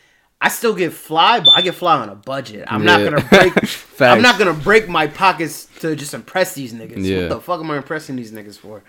I 0.45 0.49
still 0.49 0.75
get 0.75 0.93
fly, 0.93 1.39
but 1.39 1.53
I 1.55 1.63
get 1.63 1.77
fly 1.77 1.99
on 1.99 2.09
a 2.09 2.17
budget. 2.17 2.65
I'm 2.67 2.85
not 2.85 3.05
gonna 3.05 3.25
break. 3.31 3.53
I'm 4.01 4.21
not 4.21 4.41
gonna 4.41 4.53
break 4.53 4.89
my 4.89 5.07
pockets 5.07 5.67
to 5.79 5.95
just 5.95 6.15
impress 6.15 6.55
these 6.55 6.75
niggas. 6.75 7.07
Yeah. 7.07 7.21
What 7.21 7.29
the 7.29 7.41
fuck 7.41 7.61
am 7.61 7.71
I 7.71 7.77
impressing 7.77 8.17
these 8.17 8.33
niggas 8.33 8.59
for? 8.59 8.83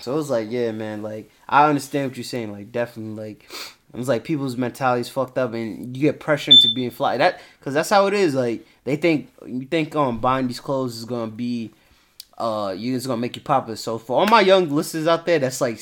So 0.00 0.12
it 0.12 0.16
was 0.16 0.28
like, 0.28 0.50
yeah, 0.50 0.70
man. 0.72 1.02
Like 1.02 1.30
I 1.48 1.66
understand 1.66 2.10
what 2.10 2.18
you're 2.18 2.24
saying. 2.24 2.52
Like 2.52 2.70
definitely, 2.70 3.14
like 3.14 3.50
it 3.94 3.96
was 3.96 4.06
like 4.06 4.24
people's 4.24 4.58
mentality's 4.58 5.08
fucked 5.08 5.38
up, 5.38 5.54
and 5.54 5.96
you 5.96 6.02
get 6.02 6.20
pressure 6.20 6.50
into 6.50 6.68
being 6.74 6.90
fly. 6.90 7.16
That 7.16 7.40
because 7.58 7.72
that's 7.72 7.88
how 7.88 8.06
it 8.06 8.12
is. 8.12 8.34
Like 8.34 8.66
they 8.84 8.96
think 8.96 9.32
you 9.46 9.64
think 9.64 9.96
um 9.96 10.18
buying 10.18 10.46
these 10.46 10.60
clothes 10.60 10.98
is 10.98 11.06
gonna 11.06 11.30
be, 11.30 11.70
uh, 12.36 12.74
you 12.76 12.94
it's 12.94 13.06
gonna 13.06 13.18
make 13.18 13.34
you 13.34 13.42
popular. 13.42 13.76
So 13.76 13.96
for 13.96 14.20
all 14.20 14.26
my 14.26 14.42
young 14.42 14.68
listeners 14.68 15.06
out 15.06 15.24
there, 15.24 15.38
that's 15.38 15.62
like 15.62 15.80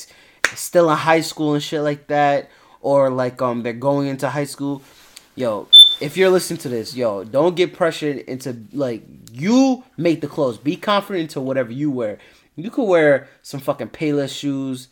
still 0.54 0.88
in 0.88 0.96
high 0.96 1.22
school 1.22 1.54
and 1.54 1.62
shit 1.62 1.80
like 1.82 2.06
that, 2.06 2.48
or 2.82 3.08
like 3.10 3.40
um 3.40 3.62
they're 3.62 3.72
going 3.72 4.08
into 4.08 4.28
high 4.28 4.44
school, 4.44 4.82
yo. 5.34 5.68
If 6.00 6.16
you're 6.16 6.30
listening 6.30 6.58
to 6.60 6.68
this, 6.68 6.96
yo, 6.96 7.22
don't 7.22 7.54
get 7.54 7.74
pressured 7.74 8.18
into 8.18 8.56
like 8.72 9.04
you 9.30 9.84
make 9.96 10.20
the 10.20 10.26
clothes. 10.26 10.58
Be 10.58 10.76
confident 10.76 11.22
into 11.22 11.40
whatever 11.40 11.72
you 11.72 11.90
wear. 11.90 12.18
You 12.56 12.70
could 12.70 12.84
wear 12.84 13.28
some 13.40 13.60
fucking 13.60 13.90
Payless 13.90 14.36
shoes 14.36 14.88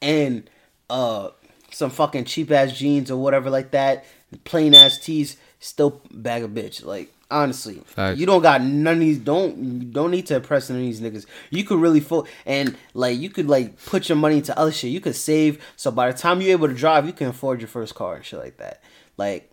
and 0.00 0.48
uh 0.90 1.30
some 1.70 1.90
fucking 1.90 2.24
cheap 2.24 2.50
ass 2.50 2.72
jeans 2.72 3.10
or 3.10 3.22
whatever 3.22 3.50
like 3.50 3.72
that, 3.72 4.06
plain 4.44 4.74
ass 4.74 4.98
tees, 4.98 5.36
still 5.60 6.00
bag 6.10 6.42
a 6.42 6.48
bitch. 6.48 6.84
Like 6.84 7.12
honestly, 7.30 7.82
Facts. 7.86 8.18
you 8.18 8.26
don't 8.26 8.42
got 8.42 8.62
none 8.62 8.94
of 8.94 9.00
these. 9.00 9.18
Don't 9.18 9.56
you 9.58 9.84
don't 9.84 10.10
need 10.10 10.26
to 10.26 10.36
impress 10.36 10.68
none 10.70 10.78
of 10.78 10.84
these 10.84 11.00
niggas. 11.00 11.26
You 11.50 11.64
could 11.64 11.78
really 11.80 12.00
fo- 12.00 12.26
and 12.46 12.76
like 12.94 13.18
you 13.18 13.30
could 13.30 13.48
like 13.48 13.82
put 13.86 14.08
your 14.08 14.16
money 14.16 14.36
into 14.38 14.58
other 14.58 14.72
shit. 14.72 14.90
You 14.90 15.00
could 15.00 15.16
save 15.16 15.62
so 15.76 15.90
by 15.90 16.10
the 16.10 16.16
time 16.18 16.40
you're 16.40 16.52
able 16.52 16.68
to 16.68 16.74
drive, 16.74 17.06
you 17.06 17.12
can 17.12 17.28
afford 17.28 17.60
your 17.60 17.68
first 17.68 17.94
car 17.94 18.16
and 18.16 18.24
shit 18.24 18.38
like 18.40 18.56
that. 18.58 18.82
Like. 19.16 19.50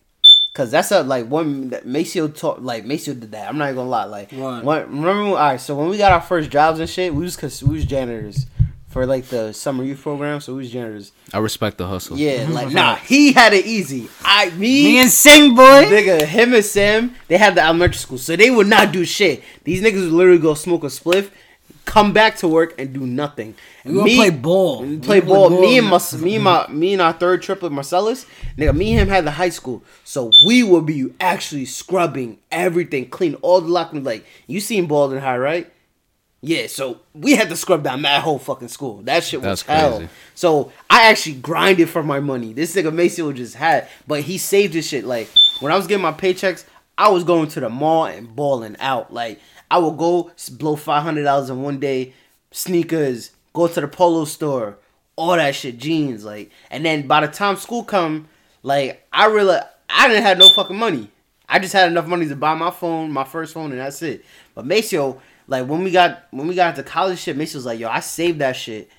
Cause 0.53 0.71
that's 0.71 0.89
a 0.91 1.03
like 1.03 1.27
one 1.27 1.71
that 1.71 1.85
Maceo 1.85 2.29
taught 2.29 2.63
like 2.63 2.85
Maceo 2.85 3.13
did 3.13 3.31
that. 3.33 3.49
I'm 3.49 3.57
not 3.57 3.65
even 3.65 3.75
gonna 3.75 3.89
lie. 3.89 4.05
Like 4.05 4.31
What? 4.31 4.87
remember 4.89 5.23
when, 5.23 5.27
all 5.31 5.35
right, 5.35 5.59
so 5.59 5.75
when 5.75 5.89
we 5.89 5.97
got 5.97 6.13
our 6.13 6.21
first 6.21 6.49
jobs 6.49 6.79
and 6.79 6.89
shit, 6.89 7.13
we 7.13 7.23
was 7.23 7.35
cause 7.35 7.61
we 7.61 7.73
was 7.75 7.83
janitors 7.83 8.45
for 8.95 9.05
like 9.05 9.25
the 9.25 9.51
summer 9.51 9.83
youth 9.83 10.01
program, 10.01 10.39
so 10.39 10.53
we 10.53 10.59
was 10.59 10.71
janitors. 10.71 11.11
I 11.33 11.39
respect 11.39 11.77
the 11.77 11.85
hustle. 11.85 12.17
Yeah, 12.17 12.45
mm-hmm. 12.45 12.53
like 12.53 12.67
mm-hmm. 12.67 12.77
nah, 12.77 12.95
he 12.95 13.33
had 13.33 13.51
it 13.51 13.65
easy. 13.65 14.07
I 14.23 14.51
me, 14.51 14.85
Me 14.85 15.01
and 15.01 15.11
Sing 15.11 15.53
boy. 15.53 15.83
nigga, 15.83 16.25
him 16.25 16.53
and 16.53 16.63
Sam, 16.63 17.13
they 17.27 17.37
had 17.37 17.55
the 17.55 17.61
elementary 17.61 17.97
school, 17.97 18.17
so 18.17 18.37
they 18.37 18.49
would 18.49 18.67
not 18.67 18.93
do 18.93 19.03
shit. 19.03 19.43
These 19.65 19.81
niggas 19.81 19.99
would 19.99 20.13
literally 20.13 20.39
go 20.39 20.53
smoke 20.53 20.85
a 20.85 20.87
spliff, 20.87 21.29
come 21.83 22.13
back 22.13 22.37
to 22.37 22.47
work 22.47 22.73
and 22.79 22.93
do 22.93 23.01
nothing. 23.01 23.55
We 23.83 23.95
gonna 23.95 24.15
play 24.15 24.29
ball. 24.29 24.83
we 24.83 24.87
We 24.87 24.99
Play 24.99 25.19
gonna 25.19 25.33
ball. 25.33 25.49
Me 25.49 25.77
and 25.77 25.87
my, 25.87 25.97
me 25.97 25.97
and 25.97 26.21
mm-hmm. 26.21 26.43
my, 26.43 26.67
me 26.69 26.93
and 26.93 27.01
our 27.01 27.11
third 27.11 27.41
triplet 27.41 27.73
Marcellus, 27.73 28.25
nigga. 28.57 28.73
Me 28.73 28.93
and 28.93 29.01
him 29.01 29.07
had 29.09 29.25
the 29.25 29.31
high 29.31 29.49
school, 29.49 29.83
so 30.05 30.31
we 30.47 30.63
would 30.63 30.85
be 30.85 31.13
actually 31.19 31.65
scrubbing 31.65 32.37
everything, 32.49 33.09
clean 33.09 33.35
all 33.41 33.59
the 33.59 33.67
locker 33.67 33.95
rooms. 33.95 34.05
Like 34.05 34.25
you 34.47 34.61
seen 34.61 34.85
Baldwin 34.85 35.19
High, 35.19 35.37
right? 35.37 35.69
Yeah, 36.47 36.67
so 36.67 36.99
we 37.15 37.35
had 37.35 37.49
to 37.49 37.55
scrub 37.55 37.83
down 37.83 38.03
that 38.03 38.21
whole 38.21 38.37
fucking 38.37 38.67
school. 38.67 39.01
That 39.01 39.23
shit 39.23 39.41
was 39.41 39.45
That's 39.45 39.61
hell. 39.63 39.97
crazy. 39.97 40.11
So 40.35 40.71
I 40.91 41.07
actually 41.09 41.37
grinded 41.37 41.89
for 41.89 42.03
my 42.03 42.19
money. 42.19 42.53
This 42.53 42.75
nigga 42.75 42.93
Maceo 42.93 43.31
just 43.33 43.55
had, 43.55 43.87
but 44.05 44.21
he 44.21 44.37
saved 44.37 44.75
his 44.75 44.87
shit. 44.87 45.05
Like 45.05 45.27
when 45.59 45.71
I 45.71 45.75
was 45.75 45.87
getting 45.87 46.03
my 46.03 46.11
paychecks, 46.11 46.63
I 46.99 47.09
was 47.09 47.23
going 47.23 47.47
to 47.49 47.59
the 47.59 47.69
mall 47.69 48.05
and 48.05 48.35
balling 48.35 48.75
out. 48.79 49.11
Like 49.11 49.39
I 49.71 49.79
would 49.79 49.97
go 49.97 50.31
blow 50.51 50.75
five 50.75 51.01
hundred 51.01 51.23
dollars 51.23 51.49
in 51.49 51.63
one 51.63 51.79
day, 51.79 52.13
sneakers, 52.51 53.31
go 53.53 53.67
to 53.67 53.81
the 53.81 53.87
polo 53.87 54.25
store, 54.25 54.77
all 55.15 55.35
that 55.35 55.55
shit, 55.55 55.79
jeans, 55.79 56.23
like. 56.23 56.51
And 56.69 56.85
then 56.85 57.07
by 57.07 57.25
the 57.25 57.31
time 57.31 57.55
school 57.55 57.83
come, 57.83 58.27
like 58.61 59.03
I 59.11 59.25
really, 59.25 59.57
I 59.89 60.07
didn't 60.07 60.23
have 60.23 60.37
no 60.37 60.49
fucking 60.49 60.77
money. 60.77 61.09
I 61.49 61.57
just 61.57 61.73
had 61.73 61.89
enough 61.89 62.05
money 62.07 62.27
to 62.27 62.35
buy 62.35 62.53
my 62.53 62.69
phone, 62.71 63.11
my 63.11 63.23
first 63.23 63.53
phone, 63.55 63.71
and 63.71 63.79
that's 63.79 64.01
it. 64.03 64.23
But 64.53 64.65
Maceo, 64.65 65.21
like 65.47 65.67
when 65.67 65.83
we 65.83 65.91
got 65.91 66.23
when 66.31 66.47
we 66.47 66.55
got 66.55 66.77
into 66.77 66.89
college 66.89 67.19
shit, 67.19 67.35
Maceo 67.37 67.57
was 67.57 67.65
like, 67.65 67.79
yo, 67.79 67.89
I 67.89 67.99
saved 67.99 68.39
that 68.39 68.55
shit. 68.55 68.89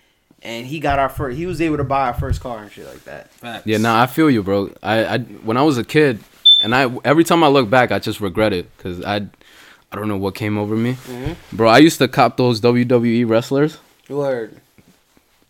And 0.43 0.67
he 0.67 0.79
got 0.81 0.99
our 0.99 1.09
first. 1.09 1.37
He 1.39 1.47
was 1.47 1.61
able 1.61 1.79
to 1.79 1.85
buy 1.85 2.07
our 2.09 2.15
first 2.15 2.41
car 2.41 2.59
and 2.63 2.71
shit 2.71 2.87
like 2.87 3.03
that. 3.05 3.31
Facts. 3.33 3.67
Yeah, 3.67 3.79
nah, 3.79 4.03
I 4.03 4.07
feel 4.07 4.31
you, 4.31 4.43
bro. 4.43 4.71
I, 4.83 5.05
I 5.05 5.19
when 5.19 5.57
I 5.57 5.63
was 5.63 5.79
a 5.79 5.83
kid, 5.85 6.21
and 6.63 6.75
I 6.75 6.95
every 7.05 7.25
time 7.25 7.43
I 7.43 7.49
look 7.49 7.69
back, 7.71 7.91
I 7.91 7.99
just 7.99 8.21
regret 8.21 8.53
it 8.53 8.75
because 8.77 9.03
I, 9.03 9.17
I 9.17 9.97
don't 9.97 10.09
know 10.09 10.19
what 10.19 10.35
came 10.35 10.59
over 10.59 10.77
me, 10.77 10.93
Mm-hmm. 10.93 11.57
bro. 11.57 11.69
I 11.69 11.79
used 11.79 11.99
to 11.99 12.07
cop 12.09 12.37
those 12.37 12.61
WWE 12.61 13.29
wrestlers. 13.29 13.79
Word. 14.09 14.61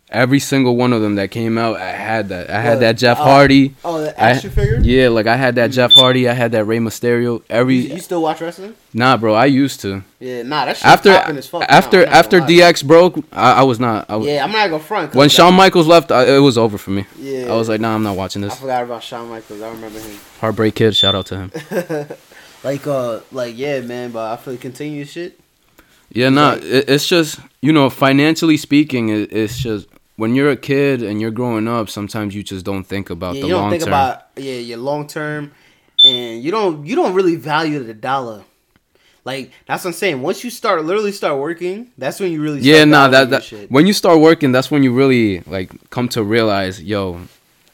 Every 0.09 0.39
single 0.39 0.77
one 0.77 0.93
of 0.93 1.01
them 1.01 1.15
that 1.15 1.31
came 1.31 1.57
out, 1.57 1.75
I 1.75 1.89
had 1.91 2.29
that. 2.29 2.49
I 2.49 2.61
had 2.61 2.79
that 2.79 2.93
Jeff 2.97 3.17
Oh, 3.19 3.23
Hardy. 3.25 3.75
Oh, 3.83 3.99
the 4.01 4.17
I- 4.23 4.29
action 4.31 4.51
figure. 4.51 4.79
Yeah, 4.81 5.09
like 5.09 5.27
I 5.27 5.35
had 5.35 5.55
that 5.55 5.71
Jeff 5.71 5.91
Hardy. 5.91 6.29
I 6.29 6.33
had 6.33 6.53
that 6.53 6.63
Rey 6.63 6.77
Mysterio. 6.77 7.43
Every 7.49 7.75
You, 7.75 7.95
you 7.95 7.99
still 7.99 8.21
watch 8.21 8.39
wrestling? 8.39 8.73
nah, 8.93 9.17
bro. 9.17 9.33
I 9.33 9.47
used 9.47 9.81
to. 9.81 10.03
Yeah, 10.21 10.43
nah, 10.43 10.63
that 10.63 10.77
shit 10.77 10.85
After 10.85 11.11
popping 11.13 11.37
as 11.37 11.47
fuck. 11.49 11.59
now, 11.59 11.67
after 11.69 12.05
after. 12.05 12.39
DX 12.39 12.85
broke, 12.87 13.17
I, 13.33 13.51
I 13.55 13.63
was 13.63 13.81
not. 13.81 14.09
I 14.09 14.15
was, 14.15 14.27
Yeah, 14.27 14.45
I'm 14.45 14.51
not 14.53 14.69
gonna 14.69 14.81
front. 14.81 15.13
when 15.13 15.27
Shawn 15.27 15.53
Michaels 15.55 15.87
left, 15.87 16.09
I, 16.09 16.35
it 16.37 16.39
was 16.39 16.57
over 16.57 16.77
for 16.77 16.91
me. 16.91 17.05
Yeah. 17.19 17.51
I 17.51 17.55
was 17.57 17.67
like, 17.67 17.81
nah, 17.81 17.93
I'm 17.93 18.03
not 18.03 18.15
watching 18.15 18.41
this. 18.41 18.53
I 18.53 18.55
forgot 18.55 18.83
about 18.83 19.03
Shawn 19.03 19.27
Michaels. 19.29 19.61
I 19.61 19.69
remember 19.69 19.99
him. 19.99 20.17
Heartbreak 20.39 20.75
Kid, 20.75 20.95
shout 20.95 21.15
out 21.15 21.25
to 21.27 21.37
him. 21.37 21.51
Like, 22.63 22.87
uh, 22.87 23.19
like 23.31 23.55
yeah, 23.57 23.81
man. 23.81 24.11
But 24.11 24.31
I 24.31 24.35
feel 24.37 24.53
like 24.53 24.61
continue 24.61 25.05
shit. 25.05 25.39
Yeah, 26.11 26.29
nah, 26.29 26.53
it, 26.53 26.89
it's 26.89 27.07
just 27.07 27.39
you 27.61 27.71
know, 27.71 27.89
financially 27.89 28.57
speaking, 28.57 29.09
it, 29.09 29.31
it's 29.31 29.57
just 29.59 29.87
when 30.17 30.35
you're 30.35 30.49
a 30.51 30.57
kid 30.57 31.01
and 31.01 31.21
you're 31.21 31.31
growing 31.31 31.67
up, 31.67 31.89
sometimes 31.89 32.35
you 32.35 32.43
just 32.43 32.65
don't 32.65 32.83
think 32.83 33.09
about 33.09 33.35
Yeah, 33.35 33.41
the 33.41 33.47
you 33.47 33.53
don't 33.53 33.61
long 33.61 33.69
think 33.71 33.83
term. 33.83 33.93
about 33.93 34.27
yeah 34.35 34.53
your 34.55 34.77
long 34.79 35.07
term, 35.07 35.51
and 36.03 36.43
you 36.43 36.51
don't 36.51 36.85
you 36.85 36.95
don't 36.95 37.13
really 37.13 37.35
value 37.37 37.79
the 37.83 37.93
dollar. 37.93 38.43
Like 39.25 39.51
that's 39.67 39.83
what 39.83 39.89
I'm 39.89 39.93
saying. 39.93 40.21
Once 40.21 40.43
you 40.43 40.49
start 40.49 40.83
literally 40.85 41.11
start 41.11 41.37
working, 41.39 41.91
that's 41.97 42.19
when 42.19 42.31
you 42.31 42.41
really 42.41 42.61
yeah, 42.61 42.85
nah, 42.85 43.07
that, 43.09 43.29
that 43.29 43.43
shit. 43.43 43.69
when 43.69 43.85
you 43.85 43.93
start 43.93 44.19
working, 44.19 44.51
that's 44.51 44.71
when 44.71 44.83
you 44.83 44.93
really 44.93 45.41
like 45.41 45.69
come 45.89 46.07
to 46.09 46.23
realize, 46.23 46.81
yo, 46.81 47.21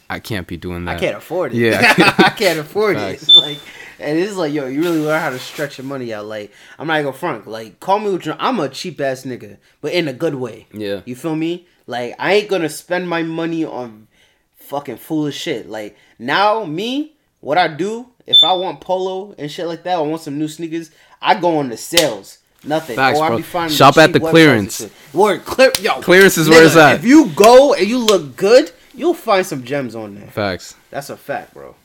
I 0.10 0.20
can't 0.20 0.48
be 0.48 0.58
doing 0.58 0.86
that. 0.86 0.98
I 0.98 1.00
can't 1.00 1.18
afford 1.18 1.54
it. 1.54 1.58
Yeah, 1.60 1.80
I 1.82 1.90
I 1.90 1.94
can't- 1.94 2.38
can't, 2.38 2.60
afford 2.60 2.98
Facts. 2.98 3.30
it. 3.30 3.36
Like, 3.36 3.60
and 4.00 4.18
it's 4.18 4.36
like, 4.36 4.52
yo, 4.52 4.66
you 4.66 4.82
really 4.82 5.00
learn 5.00 5.22
how 5.22 5.30
to 5.30 5.38
stretch 5.40 5.78
your 5.78 5.86
money 5.86 6.12
out. 6.12 6.26
Like, 6.26 6.52
I'm 6.80 6.88
not 6.88 7.02
gonna 7.04 7.14
front. 7.14 7.46
Like, 7.48 7.80
call 7.80 8.00
me 8.00 8.10
what 8.12 8.26
you. 8.26 8.36
I'm 8.40 8.60
a 8.60 8.68
cheap 8.68 9.00
ass 9.00 9.24
nigga, 9.24 9.58
but 9.80 9.94
in 9.94 10.08
a 10.08 10.14
good 10.14 10.36
way. 10.36 10.66
Yeah. 10.74 11.02
You 11.06 11.16
feel 11.16 11.36
me? 11.36 11.68
Like, 11.86 12.16
I 12.20 12.34
ain't 12.34 12.50
gonna 12.50 12.70
spend 12.70 13.10
my 13.10 13.24
money 13.24 13.66
on 13.66 14.08
fucking 14.56 14.98
foolish 14.98 15.36
shit. 15.36 15.70
Like 15.70 15.98
now, 16.18 16.64
me, 16.64 17.14
what 17.42 17.58
I 17.58 17.68
do 17.68 18.14
if 18.26 18.44
I 18.44 18.54
want 18.54 18.82
polo 18.82 19.36
and 19.38 19.52
shit 19.52 19.68
like 19.68 19.84
that, 19.84 19.98
I 19.98 20.02
want 20.02 20.22
some 20.22 20.38
new 20.38 20.48
sneakers, 20.48 20.92
I 21.22 21.40
go 21.40 21.58
on 21.58 21.70
the 21.70 21.78
sales. 21.78 22.40
Nothing. 22.66 22.96
Facts, 22.96 23.20
or 23.20 23.26
I 23.26 23.28
bro. 23.28 23.38
be 23.38 23.44
finding 23.44 23.76
Shop 23.76 23.98
at 23.98 24.14
the 24.14 24.22
clearance. 24.22 24.90
Word, 25.12 25.44
clear, 25.44 25.72
yo. 25.82 26.00
Clearance 26.02 26.38
is 26.38 26.48
where 26.48 26.64
it's 26.64 26.78
at. 26.78 26.96
If 26.96 27.04
you 27.04 27.28
go 27.32 27.74
and 27.74 27.86
you 27.86 28.00
look 28.00 28.38
good, 28.38 28.72
you'll 28.94 29.14
find 29.14 29.46
some 29.46 29.66
gems 29.66 29.96
on 29.96 30.16
there. 30.16 30.28
Facts. 30.28 30.76
That's 30.90 31.10
a 31.10 31.18
fact, 31.18 31.54
bro. 31.54 31.76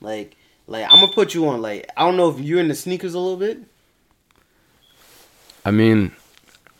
Like, 0.00 0.36
like 0.66 0.84
I'm 0.84 1.00
gonna 1.00 1.12
put 1.12 1.34
you 1.34 1.46
on. 1.48 1.60
Like, 1.60 1.90
I 1.98 2.06
don't 2.06 2.16
know 2.16 2.30
if 2.30 2.40
you're 2.40 2.60
in 2.60 2.68
the 2.68 2.74
sneakers 2.74 3.12
a 3.12 3.18
little 3.18 3.36
bit. 3.36 3.58
I 5.66 5.70
mean, 5.70 6.12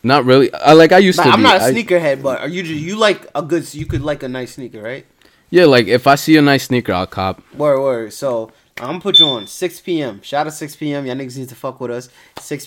not 0.06 0.24
really. 0.24 0.52
I 0.54 0.72
like 0.72 0.92
I 0.92 0.98
used 0.98 1.18
Like, 1.18 1.26
to. 1.26 1.32
I'm 1.32 1.40
be. 1.40 1.42
not 1.44 1.60
a 1.60 1.64
I- 1.64 1.72
sneakerhead, 1.72 2.22
but 2.22 2.40
are 2.40 2.48
you 2.48 2.62
just 2.62 2.80
you 2.80 2.96
like 2.96 3.26
a 3.34 3.42
good? 3.42 3.72
You 3.74 3.86
could 3.86 4.02
like 4.02 4.22
a 4.22 4.28
nice 4.28 4.54
sneaker, 4.54 4.80
right? 4.82 5.04
yeah, 5.50 5.64
like 5.64 5.86
if 5.86 6.06
I 6.06 6.14
see 6.16 6.36
a 6.36 6.42
nice 6.42 6.64
sneaker, 6.64 6.92
I'll 6.92 7.06
cop. 7.06 7.40
Word, 7.54 7.80
word. 7.80 8.12
So, 8.12 8.50
I'm 8.78 8.86
gonna 8.88 9.00
put 9.00 9.18
you 9.18 9.26
on 9.26 9.46
6 9.46 9.80
p.m. 9.80 10.20
Shout 10.22 10.46
out 10.46 10.52
6 10.52 10.76
p.m. 10.76 11.06
Y'all 11.06 11.14
niggas 11.16 11.36
need 11.38 11.48
to 11.50 11.54
fuck 11.54 11.80
with 11.80 11.90
us. 11.90 12.08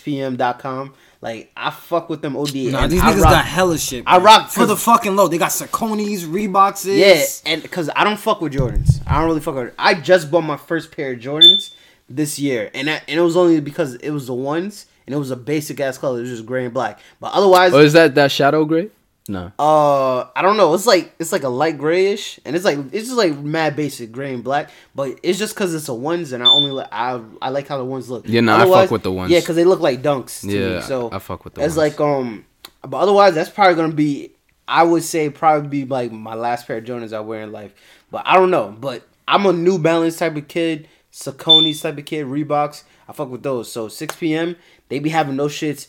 6pm.com. 0.03 0.93
Like 1.21 1.51
I 1.57 1.69
fuck 1.71 2.09
with 2.09 2.21
them 2.21 2.37
OD. 2.37 2.55
Nah, 2.55 2.87
these 2.87 3.01
I 3.01 3.11
niggas 3.11 3.21
rock- 3.23 3.31
got 3.33 3.45
hella 3.45 3.77
shit. 3.77 4.03
I 4.07 4.17
rock 4.19 4.49
for 4.49 4.65
the 4.65 4.77
fucking 4.77 5.15
low. 5.15 5.27
They 5.27 5.37
got 5.37 5.49
Saucony's, 5.51 6.23
Reeboks. 6.25 6.85
Yeah, 6.85 7.23
and 7.51 7.61
because 7.61 7.89
I 7.95 8.03
don't 8.05 8.19
fuck 8.19 8.39
with 8.41 8.53
Jordans. 8.53 9.01
I 9.05 9.19
don't 9.19 9.27
really 9.27 9.41
fuck 9.41 9.55
with. 9.55 9.73
I 9.77 9.95
just 9.95 10.31
bought 10.31 10.41
my 10.41 10.55
first 10.57 10.95
pair 10.95 11.11
of 11.13 11.19
Jordans 11.19 11.73
this 12.09 12.39
year, 12.39 12.71
and 12.73 12.87
that, 12.87 13.03
and 13.09 13.19
it 13.19 13.23
was 13.23 13.35
only 13.35 13.59
because 13.59 13.95
it 13.95 14.11
was 14.11 14.27
the 14.27 14.33
ones, 14.33 14.85
and 15.09 15.15
it 15.15 15.17
was 15.17 15.31
a 15.31 15.35
basic 15.35 15.79
ass 15.79 15.97
color. 15.97 16.19
It 16.19 16.21
was 16.21 16.29
just 16.29 16.45
gray 16.45 16.65
and 16.65 16.73
black. 16.73 16.99
But 17.19 17.33
otherwise, 17.33 17.73
Oh, 17.73 17.79
is 17.79 17.93
that 17.93 18.13
that 18.13 18.31
shadow 18.31 18.63
gray? 18.65 18.89
No. 19.27 19.51
uh, 19.59 20.27
I 20.35 20.41
don't 20.41 20.57
know. 20.57 20.73
It's 20.75 20.85
like 20.87 21.13
it's 21.19 21.31
like 21.31 21.43
a 21.43 21.49
light 21.49 21.77
grayish, 21.77 22.39
and 22.45 22.55
it's 22.55 22.65
like 22.65 22.77
it's 22.91 23.05
just 23.07 23.17
like 23.17 23.37
mad 23.37 23.75
basic 23.75 24.11
gray 24.11 24.33
and 24.33 24.43
black. 24.43 24.69
But 24.95 25.19
it's 25.23 25.37
just 25.39 25.53
because 25.55 25.73
it's 25.75 25.87
a 25.87 25.93
ones, 25.93 26.31
and 26.31 26.43
I 26.43 26.47
only 26.47 26.71
like 26.71 26.87
I 26.91 27.21
I 27.41 27.49
like 27.49 27.67
how 27.67 27.77
the 27.77 27.85
ones 27.85 28.09
look. 28.09 28.23
Yeah, 28.27 28.41
nah, 28.41 28.63
I 28.63 28.65
fuck 28.65 28.91
with 28.91 29.03
the 29.03 29.11
ones. 29.11 29.31
Yeah, 29.31 29.39
because 29.39 29.55
they 29.55 29.65
look 29.65 29.79
like 29.81 30.01
dunks. 30.01 30.41
To 30.41 30.47
Yeah, 30.47 30.75
me, 30.77 30.81
so 30.81 31.09
I 31.11 31.19
fuck 31.19 31.43
with 31.43 31.53
the 31.55 31.61
It's 31.63 31.75
ones. 31.75 31.77
like 31.77 31.99
um, 31.99 32.45
but 32.81 32.97
otherwise 32.97 33.33
that's 33.35 33.49
probably 33.49 33.75
gonna 33.75 33.93
be. 33.93 34.31
I 34.67 34.83
would 34.83 35.03
say 35.03 35.29
probably 35.31 35.67
be 35.67 35.85
like 35.85 36.11
my 36.11 36.35
last 36.35 36.67
pair 36.67 36.77
of 36.77 36.83
Jordans 36.83 37.11
I 37.13 37.19
wear 37.21 37.41
in 37.41 37.51
life. 37.51 37.73
But 38.11 38.23
I 38.25 38.35
don't 38.35 38.51
know. 38.51 38.75
But 38.79 39.03
I'm 39.27 39.45
a 39.45 39.53
New 39.53 39.77
Balance 39.79 40.17
type 40.17 40.35
of 40.37 40.47
kid, 40.47 40.87
Saucony's 41.11 41.81
type 41.81 41.97
of 41.97 42.05
kid, 42.05 42.25
Reeboks. 42.25 42.83
I 43.07 43.13
fuck 43.13 43.29
with 43.29 43.43
those. 43.43 43.71
So 43.71 43.87
6 43.87 44.15
p.m. 44.17 44.55
they 44.89 44.99
be 44.99 45.09
having 45.09 45.37
those 45.37 45.53
shits. 45.53 45.87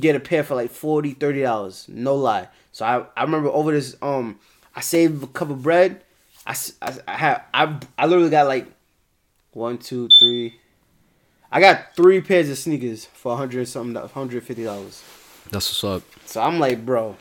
Get 0.00 0.16
a 0.16 0.20
pair 0.20 0.42
for 0.42 0.54
like 0.54 0.70
40 0.70 1.12
30 1.12 1.42
dollars. 1.42 1.86
No 1.88 2.14
lie. 2.14 2.48
So 2.72 2.84
I, 2.84 3.04
I 3.16 3.22
remember 3.24 3.48
over 3.48 3.72
this 3.72 3.96
um 4.02 4.38
I 4.74 4.80
saved 4.80 5.22
a 5.22 5.26
cup 5.26 5.50
of 5.50 5.62
bread. 5.62 6.02
I, 6.46 6.56
I, 6.82 6.94
I 7.06 7.12
had 7.16 7.42
I 7.54 7.78
I 7.98 8.06
literally 8.06 8.30
got 8.30 8.46
like 8.46 8.66
one 9.52 9.78
two 9.78 10.08
three. 10.18 10.58
I 11.50 11.60
got 11.60 11.94
three 11.94 12.20
pairs 12.20 12.50
of 12.50 12.58
sneakers 12.58 13.04
for 13.06 13.32
a 13.32 13.36
hundred 13.36 13.68
something, 13.68 14.02
hundred 14.08 14.42
fifty 14.42 14.64
dollars. 14.64 15.02
That's 15.50 15.68
what's 15.82 15.84
up. 15.84 16.02
So 16.24 16.42
I'm 16.42 16.58
like, 16.58 16.84
bro, 16.84 17.16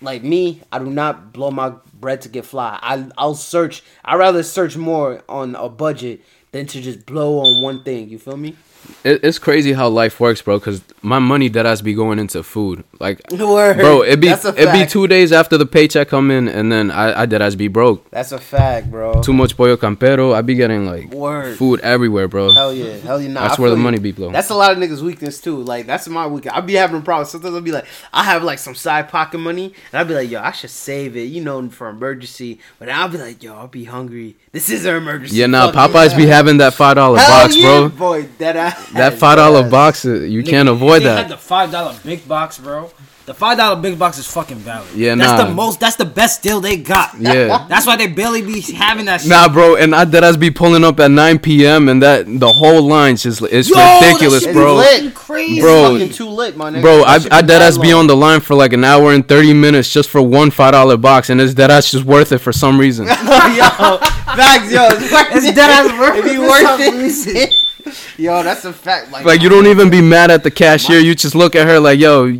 like 0.00 0.22
me, 0.22 0.62
I 0.72 0.78
do 0.78 0.86
not 0.86 1.32
blow 1.32 1.50
my 1.50 1.74
bread 1.94 2.22
to 2.22 2.28
get 2.28 2.44
fly. 2.46 2.78
I 2.82 3.06
I'll 3.18 3.34
search. 3.34 3.82
I 4.04 4.16
rather 4.16 4.42
search 4.42 4.76
more 4.76 5.22
on 5.28 5.54
a 5.54 5.68
budget 5.68 6.22
than 6.56 6.66
to 6.66 6.80
just 6.80 7.04
blow 7.04 7.38
on 7.40 7.62
one 7.62 7.82
thing. 7.82 8.08
You 8.08 8.18
feel 8.18 8.36
me? 8.36 8.56
It, 9.04 9.22
it's 9.22 9.38
crazy 9.38 9.72
how 9.72 9.88
life 9.88 10.18
works, 10.20 10.42
bro. 10.42 10.58
Cause 10.60 10.82
my 11.02 11.18
money 11.20 11.48
that 11.50 11.64
has 11.66 11.82
be 11.82 11.94
going 11.94 12.18
into 12.18 12.42
food. 12.42 12.82
Like, 12.98 13.20
Word. 13.30 13.76
bro, 13.78 14.02
it 14.02 14.20
be 14.20 14.28
it 14.28 14.72
be 14.72 14.86
two 14.86 15.06
days 15.06 15.32
after 15.32 15.56
the 15.56 15.66
paycheck 15.66 16.08
come 16.08 16.30
in, 16.30 16.48
and 16.48 16.70
then 16.72 16.90
I 16.90 17.22
I 17.22 17.26
dead 17.26 17.42
as 17.42 17.54
be 17.56 17.68
broke. 17.68 18.10
That's 18.10 18.32
a 18.32 18.38
fact, 18.38 18.90
bro. 18.90 19.22
Too 19.22 19.32
much 19.32 19.56
pollo 19.56 19.76
campero. 19.76 20.34
I 20.34 20.42
be 20.42 20.54
getting 20.54 20.86
like 20.86 21.10
Word. 21.12 21.56
food 21.56 21.80
everywhere, 21.80 22.26
bro. 22.28 22.52
Hell 22.52 22.72
yeah, 22.72 22.96
hell 22.96 23.20
yeah. 23.20 23.28
Nah, 23.28 23.42
That's 23.42 23.58
I 23.58 23.62
where 23.62 23.70
the 23.70 23.76
you. 23.76 23.82
money 23.82 23.98
be 23.98 24.12
blown. 24.12 24.32
That's 24.32 24.50
a 24.50 24.54
lot 24.54 24.72
of 24.72 24.78
niggas' 24.78 25.02
weakness 25.02 25.40
too. 25.40 25.62
Like 25.62 25.86
that's 25.86 26.08
my 26.08 26.26
weakness. 26.26 26.54
I 26.54 26.60
be 26.60 26.74
having 26.74 27.02
problems. 27.02 27.30
Sometimes 27.30 27.54
I'll 27.54 27.60
be 27.60 27.72
like, 27.72 27.86
I 28.12 28.24
have 28.24 28.42
like 28.42 28.58
some 28.58 28.74
side 28.74 29.08
pocket 29.08 29.38
money, 29.38 29.66
and 29.92 29.98
I'll 30.00 30.04
be 30.04 30.14
like, 30.14 30.30
yo, 30.30 30.40
I 30.40 30.50
should 30.52 30.70
save 30.70 31.16
it, 31.16 31.24
you 31.24 31.40
know, 31.42 31.68
for 31.70 31.88
emergency. 31.88 32.58
But 32.78 32.88
I'll 32.88 33.08
be 33.08 33.18
like, 33.18 33.42
yo, 33.42 33.54
I'll 33.54 33.68
be 33.68 33.84
hungry. 33.84 34.36
This 34.52 34.70
is 34.70 34.84
an 34.86 34.96
emergency. 34.96 35.36
Yeah, 35.36 35.46
nah. 35.46 35.70
Popeyes 35.70 36.16
be 36.16 36.26
having 36.26 36.56
that 36.58 36.74
five 36.74 36.96
dollar 36.96 37.18
box, 37.18 37.56
yeah, 37.56 37.62
bro. 37.62 37.88
Boy, 37.90 38.22
that 38.38 38.56
ass. 38.56 38.75
That 38.94 39.14
five 39.14 39.36
dollar 39.36 39.68
box, 39.68 40.04
uh, 40.04 40.12
you 40.14 40.42
Nigga, 40.42 40.48
can't 40.50 40.68
if 40.68 40.74
avoid 40.76 41.02
they 41.02 41.06
Had 41.08 41.24
that. 41.24 41.28
the 41.30 41.36
five 41.36 41.70
dollar 41.70 41.94
big 42.04 42.26
box, 42.28 42.58
bro. 42.58 42.90
The 43.26 43.34
five 43.34 43.58
dollar 43.58 43.74
big 43.82 43.98
box 43.98 44.18
is 44.18 44.26
fucking 44.32 44.58
valid. 44.58 44.86
Yeah, 44.94 45.16
that's 45.16 45.42
nah. 45.42 45.48
the 45.48 45.52
most. 45.52 45.80
That's 45.80 45.96
the 45.96 46.04
best 46.04 46.44
deal 46.44 46.60
they 46.60 46.76
got. 46.76 47.18
Yeah. 47.18 47.66
That's 47.68 47.84
why 47.84 47.96
they 47.96 48.06
barely 48.06 48.40
be 48.40 48.60
having 48.60 49.06
that. 49.06 49.20
shit. 49.22 49.30
Nah, 49.30 49.48
bro, 49.48 49.74
and 49.74 49.96
I 49.96 50.04
dead 50.04 50.22
as 50.22 50.36
be 50.36 50.52
pulling 50.52 50.84
up 50.84 51.00
at 51.00 51.10
9 51.10 51.40
p.m. 51.40 51.88
and 51.88 52.00
that 52.04 52.24
the 52.26 52.52
whole 52.52 52.82
line's 52.82 53.24
just 53.24 53.42
it's 53.42 53.68
Yo, 53.68 53.74
ridiculous, 54.00 54.42
shit 54.44 54.50
It's 54.50 54.56
bro. 54.56 54.76
lit. 54.76 55.12
Crazy. 55.16 55.60
Bro. 55.60 55.96
It's 55.96 56.02
fucking 56.04 56.14
too 56.14 56.28
lit, 56.32 56.56
my 56.56 56.70
nigga. 56.70 56.82
Bro, 56.82 56.98
That 56.98 57.08
I 57.08 57.18
shit 57.18 57.32
I 57.32 57.40
be 57.42 57.46
dead 57.48 57.58
that 57.62 57.66
ass 57.66 57.78
be 57.78 57.92
on 57.92 58.06
the 58.06 58.14
line 58.16 58.40
for 58.40 58.54
like 58.54 58.72
an 58.72 58.84
hour 58.84 59.12
and 59.12 59.26
30 59.26 59.54
minutes 59.54 59.92
just 59.92 60.08
for 60.08 60.22
one 60.22 60.52
five 60.52 60.70
dollar 60.70 60.96
box, 60.96 61.28
and 61.28 61.40
it's 61.40 61.52
dead 61.52 61.72
ass 61.72 61.90
just 61.90 62.04
worth 62.04 62.30
it 62.30 62.38
for 62.38 62.52
some 62.52 62.78
reason. 62.78 63.06
yo, 63.08 63.12
facts, 63.12 64.70
yo, 64.70 64.86
it's, 64.92 65.10
worth 65.10 65.26
It's 65.34 65.46
it. 65.46 65.54
dead 65.56 65.68
ass 65.70 65.98
worth 65.98 66.16
It 66.18 66.22
be 66.24 66.30
it 66.30 66.36
for 66.36 66.42
worth 66.48 67.26
it. 67.26 67.54
reason. 67.86 68.02
Yo, 68.24 68.42
that's 68.42 68.64
a 68.64 68.72
fact. 68.72 69.10
Like, 69.10 69.24
like 69.24 69.40
you 69.42 69.48
don't 69.48 69.66
even 69.66 69.90
be 69.90 70.00
mad 70.00 70.30
at 70.30 70.42
the 70.42 70.50
cashier, 70.50 70.98
you 70.98 71.14
just 71.14 71.34
look 71.34 71.54
at 71.54 71.66
her 71.66 71.78
like, 71.80 71.98
yo, 71.98 72.30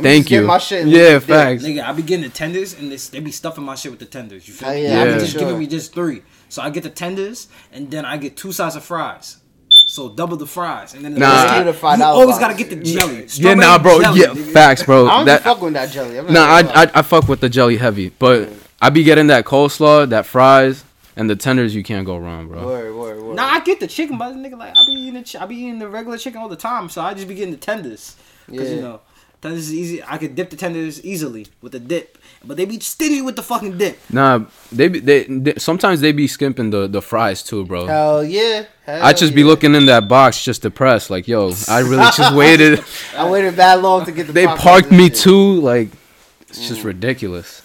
thank 0.00 0.30
you. 0.30 0.42
my 0.42 0.58
shit 0.58 0.86
yeah, 0.86 0.92
leave 0.94 0.96
it 1.22 1.26
there. 1.26 1.44
facts. 1.46 1.62
Nigga, 1.64 1.84
I 1.84 1.92
be 1.92 2.02
getting 2.02 2.24
the 2.24 2.30
tenders 2.30 2.74
and 2.78 2.90
this, 2.90 3.08
they 3.08 3.20
be 3.20 3.30
stuffing 3.32 3.64
my 3.64 3.74
shit 3.74 3.90
with 3.90 4.00
the 4.00 4.06
tenders. 4.06 4.46
You 4.48 4.54
feel 4.54 4.68
Hell 4.68 4.76
me? 4.76 4.82
yeah, 4.84 5.04
They 5.04 5.10
Yeah. 5.10 5.14
be 5.14 5.20
just 5.20 5.32
sure. 5.32 5.40
giving 5.40 5.58
me 5.58 5.66
just 5.66 5.92
three. 5.94 6.22
So 6.48 6.62
I 6.62 6.70
get 6.70 6.82
the 6.82 6.90
tenders 6.90 7.48
and 7.72 7.90
then 7.90 8.04
I 8.04 8.16
get 8.16 8.36
two 8.36 8.52
sides 8.52 8.76
of 8.76 8.84
fries. 8.84 9.38
So 9.86 10.08
double 10.08 10.36
the 10.36 10.46
fries 10.46 10.94
and 10.94 11.04
then 11.04 11.14
the 11.14 11.20
Nah. 11.20 11.32
biscuit, 11.32 11.56
Give 11.58 11.66
me 11.66 11.72
the 11.72 11.78
$5 11.78 11.98
you 11.98 12.04
always 12.04 12.38
gotta 12.38 12.54
get 12.54 12.70
the 12.70 12.76
jelly. 12.76 13.20
Yeah, 13.20 13.26
Strawberry 13.26 13.56
nah, 13.56 13.78
bro. 13.78 14.00
jelly, 14.02 14.20
yeah, 14.20 14.26
nigga. 14.28 14.52
facts, 14.52 14.82
bro. 14.84 15.06
I 15.06 15.16
don't 15.18 15.26
That, 15.26 15.38
be 15.40 15.44
fucking 15.44 15.64
with 15.64 15.72
that 15.74 15.90
jelly. 15.90 16.18
I'm 16.18 16.32
Nah, 16.32 16.44
I. 16.46 16.60
I 16.82 16.90
I 16.94 17.02
fuck 17.02 17.28
with 17.28 17.40
the 17.40 17.48
jelly 17.48 17.76
heavy, 17.76 18.10
but 18.18 18.48
I 18.80 18.88
be 18.90 19.02
getting 19.02 19.26
that 19.28 19.44
coleslaw, 19.44 20.08
that 20.10 20.24
fries, 20.26 20.84
and 21.16 21.28
the 21.30 21.36
tenders. 21.36 21.74
You 21.74 21.82
can't 21.82 22.06
go 22.06 22.16
wrong, 22.16 22.48
bro. 22.48 22.64
Word, 22.66 22.94
word, 22.94 23.22
word. 23.22 23.36
Nah, 23.36 23.44
I 23.46 23.60
get 23.60 23.80
the 23.80 23.86
chicken, 23.86 24.18
but 24.18 24.34
nigga, 24.34 24.58
like 24.58 24.74
I 24.76 24.82
be 24.86 24.92
eating 24.92 25.14
the, 25.14 25.22
ch- 25.22 25.36
I 25.36 25.46
be 25.46 25.56
eating 25.56 25.78
the 25.78 25.88
regular 25.88 26.18
chicken 26.18 26.40
all 26.40 26.48
the 26.48 26.56
time, 26.56 26.88
so 26.88 27.02
I 27.02 27.14
just 27.14 27.28
be 27.28 27.34
getting 27.34 27.52
the 27.52 27.60
tenders, 27.60 28.16
cause 28.48 28.70
you 28.70 28.80
know, 28.80 29.00
tenders 29.40 29.68
is 29.68 29.74
easy. 29.74 30.02
I 30.02 30.18
could 30.18 30.34
dip 30.34 30.50
the 30.50 30.56
tenders 30.56 31.04
easily 31.04 31.46
with 31.60 31.72
the 31.72 31.80
dip, 31.80 32.18
but 32.44 32.56
they 32.56 32.64
be 32.64 32.78
stingy 32.80 33.20
with 33.22 33.36
the 33.36 33.42
fucking 33.42 33.78
dip. 33.78 33.98
Nah, 34.10 34.44
they 34.70 34.88
be 34.88 35.00
they, 35.00 35.24
they 35.24 35.54
sometimes 35.56 36.00
they 36.00 36.12
be 36.12 36.26
skimping 36.26 36.70
the 36.70 36.86
the 36.88 37.02
fries 37.02 37.42
too, 37.42 37.64
bro. 37.64 37.86
Hell 37.86 38.24
yeah. 38.24 38.64
Hell 38.86 39.02
I 39.02 39.12
just 39.12 39.34
be 39.34 39.44
looking 39.44 39.74
in 39.76 39.86
that 39.86 40.08
box 40.08 40.42
just 40.44 40.62
depressed, 40.62 41.08
like 41.10 41.28
yo, 41.28 41.52
I 41.68 41.80
really 41.80 42.08
just 42.16 42.34
waited. 42.42 42.82
I 43.16 43.28
waited 43.28 43.54
that 43.56 43.80
long 43.82 44.04
to 44.06 44.12
get 44.12 44.26
the. 44.28 44.32
They 44.32 44.46
popcorn 44.46 44.62
parked 44.82 44.90
me 44.92 45.08
shit. 45.08 45.16
too, 45.16 45.60
like 45.60 45.88
it's 46.48 46.58
Mm. 46.64 46.68
just 46.68 46.84
ridiculous, 46.84 47.62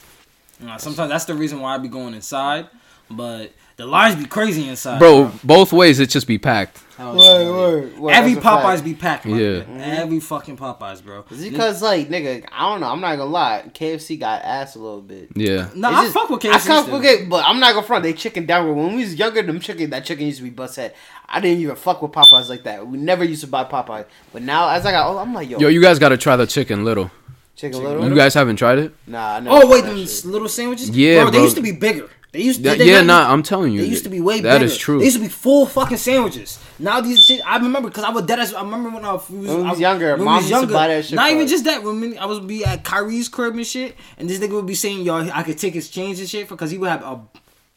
Nah, 0.62 0.78
sometimes 0.78 1.10
that's 1.10 1.26
the 1.26 1.34
reason 1.36 1.60
why 1.60 1.76
I 1.76 1.78
be 1.78 1.88
going 1.90 2.14
inside, 2.14 2.68
but 3.10 3.52
the 3.78 3.86
lines 3.86 4.16
be 4.16 4.26
crazy 4.26 4.68
inside, 4.68 5.00
bro. 5.00 5.32
Both 5.44 5.72
ways, 5.74 6.00
it 6.00 6.10
just 6.10 6.28
be 6.28 6.38
packed. 6.38 6.84
Hell 6.98 7.16
Word, 7.16 7.48
word, 7.48 8.00
word. 8.00 8.12
Every 8.12 8.34
That's 8.34 8.44
a 8.44 8.50
fact. 8.50 8.66
Popeyes 8.66 8.84
be 8.84 8.94
packed, 8.96 9.26
my 9.28 9.38
Yeah. 9.38 9.46
nigga. 9.48 9.66
Mm-hmm. 9.66 9.80
Every 9.82 10.20
fucking 10.20 10.58
Popeyes, 10.58 11.04
bro. 11.04 11.24
Is 11.30 11.44
because 11.48 11.82
like 11.84 12.10
nigga, 12.10 12.44
I 12.52 12.70
don't 12.72 12.80
know. 12.82 12.88
I'm 12.88 13.00
not 13.00 13.18
gonna 13.18 13.30
lie. 13.30 13.66
KFC 13.72 14.20
got 14.20 14.42
ass 14.42 14.76
a 14.76 14.80
little 14.80 15.02
bit. 15.02 15.30
Yeah, 15.36 15.70
Nah, 15.76 15.90
It's 15.90 15.98
I 16.00 16.02
just- 16.06 16.14
fuck 16.16 16.30
with 16.32 16.40
KFC. 16.42 16.50
I 16.50 16.58
can't 16.60 16.86
still. 16.88 16.98
forget, 16.98 17.30
but 17.30 17.46
I'm 17.46 17.60
not 17.60 17.76
gonna 17.76 17.86
front. 17.86 18.02
They 18.04 18.14
chicken 18.14 18.48
downward. 18.48 18.74
When 18.74 18.96
we 18.96 19.04
was 19.04 19.14
younger, 19.14 19.44
them 19.44 19.60
chicken 19.60 19.92
that 19.92 20.06
chicken 20.06 20.26
used 20.26 20.40
to 20.40 20.44
be 20.44 20.50
bust 20.50 20.76
head. 20.78 20.96
I 21.30 21.40
didn't 21.40 21.60
even 21.62 21.76
fuck 21.76 22.02
with 22.02 22.12
Popeyes 22.14 22.50
like 22.50 22.64
that. 22.64 22.88
We 22.88 22.98
never 22.98 23.24
used 23.24 23.42
to 23.42 23.48
buy 23.48 23.64
Popeyes. 23.66 24.06
But 24.34 24.42
now, 24.42 24.70
as 24.70 24.84
I 24.88 24.92
got 24.92 25.08
older, 25.08 25.20
I'm 25.20 25.36
like, 25.36 25.50
yo, 25.52 25.60
yo, 25.60 25.68
you 25.68 25.82
guys 25.82 26.00
gotta 26.00 26.18
try 26.18 26.36
the 26.36 26.48
chicken 26.48 26.84
little. 26.84 27.12
chicken, 27.56 27.80
Chicken 27.80 27.84
little. 27.96 28.10
You 28.10 28.16
guys 28.16 28.34
haven't 28.34 28.56
tried 28.56 28.80
it? 28.80 28.94
Nah, 29.06 29.36
I 29.36 29.40
never 29.40 29.56
Oh 29.56 29.68
wait, 29.70 29.84
that 29.84 29.90
them 29.90 30.06
shit. 30.08 30.26
little 30.26 30.50
sandwiches. 30.50 30.90
Yeah, 30.90 31.24
bro, 31.24 31.32
they 31.32 31.42
used 31.44 31.56
to 31.58 31.62
be 31.62 31.74
bigger. 31.74 32.10
They 32.38 32.44
used 32.44 32.64
to. 32.64 32.70
That- 32.70 32.78
yeah, 32.86 33.02
not- 33.02 33.28
nah, 33.28 33.34
I'm 33.34 33.42
telling 33.42 33.74
you, 33.74 33.82
They 33.82 33.88
used 33.88 34.04
to 34.04 34.10
be 34.12 34.22
way 34.22 34.42
That 34.42 34.54
bigger. 34.60 34.66
is 34.66 34.78
true. 34.78 35.00
They 35.00 35.06
used 35.06 35.18
to 35.18 35.24
be 35.24 35.28
full 35.30 35.66
fucking 35.66 35.98
sandwiches. 35.98 36.60
Now 36.78 37.02
these 37.02 37.26
shit, 37.26 37.42
I 37.44 37.58
remember 37.58 37.90
because 37.90 38.04
I 38.04 38.12
was 38.12 38.26
dead. 38.26 38.40
As, 38.40 38.54
I 38.54 38.62
remember 38.62 38.90
when 38.92 39.04
I 39.04 39.14
was, 39.14 39.28
When 39.28 39.42
we 39.42 39.48
was 39.64 39.78
I- 39.80 39.82
younger, 39.82 40.16
when 40.16 40.26
mom 40.26 40.36
was 40.38 40.50
used 40.52 40.68
to 40.68 40.74
buy 40.74 40.88
that 40.90 41.06
shit 41.06 41.16
Not 41.16 41.28
for 41.30 41.34
even 41.34 41.46
us. 41.46 41.50
just 41.50 41.64
that. 41.66 41.82
When 41.84 42.16
I 42.20 42.26
was 42.28 42.40
be 42.40 42.64
at 42.64 42.84
Kyrie's 42.84 43.28
crib 43.28 43.56
and 43.56 43.66
shit, 43.66 43.96
and 44.20 44.30
this 44.30 44.38
nigga 44.40 44.52
would 44.52 44.68
be 44.68 44.76
saying, 44.76 45.02
"Yo, 45.02 45.16
I 45.34 45.42
could 45.42 45.58
take 45.58 45.74
his 45.74 45.90
change 45.90 46.20
and 46.20 46.30
shit," 46.30 46.48
because 46.48 46.70
he 46.70 46.78
would 46.78 46.90
have 46.90 47.02
a 47.02 47.20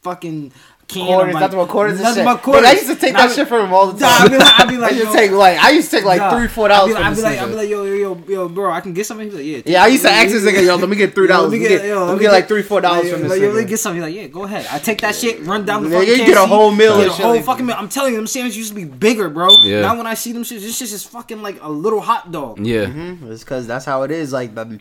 fucking 0.03 0.51
can 0.91 1.05
Quarters, 1.05 1.29
of 1.29 1.33
like, 1.33 1.41
nothing 1.41 1.59
but 1.59 1.67
quarters 1.69 1.99
and 2.01 2.15
shit. 2.15 2.25
but 2.25 2.37
Nigga, 2.37 2.41
quarters. 2.43 2.65
I 2.67 2.71
used 2.73 2.87
to 2.87 2.95
take 2.95 3.13
Nah, 3.13 3.27
that 3.27 3.35
shit 3.35 3.47
from 3.47 3.65
him 3.65 3.73
all 3.73 3.87
the 3.91 3.99
Nah, 3.99 4.07
time. 4.17 4.21
I'd 4.27 4.29
be 4.31 4.37
like, 4.37 4.59
I'd 4.59 4.69
be 4.69 4.77
like, 4.83 4.91
I 4.91 4.95
used 4.95 5.05
yo, 5.05 5.11
to 5.11 5.17
take 5.17 5.31
like 5.31 5.57
I 5.57 5.69
used 5.71 5.89
to 5.91 5.95
take 5.97 6.05
like 6.05 6.19
nah. 6.19 6.37
three, 6.37 6.47
four 6.47 6.67
dollars 6.67 6.95
I'd 6.95 7.01
from 7.03 7.09
be 7.11 7.15
this 7.15 7.23
like, 7.23 7.39
I'd 7.39 7.45
be 7.45 7.51
nigga. 7.51 7.55
like, 7.57 7.69
yo, 7.69 7.83
yo, 7.85 7.93
yo, 7.93 8.23
yo, 8.27 8.49
bro, 8.49 8.71
I 8.71 8.81
can 8.81 8.93
get 8.93 9.05
something. 9.05 9.27
He's 9.27 9.35
like, 9.35 9.45
yeah. 9.45 9.61
Yeah, 9.65 9.83
I 9.83 9.87
used 9.87 10.03
to 10.03 10.09
ask 10.11 10.29
this 10.29 10.43
nigga, 10.43 10.65
yo, 10.65 10.75
let 10.75 10.89
me 10.89 10.95
get 10.95 11.15
three 11.15 11.27
dollars. 11.27 11.51
Let 11.51 11.59
me 11.61 11.67
get, 11.67 11.85
yo, 11.85 11.99
let 12.01 12.07
let 12.09 12.17
me 12.17 12.21
get 12.21 12.31
like 12.31 12.47
three, 12.47 12.61
four 12.63 12.81
dollars 12.81 13.11
from 13.11 13.21
this 13.21 13.29
like, 13.31 13.39
yo, 13.41 13.47
let 13.47 13.55
me 13.57 13.63
nigga. 13.63 13.67
get 13.69 13.79
something. 13.79 14.01
He's 14.03 14.13
like, 14.13 14.21
yeah, 14.21 14.27
go 14.27 14.43
ahead. 14.43 14.67
I 14.71 14.79
take 14.79 15.01
that 15.01 15.15
shit, 15.15 15.41
run 15.45 15.65
down 15.65 15.83
the 15.83 15.89
Nigga, 15.89 15.99
fucking 15.99 16.09
you 16.19 16.25
get 16.25 16.37
a 16.37 16.45
whole 16.45 16.71
meal 16.71 16.95
get 16.97 17.01
and 17.03 17.11
a 17.11 17.13
shit 17.15 17.25
whole 17.25 17.41
fucking 17.41 17.65
meal. 17.65 17.75
I'm 17.77 17.89
telling 17.89 18.11
you, 18.13 18.17
them 18.17 18.27
sandwiches 18.27 18.57
used 18.57 18.69
to 18.69 18.75
be 18.75 18.85
bigger, 18.85 19.29
bro. 19.29 19.49
Yeah. 19.63 19.81
Now 19.81 19.97
when 19.97 20.07
I 20.07 20.13
see 20.15 20.31
them 20.33 20.43
shit, 20.43 20.61
this 20.61 20.77
shit 20.77 20.91
is 20.91 21.03
fucking 21.05 21.41
like 21.41 21.61
a 21.61 21.69
little 21.69 22.01
hot 22.01 22.31
dog. 22.31 22.59
Yeah, 22.65 22.85
Mhm, 22.85 23.31
It's 23.31 23.43
because 23.43 23.67
that's 23.67 23.85
how 23.85 24.03
it 24.03 24.11
is. 24.11 24.31
Like 24.33 24.55
the, 24.55 24.79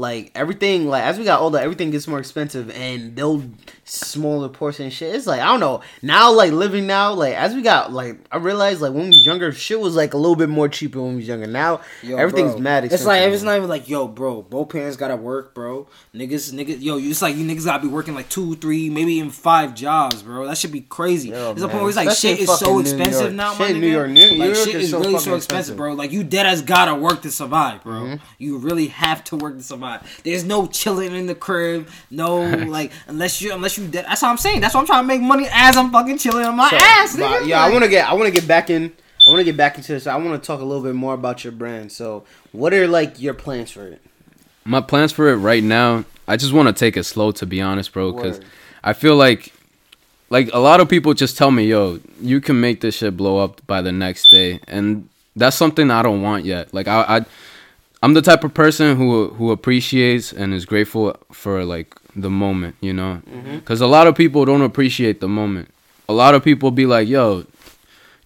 like 0.00 0.32
everything. 0.34 0.88
Like 0.88 1.04
as 1.04 1.18
we 1.18 1.24
got 1.24 1.40
older, 1.40 1.58
everything 1.58 1.90
gets 1.90 2.08
more 2.08 2.18
expensive, 2.18 2.70
and 2.70 3.14
they'll 3.14 3.42
smaller 3.84 4.48
portion 4.48 4.88
shit. 4.90 5.14
It's 5.14 5.26
like 5.26 5.40
I 5.40 5.46
don't 5.46 5.60
know. 5.60 5.82
Now, 6.02 6.32
like 6.32 6.52
living 6.52 6.86
now, 6.86 7.12
like 7.12 7.34
as 7.34 7.54
we 7.54 7.62
got 7.62 7.92
like 7.92 8.18
I 8.32 8.38
realized 8.38 8.80
like 8.80 8.92
when 8.92 9.04
we 9.04 9.08
was 9.10 9.26
younger, 9.26 9.52
shit 9.52 9.78
was 9.78 9.94
like 9.94 10.14
a 10.14 10.16
little 10.16 10.36
bit 10.36 10.48
more 10.48 10.68
cheaper 10.68 11.00
when 11.00 11.10
we 11.10 11.16
was 11.16 11.28
younger. 11.28 11.46
Now 11.46 11.80
Yo, 12.02 12.16
everything's 12.16 12.52
bro. 12.52 12.60
mad 12.60 12.84
expensive. 12.84 13.00
It's 13.02 13.06
like 13.06 13.22
it's 13.32 13.42
not 13.42 13.56
even 13.56 13.68
like 13.68 13.88
yo, 13.88 14.08
bro. 14.08 14.42
Both 14.42 14.70
parents 14.70 14.96
gotta 14.96 15.16
work, 15.16 15.54
bro. 15.54 15.86
Niggas, 16.14 16.52
niggas, 16.52 16.80
yo, 16.80 16.98
it's 16.98 17.22
like 17.22 17.36
you 17.36 17.44
niggas 17.44 17.64
gotta 17.66 17.82
be 17.82 17.88
working 17.88 18.14
like 18.14 18.28
two, 18.28 18.56
three, 18.56 18.88
maybe 18.90 19.14
even 19.14 19.30
five 19.30 19.74
jobs, 19.74 20.22
bro. 20.22 20.46
That 20.46 20.56
should 20.58 20.72
be 20.72 20.80
crazy. 20.80 21.28
Yo, 21.30 21.52
There's 21.52 21.62
a 21.62 21.68
point 21.68 21.80
where 21.82 21.88
it's 21.88 21.96
like 21.96 22.08
Especially 22.08 22.36
shit 22.46 22.48
is 22.48 22.58
so 22.58 22.74
New 22.74 22.80
expensive 22.80 23.20
York. 23.22 23.34
now, 23.34 23.54
my 23.54 23.68
nigga. 23.70 23.80
New 23.80 23.86
York- 23.88 24.10
New- 24.10 24.30
New 24.30 24.38
like 24.38 24.54
York 24.54 24.68
shit 24.68 24.74
is 24.76 24.84
is 24.84 24.90
so 24.90 24.98
really 24.98 25.12
so 25.12 25.16
expensive, 25.18 25.36
expensive. 25.44 25.76
bro. 25.76 25.92
Like 25.94 26.12
you 26.12 26.24
dead 26.24 26.46
ass 26.46 26.62
gotta 26.62 26.94
work 26.94 27.22
to 27.22 27.30
survive, 27.30 27.82
bro. 27.82 27.92
Mm-hmm. 28.00 28.24
You 28.38 28.58
really 28.58 28.86
have 28.88 29.22
to 29.24 29.36
work 29.36 29.56
to 29.56 29.62
survive. 29.62 29.89
Spot. 29.98 30.06
There's 30.24 30.44
no 30.44 30.66
chilling 30.66 31.14
in 31.14 31.26
the 31.26 31.34
crib. 31.34 31.88
No 32.10 32.40
like 32.68 32.92
unless 33.06 33.40
you 33.42 33.52
unless 33.52 33.78
you. 33.78 33.86
de- 33.86 34.02
That's 34.02 34.22
what 34.22 34.28
I'm 34.28 34.36
saying. 34.36 34.60
That's 34.60 34.74
why 34.74 34.80
I'm 34.80 34.86
trying 34.86 35.02
to 35.04 35.06
make 35.08 35.20
money 35.20 35.48
as 35.52 35.76
I'm 35.76 35.90
fucking 35.90 36.18
chilling 36.18 36.44
on 36.44 36.56
my 36.56 36.68
So, 36.70 36.76
ass. 36.80 37.16
but, 37.16 37.42
Nigga. 37.42 37.46
yeah, 37.48 37.64
I 37.64 37.70
want 37.70 37.84
to 37.84 37.90
get 37.90 38.08
I 38.08 38.14
want 38.14 38.26
to 38.26 38.32
get 38.32 38.46
back 38.48 38.70
in. 38.70 38.92
I 39.26 39.30
want 39.30 39.40
to 39.40 39.44
get 39.44 39.56
back 39.56 39.76
into 39.76 39.92
this. 39.92 40.06
I 40.06 40.16
want 40.16 40.42
to 40.42 40.46
talk 40.46 40.60
a 40.60 40.64
little 40.64 40.82
bit 40.82 40.94
more 40.94 41.14
about 41.14 41.44
your 41.44 41.52
brand. 41.52 41.92
So, 41.92 42.24
what 42.52 42.72
are 42.72 42.88
like 42.88 43.20
your 43.20 43.34
plans 43.34 43.70
for 43.70 43.86
it? 43.86 44.00
My 44.64 44.80
plans 44.80 45.12
for 45.12 45.28
it 45.28 45.36
right 45.36 45.62
now, 45.62 46.04
I 46.26 46.36
just 46.36 46.52
want 46.52 46.68
to 46.68 46.72
take 46.72 46.96
it 46.96 47.04
slow 47.04 47.30
to 47.32 47.46
be 47.46 47.60
honest, 47.60 47.92
bro, 47.92 48.12
cuz 48.12 48.40
I 48.82 48.92
feel 48.92 49.16
like 49.16 49.52
like 50.30 50.48
a 50.52 50.58
lot 50.60 50.80
of 50.80 50.88
people 50.88 51.12
just 51.12 51.36
tell 51.36 51.50
me, 51.50 51.64
"Yo, 51.66 51.98
you 52.20 52.40
can 52.40 52.60
make 52.60 52.80
this 52.80 52.96
shit 52.96 53.16
blow 53.16 53.38
up 53.38 53.60
by 53.66 53.82
the 53.82 53.90
next 53.92 54.30
day." 54.30 54.60
And 54.68 55.08
that's 55.36 55.56
something 55.56 55.90
I 55.90 56.02
don't 56.02 56.22
want 56.22 56.44
yet. 56.44 56.72
Like 56.72 56.86
I 56.88 57.00
I 57.18 57.24
I'm 58.02 58.14
the 58.14 58.22
type 58.22 58.44
of 58.44 58.54
person 58.54 58.96
who 58.96 59.28
who 59.28 59.50
appreciates 59.50 60.32
and 60.32 60.54
is 60.54 60.64
grateful 60.64 61.16
for 61.32 61.64
like 61.64 61.94
the 62.16 62.30
moment, 62.30 62.76
you 62.80 62.92
know? 62.92 63.20
Mm-hmm. 63.30 63.58
Cuz 63.60 63.80
a 63.80 63.86
lot 63.86 64.06
of 64.06 64.14
people 64.14 64.44
don't 64.44 64.62
appreciate 64.62 65.20
the 65.20 65.28
moment. 65.28 65.68
A 66.08 66.12
lot 66.12 66.34
of 66.34 66.42
people 66.42 66.70
be 66.70 66.86
like, 66.86 67.06
"Yo, 67.08 67.44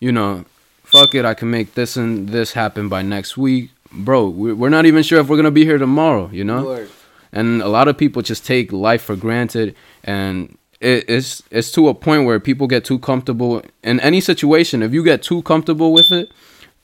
you 0.01 0.13
know, 0.13 0.45
fuck 0.85 1.15
it, 1.15 1.25
I 1.25 1.35
can 1.35 1.51
make 1.51 1.75
this 1.75 1.97
and 1.97 2.29
this 2.29 2.53
happen 2.53 2.89
by 2.89 3.03
next 3.03 3.37
week." 3.37 3.71
Bro, 3.93 4.29
we're 4.31 4.55
we're 4.55 4.71
not 4.71 4.87
even 4.87 5.03
sure 5.03 5.21
if 5.21 5.29
we're 5.29 5.43
to 5.43 5.51
be 5.51 5.65
here 5.65 5.79
tomorrow, 5.79 6.31
you 6.33 6.45
know? 6.45 6.65
Word. 6.65 6.89
and 7.33 7.61
a 7.63 7.69
lot 7.69 7.89
of 7.89 7.99
people 7.99 8.23
just 8.23 8.47
take 8.47 8.73
life 8.73 9.03
for 9.03 9.17
granted 9.17 9.75
and 10.05 10.57
it, 10.81 11.05
it's 11.09 11.43
it's 11.51 11.71
to 11.73 11.89
a 11.89 11.95
point 11.95 12.25
where 12.27 12.39
people 12.41 12.67
get 12.69 12.85
too 12.85 12.99
comfortable 12.99 13.61
in 13.83 13.99
any 14.01 14.21
situation 14.21 14.83
if 14.83 14.93
you 14.93 15.03
get 15.03 15.21
too 15.23 15.43
comfortable 15.43 15.93
with 15.93 16.11
it 16.13 16.31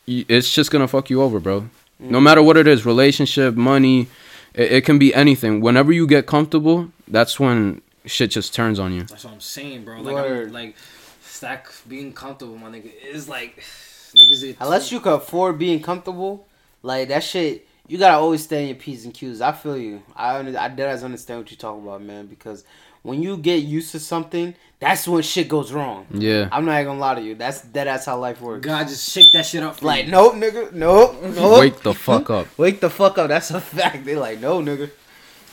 it's 0.07 0.53
just 0.53 0.71
gonna 0.73 0.89
fuck 0.89 1.09
you 1.11 1.23
over 1.23 1.39
bro 1.41 1.59
no 2.01 2.21
matter 2.21 2.43
what 2.43 2.57
it 2.57 2.67
is 2.67 2.87
relationship 2.87 3.55
money 3.55 4.09
it, 4.55 4.73
it 4.73 4.85
can 4.85 4.99
be 4.99 5.15
anything 5.15 5.61
whenever 5.61 5.93
you 5.93 6.07
get 6.07 6.27
comfortable 6.27 6.91
that's 7.07 7.39
when 7.39 7.81
shit 8.07 8.31
just 8.31 8.55
turns 8.55 8.79
on 8.79 8.93
you 8.93 9.03
That's 9.05 9.25
what 9.25 9.35
I'm 9.35 9.41
saying, 9.41 9.85
bro. 9.85 10.01
Like, 10.01 10.15
Word. 10.15 10.49
I'm, 10.49 10.53
like, 10.53 10.77
stack 11.23 11.73
being 11.89 12.13
comfortable, 12.13 12.57
my 12.57 12.69
nigga. 12.69 12.93
Is 13.05 13.29
like, 13.29 13.59
niggas. 13.61 14.43
It, 14.43 14.57
Unless 14.61 14.93
you 14.93 15.01
can 15.01 15.13
afford 15.13 15.59
being 15.59 15.83
comfortable, 15.83 16.47
like 16.83 17.09
that 17.09 17.23
shit, 17.23 17.67
you 17.87 17.99
gotta 17.99 18.17
always 18.17 18.45
stay 18.45 18.63
in 18.63 18.69
your 18.69 18.77
p's 18.77 19.05
and 19.05 19.15
q's. 19.15 19.41
I 19.41 19.53
feel 19.53 19.77
you. 19.77 20.03
I 20.15 20.39
under, 20.39 20.59
I 20.59 20.69
dead 20.69 21.03
understand 21.03 21.41
what 21.41 21.51
you're 21.51 21.59
talking 21.59 21.83
about, 21.83 22.03
man. 22.03 22.27
Because 22.27 22.65
when 23.03 23.23
you 23.23 23.37
get 23.37 23.57
used 23.57 23.93
to 23.93 24.01
something, 24.01 24.55
that's 24.81 25.07
when 25.07 25.23
shit 25.23 25.47
goes 25.49 25.73
wrong. 25.73 26.07
yeah 26.11 26.49
I'm 26.51 26.65
not 26.65 26.83
gonna 26.85 26.99
lie 26.99 27.15
to 27.17 27.21
you. 27.23 27.35
That's 27.35 27.61
that. 27.61 27.85
That's 27.85 28.07
how 28.07 28.19
life 28.19 28.41
works. 28.41 28.65
God 28.65 28.89
just 28.89 29.09
shake 29.11 29.31
that 29.33 29.47
shit 29.47 29.63
up. 29.63 29.77
For 29.77 29.87
Like 29.87 30.07
you. 30.07 30.11
nope, 30.11 30.35
nigga, 30.35 30.73
nope, 30.73 31.17
nope. 31.23 31.61
wake 31.61 31.81
the 31.83 31.95
fuck 31.95 32.31
up 32.31 32.47
Wake 32.59 32.81
the 32.81 32.91
fuck 32.91 33.19
up. 33.19 33.29
That's 33.29 33.51
a 33.51 33.61
fact. 33.61 34.05
They 34.05 34.17
like 34.17 34.41
no, 34.41 34.61
nigga. 34.61 34.91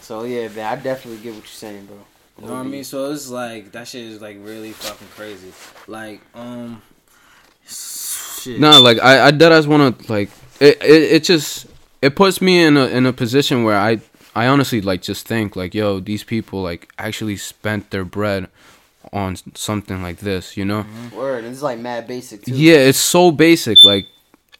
So 0.01 0.23
yeah, 0.23 0.47
man, 0.47 0.65
I 0.79 0.81
definitely 0.81 1.21
get 1.21 1.33
what 1.33 1.43
you're 1.43 1.47
saying, 1.47 1.85
bro. 1.85 1.97
You 2.39 2.45
know 2.47 2.53
what 2.53 2.59
I 2.59 2.63
mean? 2.63 2.83
So 2.83 3.11
it's 3.11 3.29
like 3.29 3.71
that 3.73 3.87
shit 3.87 4.03
is 4.05 4.21
like 4.21 4.37
really 4.41 4.71
fucking 4.71 5.07
crazy. 5.15 5.51
Like, 5.87 6.21
um, 6.35 6.81
shit. 7.65 8.59
No, 8.59 8.79
like 8.81 8.99
I, 9.01 9.27
I 9.27 9.31
dead 9.31 9.51
ass 9.51 9.65
want 9.65 9.99
to 9.99 10.11
like 10.11 10.29
it, 10.59 10.81
it. 10.83 11.03
It 11.13 11.23
just 11.23 11.67
it 12.01 12.15
puts 12.15 12.41
me 12.41 12.61
in 12.63 12.77
a 12.77 12.85
in 12.87 13.05
a 13.05 13.13
position 13.13 13.63
where 13.63 13.77
I 13.77 13.99
I 14.35 14.47
honestly 14.47 14.81
like 14.81 15.01
just 15.01 15.27
think 15.27 15.55
like 15.55 15.73
yo 15.73 15.99
these 15.99 16.23
people 16.23 16.61
like 16.61 16.91
actually 16.97 17.37
spent 17.37 17.89
their 17.91 18.05
bread 18.05 18.47
on 19.13 19.37
something 19.55 20.01
like 20.01 20.17
this, 20.17 20.57
you 20.57 20.65
know? 20.65 20.83
Mm-hmm. 20.83 21.15
Word. 21.15 21.43
It's 21.45 21.61
like 21.61 21.79
mad 21.79 22.07
basic 22.07 22.43
too. 22.45 22.53
Yeah, 22.53 22.77
it's 22.77 22.99
so 22.99 23.31
basic. 23.31 23.77
Like 23.83 24.05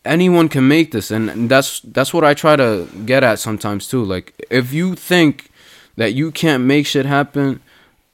anyone 0.05 0.49
can 0.49 0.67
make 0.67 0.91
this, 0.91 1.11
and, 1.11 1.29
and 1.29 1.49
that's 1.49 1.79
that's 1.81 2.13
what 2.13 2.23
I 2.23 2.33
try 2.33 2.55
to 2.55 2.87
get 3.05 3.23
at 3.23 3.39
sometimes 3.39 3.87
too. 3.87 4.03
Like 4.03 4.33
if 4.49 4.73
you 4.73 4.95
think 4.95 5.49
that 5.95 6.13
you 6.13 6.31
can't 6.31 6.63
make 6.63 6.85
shit 6.87 7.05
happen, 7.05 7.59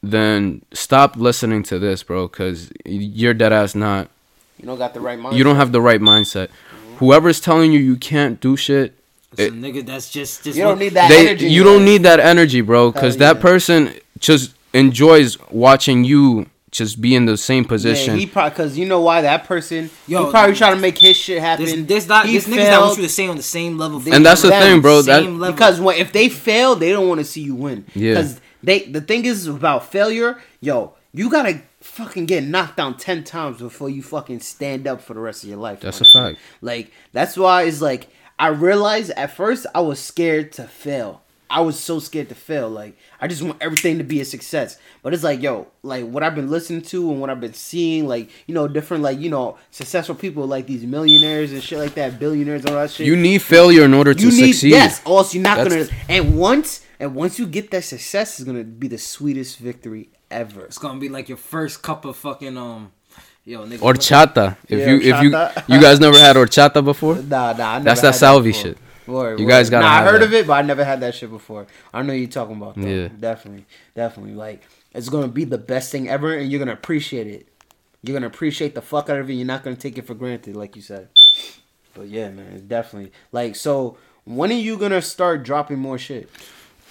then 0.01 0.61
stop 0.73 1.15
listening 1.15 1.63
to 1.63 1.79
this, 1.79 2.03
bro. 2.03 2.27
Cause 2.27 2.71
you're 2.85 3.33
dead 3.33 3.53
ass 3.53 3.75
not 3.75 4.09
You 4.59 4.65
don't 4.65 4.77
got 4.77 4.93
the 4.93 4.99
right 5.01 5.19
mind. 5.19 5.37
you 5.37 5.43
don't 5.43 5.55
have 5.57 5.71
the 5.71 5.81
right 5.81 6.01
mindset. 6.01 6.47
Mm-hmm. 6.47 6.95
Whoever's 6.97 7.39
telling 7.39 7.71
you 7.71 7.79
you 7.79 7.95
can't 7.95 8.39
do 8.39 8.55
shit, 8.55 8.93
It's 9.33 9.41
a 9.41 9.45
it- 9.47 9.53
nigga 9.53 9.85
that's 9.85 10.09
just 10.09 10.43
just 10.43 10.57
You 10.57 10.63
don't 10.63 10.79
need 10.79 10.93
that 10.93 11.09
they 11.09 11.27
energy. 11.29 11.49
you 11.49 11.63
man. 11.63 11.73
don't 11.73 11.85
need 11.85 12.03
that 12.03 12.19
energy, 12.19 12.61
bro, 12.61 12.91
because 12.91 13.15
Hell 13.15 13.19
that 13.33 13.35
yeah. 13.37 13.41
person 13.41 13.93
just 14.19 14.53
enjoys 14.73 15.37
watching 15.51 16.03
you 16.03 16.47
just 16.71 16.99
be 16.99 17.13
in 17.15 17.25
the 17.25 17.37
same 17.37 17.63
position. 17.65 18.15
Yeah, 18.15 18.19
he 18.21 18.25
probably 18.25 18.49
because 18.49 18.77
you 18.77 18.85
know 18.85 18.99
why 19.01 19.21
that 19.21 19.43
person. 19.45 19.89
Yo, 20.07 20.25
he 20.25 20.31
probably 20.31 20.55
trying 20.55 20.75
to 20.75 20.81
make 20.81 20.97
his 20.97 21.15
shit 21.15 21.39
happen. 21.39 21.65
This, 21.65 21.85
this 21.85 22.07
not 22.07 22.25
He 22.25 22.33
this 22.33 22.47
niggas 22.47 22.55
that 22.65 22.79
want 22.81 22.97
you 22.97 23.03
to 23.03 23.09
stay 23.09 23.27
on 23.27 23.37
the 23.37 23.43
same 23.43 23.77
level. 23.77 23.99
for 23.99 24.13
And 24.13 24.25
that's 24.25 24.41
the 24.41 24.49
thing, 24.49 24.81
bro. 24.81 25.01
same 25.01 25.23
That 25.25 25.29
level. 25.31 25.53
because 25.53 25.79
when 25.79 25.97
if 25.97 26.11
they 26.11 26.29
fail, 26.29 26.75
they 26.75 26.91
don't 26.91 27.07
want 27.07 27.19
to 27.19 27.25
see 27.25 27.41
you 27.41 27.55
win. 27.55 27.85
Yeah. 27.93 28.13
Because 28.15 28.41
they 28.63 28.79
the 28.85 29.01
thing 29.01 29.25
is 29.25 29.45
about 29.47 29.91
failure, 29.91 30.41
yo, 30.61 30.95
you 31.13 31.29
gotta 31.29 31.61
fucking 31.81 32.25
get 32.25 32.43
knocked 32.43 32.77
down 32.77 32.97
ten 32.97 33.23
times 33.23 33.59
before 33.59 33.89
you 33.89 34.01
fucking 34.01 34.39
stand 34.39 34.87
up 34.87 35.01
for 35.01 35.13
the 35.13 35.19
rest 35.19 35.43
of 35.43 35.49
your 35.49 35.59
life. 35.59 35.81
That's 35.81 36.01
a 36.01 36.05
fact. 36.05 36.39
Like 36.61 36.91
that's 37.11 37.37
why 37.37 37.63
it's 37.63 37.81
like 37.81 38.07
I 38.39 38.47
realized 38.47 39.11
at 39.11 39.35
first 39.35 39.67
I 39.75 39.81
was 39.81 39.99
scared 39.99 40.51
to 40.53 40.63
fail. 40.63 41.21
I 41.55 41.61
was 41.61 41.79
so 41.79 41.99
scared 41.99 42.29
to 42.29 42.35
fail. 42.35 42.67
Like 42.69 42.97
I 43.21 43.27
just 43.27 43.41
want 43.43 43.57
everything 43.61 43.99
to 43.99 44.03
be 44.03 44.19
a 44.21 44.25
success. 44.25 44.77
But 45.03 45.13
it's 45.13 45.23
like, 45.23 45.41
yo, 45.41 45.67
like 45.83 46.03
what 46.05 46.23
I've 46.23 46.33
been 46.33 46.49
listening 46.49 46.81
to 46.83 47.11
and 47.11 47.21
what 47.21 47.29
I've 47.29 47.39
been 47.39 47.53
seeing, 47.53 48.07
like 48.07 48.29
you 48.47 48.55
know, 48.55 48.67
different 48.67 49.03
like 49.03 49.19
you 49.19 49.29
know 49.29 49.57
successful 49.69 50.15
people 50.15 50.47
like 50.47 50.65
these 50.65 50.83
millionaires 50.83 51.51
and 51.51 51.61
shit 51.61 51.77
like 51.77 51.93
that, 51.93 52.17
billionaires 52.19 52.61
and 52.65 52.71
all 52.71 52.81
that 52.81 52.89
shit 52.91 53.05
you 53.05 53.15
need 53.15 53.41
failure 53.41 53.83
in 53.85 53.93
order 53.93 54.13
to 54.13 54.25
need 54.25 54.53
succeed. 54.53 54.71
yes 54.71 55.01
or 55.05 55.19
else 55.19 55.33
you're 55.35 55.43
not 55.43 55.57
That's- 55.57 55.87
gonna 55.89 55.99
and 56.09 56.37
once 56.37 56.83
and 56.99 57.13
once 57.15 57.37
you 57.37 57.45
get 57.45 57.69
that 57.71 57.83
success 57.83 58.39
is 58.39 58.45
gonna 58.45 58.63
be 58.63 58.87
the 58.87 58.97
sweetest 58.97 59.59
victory 59.59 60.09
ever 60.31 60.65
it's 60.65 60.77
gonna 60.79 60.99
be 60.99 61.09
like 61.09 61.27
your 61.29 61.37
first 61.37 61.81
cup 61.83 62.05
of 62.05 62.15
fucking 62.17 62.57
um, 62.57 62.91
yo 63.45 63.65
nigga. 63.67 63.79
Horchata. 63.79 64.57
If 64.67 64.79
Yeah, 64.79 64.87
you 64.87 64.95
if 64.97 65.23
you 65.23 65.75
you 65.75 65.81
guys 65.81 65.99
never 65.99 66.17
had 66.17 66.35
horchata 66.35 66.83
before, 66.83 67.15
nah 67.33 67.53
nah 67.53 67.71
I 67.73 67.73
never 67.77 67.83
that's 67.83 68.01
that 68.01 68.15
salvi 68.15 68.53
shit. 68.53 68.77
Word, 69.07 69.39
You 69.39 69.47
guys 69.47 69.69
gotta 69.69 69.85
nah, 69.85 69.91
I 69.91 70.03
heard 70.03 70.21
that. 70.21 70.25
of 70.27 70.33
it 70.33 70.47
but 70.47 70.53
I 70.53 70.61
never 70.61 70.83
had 70.83 70.99
that 71.01 71.15
shit 71.15 71.29
before 71.29 71.67
I 71.93 72.01
know 72.01 72.13
you're 72.13 72.29
talking 72.29 72.55
about 72.55 72.75
though. 72.75 72.87
Yeah. 72.87 73.07
definitely 73.19 73.65
definitely 73.95 74.33
like 74.35 74.63
it's 74.93 75.09
gonna 75.09 75.27
be 75.27 75.43
the 75.45 75.57
best 75.57 75.91
thing 75.91 76.07
ever 76.09 76.35
and 76.37 76.51
you're 76.51 76.59
gonna 76.59 76.73
appreciate 76.73 77.27
it 77.27 77.47
you're 78.03 78.13
gonna 78.15 78.27
appreciate 78.27 78.75
the 78.75 78.81
fuck 78.81 79.09
out 79.09 79.17
of 79.19 79.29
it 79.29 79.33
you're 79.33 79.45
not 79.47 79.63
gonna 79.63 79.75
take 79.75 79.97
it 79.97 80.05
for 80.07 80.13
granted 80.13 80.55
like 80.55 80.75
you 80.75 80.81
said 80.81 81.07
but 81.93 82.07
yeah 82.07 82.29
man 82.29 82.51
it's 82.53 82.61
definitely 82.63 83.11
like 83.31 83.55
so 83.55 83.97
when 84.25 84.51
are 84.51 84.55
you 84.55 84.77
gonna 84.77 85.01
start 85.01 85.43
dropping 85.43 85.79
more 85.79 85.97
shit 85.97 86.29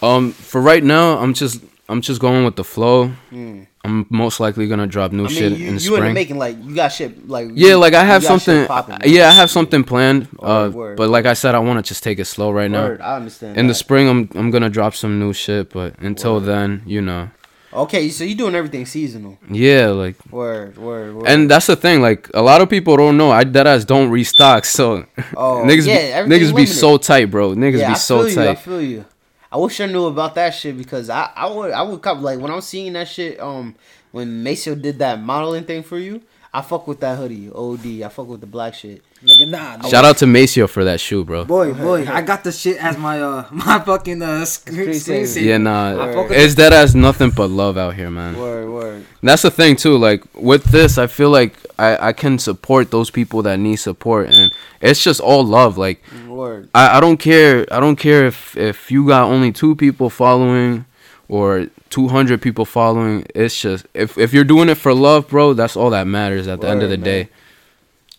Um, 0.02 0.32
for 0.32 0.60
right 0.60 0.82
now, 0.82 1.18
I'm 1.18 1.32
just 1.32 1.62
I'm 1.88 2.00
just 2.00 2.20
going 2.20 2.44
with 2.44 2.56
the 2.56 2.64
flow. 2.64 3.12
Mm. 3.30 3.68
I'm 3.84 4.06
most 4.10 4.38
likely 4.38 4.68
gonna 4.68 4.86
drop 4.86 5.10
new 5.10 5.24
I 5.24 5.28
mean, 5.28 5.36
shit 5.36 5.52
you, 5.52 5.68
in 5.68 5.74
the 5.76 5.82
you 5.82 5.96
spring. 5.96 6.14
making 6.14 6.38
like 6.38 6.56
you 6.62 6.74
got 6.74 6.88
shit 6.88 7.28
like 7.28 7.48
yeah, 7.54 7.74
like 7.74 7.94
I 7.94 8.04
have 8.04 8.22
something. 8.22 8.64
popping. 8.66 8.98
yeah, 9.06 9.28
I 9.28 9.32
have 9.32 9.50
something 9.50 9.82
planned. 9.82 10.28
Uh, 10.40 10.70
Word, 10.72 10.96
but 10.96 11.10
like 11.10 11.26
I 11.26 11.32
said, 11.34 11.56
I 11.56 11.58
want 11.58 11.84
to 11.84 11.88
just 11.88 12.04
take 12.04 12.20
it 12.20 12.26
slow 12.26 12.52
right 12.52 12.70
now. 12.70 12.84
Word, 12.84 13.00
I 13.00 13.16
understand. 13.16 13.56
In 13.58 13.66
the 13.66 13.74
spring, 13.74 14.08
I'm 14.08 14.28
I'm 14.36 14.50
gonna 14.52 14.70
drop 14.70 14.94
some 14.94 15.18
new 15.18 15.32
shit. 15.32 15.70
But 15.70 15.98
until 15.98 16.34
Word. 16.34 16.44
then, 16.44 16.82
you 16.86 17.00
know, 17.02 17.30
okay, 17.72 18.08
so 18.10 18.22
you're 18.22 18.36
doing 18.36 18.54
everything 18.54 18.86
seasonal. 18.86 19.36
yeah, 19.50 19.88
like. 19.88 20.14
Word, 20.30 20.78
word, 20.78 21.16
word. 21.16 21.26
And 21.28 21.50
that's 21.50 21.66
the 21.66 21.74
thing, 21.74 22.00
like 22.02 22.30
a 22.34 22.40
lot 22.42 22.60
of 22.60 22.70
people 22.70 22.96
don't 22.96 23.16
know. 23.16 23.32
I 23.32 23.42
deadass 23.44 23.84
don't 23.84 24.10
restock, 24.10 24.64
so 24.64 25.06
Oh, 25.36 25.62
niggas 25.66 25.88
yeah, 25.88 26.22
be, 26.22 26.30
niggas 26.30 26.50
everything 26.50 26.54
be 26.54 26.66
so 26.66 26.98
tight, 26.98 27.32
bro. 27.32 27.54
Niggas 27.56 27.80
yeah, 27.80 27.88
be 27.88 27.94
so 27.98 28.26
you. 28.26 28.30
I 28.40 28.46
tight. 28.46 28.58
feel 28.60 28.80
you. 28.80 29.04
I 29.52 29.58
wish 29.58 29.78
I 29.82 29.86
knew 29.86 30.06
about 30.06 30.34
that 30.36 30.54
shit 30.54 30.78
because 30.78 31.10
I, 31.10 31.30
I 31.36 31.46
would 31.46 31.72
I 31.72 31.82
would 31.82 32.00
come 32.00 32.22
like 32.22 32.38
when 32.40 32.50
I'm 32.50 32.62
seeing 32.62 32.94
that 32.94 33.06
shit 33.06 33.38
um 33.38 33.74
when 34.10 34.42
Maceo 34.42 34.74
did 34.74 34.98
that 35.00 35.20
modeling 35.20 35.64
thing 35.64 35.82
for 35.82 35.98
you 35.98 36.22
I 36.54 36.62
fuck 36.62 36.86
with 36.86 37.00
that 37.00 37.18
hoodie 37.18 37.50
OD 37.50 38.02
I 38.02 38.08
fuck 38.08 38.28
with 38.28 38.40
the 38.40 38.46
black 38.46 38.72
shit 38.72 39.02
nigga, 39.22 39.50
nah. 39.50 39.76
nah. 39.76 39.88
Shout 39.88 40.06
out 40.06 40.16
to 40.18 40.26
Maceo 40.26 40.66
for 40.66 40.84
that 40.84 41.00
shoe, 41.00 41.22
bro. 41.22 41.44
boy, 41.44 41.74
boy, 41.74 42.06
I 42.06 42.22
got 42.22 42.44
the 42.44 42.52
shit 42.52 42.82
as 42.82 42.96
my 42.96 43.20
uh 43.20 43.46
my 43.52 43.78
fucking 43.80 44.22
uh 44.22 44.46
screen, 44.46 44.88
Screensaver. 44.88 45.22
screensaver. 45.22 45.44
Yeah, 45.44 45.58
nah, 45.58 46.02
I 46.02 46.14
fuck 46.14 46.28
with 46.30 46.38
it's 46.38 46.54
dead 46.54 46.72
ass 46.72 46.94
nothing 46.94 47.28
but 47.30 47.48
love 47.48 47.76
out 47.76 47.94
here, 47.94 48.10
man. 48.10 48.38
word 48.38 48.70
word 48.70 49.06
That's 49.22 49.42
the 49.42 49.50
thing 49.50 49.76
too. 49.76 49.98
Like 49.98 50.24
with 50.34 50.64
this, 50.64 50.96
I 50.96 51.08
feel 51.08 51.28
like 51.30 51.54
I 51.78 52.08
I 52.08 52.12
can 52.12 52.38
support 52.38 52.90
those 52.90 53.10
people 53.10 53.42
that 53.42 53.58
need 53.58 53.76
support, 53.76 54.28
and 54.30 54.52
it's 54.80 55.02
just 55.02 55.20
all 55.20 55.44
love. 55.44 55.78
Like 55.78 56.02
word 56.28 56.68
I, 56.74 56.98
I 56.98 57.00
don't 57.00 57.18
care. 57.18 57.66
I 57.70 57.80
don't 57.80 57.96
care 57.96 58.26
if 58.26 58.56
if 58.56 58.90
you 58.90 59.06
got 59.06 59.24
only 59.30 59.52
two 59.52 59.74
people 59.76 60.10
following 60.10 60.84
or 61.28 61.68
200 61.90 62.40
people 62.42 62.64
following. 62.64 63.26
It's 63.34 63.58
just 63.60 63.86
if 63.94 64.18
if 64.18 64.32
you're 64.32 64.44
doing 64.44 64.68
it 64.68 64.76
for 64.76 64.94
love, 64.94 65.28
bro, 65.28 65.54
that's 65.54 65.76
all 65.76 65.90
that 65.90 66.06
matters 66.06 66.46
at 66.48 66.60
the 66.60 66.68
end 66.68 66.82
of 66.82 66.90
the 66.90 66.96
Word, 66.96 67.04
day. 67.04 67.28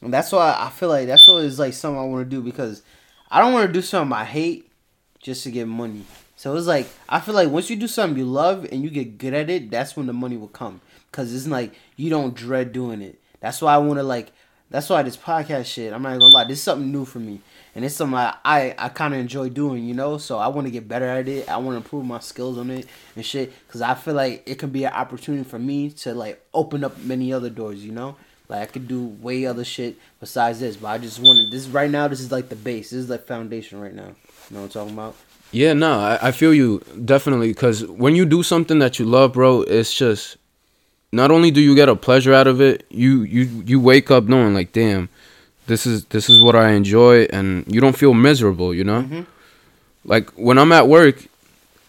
and 0.01 0.13
that's 0.13 0.31
why 0.31 0.55
I 0.57 0.69
feel 0.69 0.89
like 0.89 1.07
that's 1.07 1.27
always 1.27 1.59
like 1.59 1.73
something 1.73 1.99
I 1.99 2.05
want 2.05 2.29
to 2.29 2.29
do 2.29 2.41
because 2.41 2.81
I 3.31 3.39
don't 3.41 3.53
want 3.53 3.67
to 3.67 3.73
do 3.73 3.81
something 3.81 4.13
I 4.15 4.25
hate 4.25 4.69
just 5.19 5.43
to 5.43 5.51
get 5.51 5.67
money 5.67 6.03
so 6.35 6.55
it's 6.55 6.67
like 6.67 6.87
I 7.07 7.19
feel 7.21 7.33
like 7.33 7.49
once 7.49 7.69
you 7.69 7.75
do 7.77 7.87
something 7.87 8.17
you 8.17 8.25
love 8.25 8.65
and 8.71 8.83
you 8.83 8.89
get 8.89 9.17
good 9.17 9.33
at 9.33 9.49
it 9.49 9.71
that's 9.71 9.95
when 9.95 10.05
the 10.07 10.13
money 10.13 10.35
will 10.35 10.49
come 10.49 10.81
because 11.09 11.33
it's 11.33 11.47
like 11.47 11.73
you 11.95 12.09
don't 12.09 12.35
dread 12.35 12.73
doing 12.73 13.01
it 13.01 13.19
that's 13.43 13.61
why 13.61 13.75
I 13.75 13.77
want 13.77 13.99
to 13.99 14.03
like 14.03 14.31
That's 14.69 14.89
why 14.89 15.03
this 15.03 15.17
podcast 15.17 15.65
shit. 15.65 15.93
I'm 15.93 16.01
not 16.01 16.17
gonna 16.17 16.33
lie. 16.33 16.45
This 16.45 16.57
is 16.59 16.63
something 16.63 16.91
new 16.91 17.03
for 17.05 17.19
me, 17.19 17.41
and 17.75 17.83
it's 17.85 17.93
something 17.93 18.17
I 18.17 18.33
I, 18.43 18.73
I 18.77 18.89
kind 18.89 19.13
of 19.13 19.19
enjoy 19.19 19.49
doing. 19.49 19.85
You 19.85 19.93
know, 19.93 20.17
so 20.17 20.39
I 20.39 20.47
want 20.47 20.65
to 20.65 20.71
get 20.71 20.87
better 20.87 21.05
at 21.05 21.27
it. 21.27 21.47
I 21.49 21.57
want 21.57 21.73
to 21.73 21.77
improve 21.77 22.05
my 22.05 22.19
skills 22.19 22.57
on 22.57 22.71
it 22.71 22.87
and 23.15 23.23
shit. 23.23 23.53
Cause 23.67 23.81
I 23.81 23.93
feel 23.95 24.15
like 24.15 24.43
it 24.47 24.57
can 24.57 24.69
be 24.69 24.85
an 24.85 24.93
opportunity 24.93 25.43
for 25.43 25.59
me 25.59 25.91
to 25.91 26.13
like 26.13 26.43
open 26.53 26.83
up 26.83 26.97
many 26.99 27.33
other 27.33 27.49
doors. 27.49 27.85
You 27.85 27.91
know, 27.91 28.15
like 28.47 28.61
I 28.61 28.65
could 28.65 28.87
do 28.87 29.05
way 29.05 29.45
other 29.45 29.65
shit 29.65 29.97
besides 30.21 30.61
this. 30.61 30.77
But 30.77 30.87
I 30.87 30.97
just 30.97 31.19
wanted 31.19 31.51
this 31.51 31.67
right 31.67 31.91
now. 31.91 32.07
This 32.07 32.21
is 32.21 32.31
like 32.31 32.47
the 32.47 32.55
base. 32.55 32.91
This 32.91 32.99
is 33.03 33.09
like 33.09 33.27
foundation 33.27 33.81
right 33.81 33.93
now. 33.93 34.15
You 34.49 34.55
know 34.55 34.61
what 34.61 34.63
I'm 34.63 34.69
talking 34.69 34.93
about? 34.93 35.15
Yeah, 35.51 35.73
no, 35.73 35.99
I, 35.99 36.29
I 36.29 36.31
feel 36.31 36.51
you 36.51 36.81
definitely 37.05 37.49
because 37.49 37.85
when 37.85 38.15
you 38.15 38.25
do 38.25 38.41
something 38.41 38.79
that 38.79 38.97
you 38.97 39.05
love, 39.05 39.33
bro, 39.33 39.61
it's 39.61 39.93
just 39.93 40.37
not 41.13 41.29
only 41.31 41.51
do 41.51 41.61
you 41.61 41.75
get 41.75 41.87
a 41.89 41.95
pleasure 41.95 42.33
out 42.33 42.47
of 42.47 42.59
it, 42.59 42.85
you 42.89 43.21
you 43.21 43.43
you 43.65 43.79
wake 43.79 44.09
up 44.09 44.23
knowing 44.25 44.53
like, 44.55 44.73
damn, 44.73 45.09
this 45.67 45.85
is 45.85 46.05
this 46.05 46.27
is 46.29 46.41
what 46.41 46.55
I 46.55 46.71
enjoy, 46.71 47.23
and 47.25 47.63
you 47.67 47.79
don't 47.79 47.95
feel 47.95 48.13
miserable, 48.15 48.73
you 48.73 48.83
know. 48.83 49.03
Mhm. 49.03 49.25
Like 50.03 50.29
when 50.31 50.57
I'm 50.57 50.71
at 50.71 50.87
work, 50.87 51.27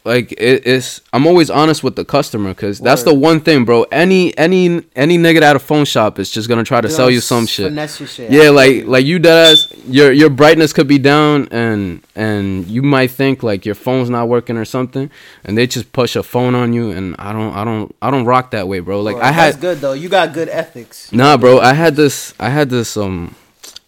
like 0.04 0.32
it, 0.32 0.66
it's 0.66 1.00
I'm 1.14 1.26
always 1.26 1.48
honest 1.48 1.82
with 1.82 1.96
the 1.96 2.04
customer 2.04 2.50
because 2.50 2.78
that's 2.78 3.04
the 3.04 3.14
one 3.14 3.40
thing, 3.40 3.64
bro. 3.64 3.84
Any 3.84 4.36
any 4.36 4.84
any 4.94 5.16
nigga 5.16 5.40
at 5.40 5.56
a 5.56 5.58
phone 5.58 5.86
shop 5.86 6.18
is 6.18 6.30
just 6.30 6.46
gonna 6.46 6.62
try 6.62 6.82
to 6.82 6.90
sell 6.90 7.10
you 7.10 7.20
some 7.20 7.46
shit. 7.46 7.72
Shit. 7.88 8.30
Yeah, 8.30 8.50
like 8.50 8.84
like 8.84 9.06
you 9.06 9.18
does 9.18 9.72
your 9.86 10.12
your 10.12 10.28
brightness 10.28 10.74
could 10.74 10.88
be 10.88 10.98
down 10.98 11.48
and 11.50 12.02
and 12.14 12.66
you 12.66 12.82
might 12.82 13.12
think 13.12 13.42
like 13.42 13.64
your 13.64 13.74
phone's 13.74 14.10
not 14.10 14.28
working 14.28 14.58
or 14.58 14.66
something 14.66 15.10
and 15.42 15.56
they 15.56 15.66
just 15.66 15.90
push 15.92 16.16
a 16.16 16.22
phone 16.22 16.54
on 16.54 16.74
you 16.74 16.90
and 16.90 17.16
I 17.18 17.32
don't 17.32 17.54
I 17.54 17.64
don't 17.64 17.94
I 18.02 18.10
don't 18.10 18.26
rock 18.26 18.50
that 18.50 18.68
way, 18.68 18.80
bro. 18.80 19.00
Like 19.00 19.14
Word. 19.14 19.22
I 19.22 19.32
That's 19.32 19.54
had 19.56 19.60
good 19.62 19.78
though. 19.78 19.94
You 19.94 20.10
got 20.10 20.34
good 20.34 20.50
ethics. 20.50 21.12
Nah, 21.12 21.38
bro, 21.38 21.60
I 21.60 21.72
had 21.72 21.96
this 21.96 22.34
I 22.38 22.50
had 22.50 22.68
this 22.68 22.98
um 22.98 23.34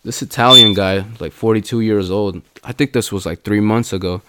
this 0.02 0.22
Italian 0.22 0.72
guy, 0.72 1.04
like 1.20 1.32
42 1.32 1.80
years 1.80 2.10
old. 2.10 2.40
I 2.64 2.72
think 2.72 2.92
this 2.92 3.12
was 3.12 3.26
like 3.26 3.42
3 3.42 3.60
months 3.60 3.92
ago. 3.92 4.22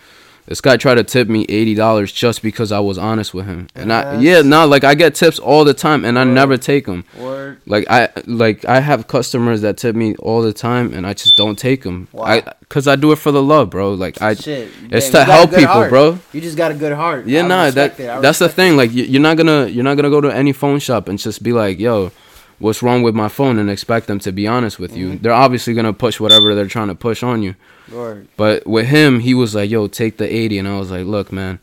This 0.48 0.62
guy 0.62 0.78
tried 0.78 0.96
to 0.96 1.04
tip 1.04 1.28
me 1.28 1.46
$80 1.48 2.14
just 2.14 2.42
because 2.42 2.72
I 2.72 2.80
was 2.80 2.98
honest 2.98 3.34
with 3.34 3.46
him. 3.48 3.68
And 3.76 3.92
I 3.92 4.14
Yes. 4.14 4.22
yeah, 4.22 4.42
nah, 4.50 4.64
like 4.64 4.86
I 4.86 4.96
get 4.96 5.14
tips 5.14 5.40
all 5.40 5.66
the 5.66 5.74
time 5.74 6.06
and 6.06 6.18
I 6.18 6.24
Word. 6.24 6.32
never 6.34 6.58
take 6.58 6.86
them. 6.86 7.04
Word. 7.18 7.58
Like 7.66 7.86
I 7.90 8.10
like 8.26 8.64
I 8.66 8.80
have 8.80 9.08
customers 9.08 9.60
that 9.62 9.78
tip 9.78 9.94
me 9.96 10.16
all 10.20 10.42
the 10.42 10.54
time, 10.54 10.94
and 10.94 11.06
I 11.06 11.14
just 11.14 11.36
don't 11.38 11.60
take 11.60 11.84
them. 11.84 12.08
Wow. 12.14 12.24
I 12.24 12.44
cause 12.70 12.88
I 12.88 12.96
do 12.96 13.12
it 13.12 13.18
for 13.18 13.32
the 13.34 13.44
love, 13.44 13.70
bro. 13.72 13.94
Like 13.94 14.22
I, 14.22 14.36
Shit. 14.36 14.70
it's 14.90 15.10
to 15.10 15.20
you 15.20 15.26
got 15.26 15.30
a 15.30 15.32
help 15.34 15.50
people, 15.52 15.66
heart. 15.68 15.90
bro. 15.90 16.20
You 16.32 16.40
just 16.42 16.56
got 16.58 16.72
a 16.72 16.76
good 16.76 16.94
heart. 16.94 17.28
Yeah, 17.28 17.44
I 17.44 17.48
nah, 17.48 17.70
that. 17.72 18.00
I 18.00 18.20
that's 18.22 18.40
the 18.40 18.48
thing. 18.50 18.78
Like 18.78 18.92
you're 18.94 19.22
not 19.22 19.36
gonna 19.36 19.68
you're 19.68 19.84
not 19.84 19.96
gonna 19.96 20.10
go 20.10 20.22
to 20.22 20.34
any 20.34 20.54
phone 20.54 20.80
shop 20.80 21.10
and 21.10 21.20
just 21.20 21.44
be 21.44 21.52
like, 21.52 21.78
yo, 21.78 22.12
what's 22.60 22.82
wrong 22.82 23.02
with 23.04 23.14
my 23.16 23.28
phone, 23.30 23.58
and 23.60 23.70
expect 23.70 24.08
them 24.08 24.20
to 24.20 24.32
be 24.32 24.48
honest 24.48 24.80
with 24.80 24.92
Mm-hmm. 24.92 25.00
you. 25.00 25.18
They're 25.20 25.34
obviously 25.34 25.74
gonna 25.74 25.94
push 25.94 26.20
whatever 26.20 26.56
they're 26.56 26.68
trying 26.68 26.88
to 26.90 26.96
push 26.96 27.24
on 27.24 27.42
you. 27.44 27.56
it. 27.88 27.94
Word. 27.94 28.28
But 28.38 28.66
with 28.68 28.88
him, 28.88 29.20
he 29.22 29.34
was 29.34 29.56
like, 29.56 29.70
yo, 29.70 29.88
take 29.88 30.18
the 30.18 30.34
eighty, 30.34 30.58
and 30.60 30.68
I 30.68 30.78
was 30.80 30.92
like, 30.92 31.06
look, 31.06 31.32
man. 31.32 31.60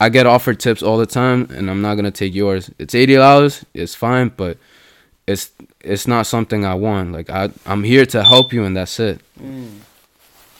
I 0.00 0.10
get 0.10 0.26
offered 0.26 0.60
tips 0.60 0.80
all 0.82 0.96
the 0.96 1.06
time, 1.06 1.48
and 1.50 1.68
I'm 1.68 1.82
not 1.82 1.96
gonna 1.96 2.12
take 2.12 2.34
yours. 2.34 2.70
It's 2.78 2.94
eighty 2.94 3.16
dollars. 3.16 3.64
It's 3.74 3.94
fine, 3.96 4.30
but 4.36 4.56
it's 5.26 5.50
it's 5.80 6.06
not 6.06 6.26
something 6.26 6.64
I 6.64 6.74
want. 6.74 7.12
Like 7.12 7.30
I 7.30 7.50
I'm 7.66 7.82
here 7.82 8.06
to 8.06 8.22
help 8.22 8.52
you, 8.52 8.64
and 8.64 8.76
that's 8.76 9.00
it. 9.00 9.20
Mm. 9.40 9.70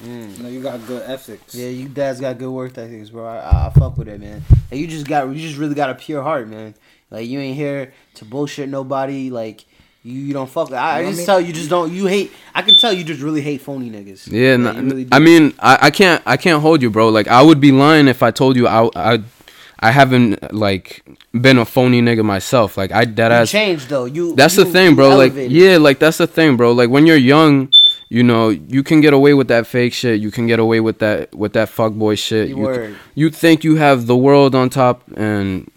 Mm. 0.03 0.41
No, 0.41 0.49
you 0.49 0.61
got 0.63 0.85
good 0.87 1.03
ethics. 1.09 1.55
Yeah, 1.55 1.69
you 1.69 1.89
dad's 1.89 2.21
got 2.21 2.39
good 2.39 2.51
work 2.51 2.77
ethics, 2.79 3.11
bro. 3.11 3.27
I, 3.27 3.37
I, 3.39 3.67
I 3.67 3.71
fuck 3.71 3.97
with 3.97 4.09
it, 4.09 4.21
man. 4.21 4.43
And 4.71 4.79
you 4.81 4.87
just 4.87 5.07
got, 5.09 5.29
you 5.29 5.41
just 5.41 5.59
really 5.59 5.75
got 5.75 5.91
a 5.91 5.95
pure 5.97 6.23
heart, 6.23 6.47
man. 6.49 6.75
Like 7.11 7.27
you 7.27 7.41
ain't 7.41 7.57
here 7.57 7.93
to 8.15 8.25
bullshit 8.25 8.69
nobody. 8.69 9.31
Like 9.31 9.65
you, 10.03 10.13
you 10.21 10.33
don't 10.33 10.49
fuck. 10.51 10.73
I, 10.73 10.77
I 10.77 10.99
You 10.99 11.03
know 11.05 11.09
I 11.09 11.11
just 11.11 11.19
mean? 11.19 11.27
tell 11.27 11.41
you 11.41 11.53
just 11.53 11.71
don't. 11.71 11.93
You 11.93 12.07
hate. 12.07 12.33
I 12.55 12.63
can 12.63 12.77
tell 12.77 12.93
you 12.93 13.05
just 13.05 13.21
really 13.23 13.41
hate 13.41 13.61
phony 13.61 13.91
niggas. 13.91 14.31
Yeah, 14.31 14.57
Like, 14.57 14.77
nah, 14.77 14.81
really. 14.83 15.09
I 15.13 15.19
mean, 15.19 15.55
I, 15.59 15.79
I 15.83 15.91
can't 15.91 16.23
I 16.27 16.37
can't 16.37 16.61
hold 16.63 16.83
you, 16.83 16.91
bro. 16.91 17.09
Like 17.09 17.29
I 17.29 17.43
would 17.43 17.61
be 17.61 17.73
lying 17.73 18.09
if 18.09 18.23
I 18.23 18.31
told 18.31 18.57
you 18.57 18.67
I 18.69 18.89
I 18.95 19.23
I 19.81 19.91
haven't 19.93 20.53
like 20.53 21.05
been 21.33 21.57
a 21.59 21.65
phony 21.65 22.03
nigga 22.03 22.25
myself. 22.25 22.77
Like 22.77 22.93
I 22.93 23.05
that 23.05 23.29
you 23.29 23.35
ass. 23.35 23.51
changed 23.51 23.89
though. 23.89 24.05
You. 24.07 24.35
That's 24.35 24.57
you, 24.57 24.65
the 24.65 24.71
thing, 24.71 24.95
bro. 24.97 25.17
Like 25.17 25.33
yeah, 25.35 25.79
like 25.79 25.99
that's 25.99 26.19
the 26.19 26.27
thing, 26.27 26.57
bro. 26.57 26.73
Like 26.73 26.91
when 26.91 27.07
you're 27.07 27.17
young, 27.17 27.73
you 28.09 28.23
know, 28.23 28.49
you 28.51 28.83
can 28.83 29.01
get 29.01 29.13
away 29.15 29.35
with 29.35 29.49
that 29.49 29.67
fake 29.67 29.93
shit. 29.93 30.21
You 30.21 30.31
can 30.31 30.47
get 30.47 30.59
away 30.59 30.81
with 30.81 30.99
that 30.99 31.35
with 31.35 31.53
that 31.55 31.69
fuckboy 31.71 32.19
shit. 32.19 32.49
You 32.49 32.57
You, 32.57 32.63
word. 32.63 32.97
you 33.15 33.31
think 33.31 33.65
you 33.65 33.77
have 33.77 34.07
the 34.07 34.17
world 34.17 34.55
on 34.55 34.69
top 34.69 35.03
and 35.17 35.71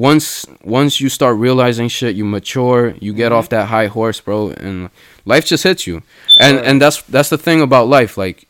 once 0.00 0.46
once 0.64 1.00
you 1.02 1.08
start 1.08 1.36
realizing 1.36 1.88
shit, 1.88 2.16
you 2.16 2.24
mature, 2.24 2.94
you 3.00 3.12
get 3.12 3.30
Mhm. 3.32 3.36
off 3.36 3.48
that 3.50 3.66
high 3.68 3.86
horse, 3.86 4.18
bro, 4.20 4.50
and 4.56 4.88
life 5.26 5.44
just 5.44 5.62
hits 5.64 5.86
you. 5.86 6.02
And 6.38 6.56
Word. 6.56 6.64
and 6.68 6.82
that's 6.82 7.02
that's 7.02 7.28
the 7.28 7.38
thing 7.38 7.60
about 7.60 7.88
life. 7.88 8.16
Like 8.16 8.46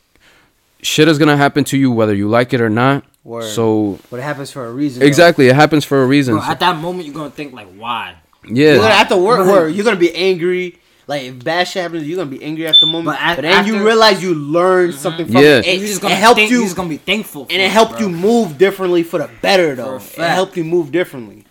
shit 0.83 1.09
is 1.09 1.19
gonna 1.19 1.37
happen 1.37 1.65
to 1.65 1.77
you 1.77 1.91
whether 1.91 2.15
you 2.15 2.29
like 2.29 2.53
it 2.55 2.61
or 2.61 2.71
not. 2.71 3.03
Word. 3.25 3.45
So 3.45 3.99
But 4.11 4.21
it 4.21 4.23
happens 4.23 4.51
for 4.51 4.65
a 4.67 4.73
reason. 4.73 5.01
though. 5.01 5.07
exactly, 5.07 5.49
it 5.49 5.57
happens 5.57 5.85
for 5.85 6.03
a 6.03 6.07
reason. 6.07 6.37
Bro, 6.37 6.45
at 6.45 6.61
that 6.61 6.77
moment, 6.77 7.05
you're 7.07 7.15
gonna 7.15 7.31
think 7.31 7.53
like, 7.53 7.69
why? 7.77 8.15
yeah. 8.49 8.73
You're 8.75 8.79
gonna 8.87 8.95
have 8.95 9.09
to 9.09 9.17
work. 9.17 9.41
Right. 9.41 9.49
work. 9.49 9.75
You're 9.75 9.85
gonna 9.85 9.97
be 10.09 10.15
angry. 10.15 10.79
Like 11.11 11.23
if 11.25 11.43
bad 11.43 11.65
shit 11.67 11.83
happens, 11.83 12.07
you're 12.07 12.17
gonna 12.23 12.31
be 12.31 12.43
angry 12.43 12.67
at 12.69 12.77
the 12.81 12.87
moment. 12.87 13.19
But 13.19 13.37
But, 13.37 13.39
a- 13.41 13.43
then 13.43 13.67
you 13.67 13.85
realize 13.85 14.23
you 14.23 14.33
learned 14.35 14.95
something 14.95 15.27
from 15.27 15.43
Yeah. 15.43 15.59
it. 15.59 15.67
It, 15.67 15.79
you're 15.79 15.87
just 15.89 15.99
it 15.99 16.03
gonna 16.03 16.15
helped 16.15 16.39
think, 16.39 16.51
you, 16.53 16.59
You're 16.59 16.67
just 16.67 16.77
gonna 16.77 16.89
be 16.89 16.99
thankful. 16.99 17.47
For 17.47 17.53
and 17.53 17.61
it 17.61 17.65
it, 17.67 17.71
helped 17.73 17.93
bro. 17.99 18.01
you 18.03 18.09
move 18.11 18.57
differently 18.59 19.03
for 19.03 19.19
the 19.19 19.29
better, 19.43 19.71
For 19.75 19.83
though. 19.83 19.95
a 19.97 19.97
It 19.97 20.31
helped 20.31 20.57
you 20.57 20.63
move 20.65 20.93
differently. 20.93 21.45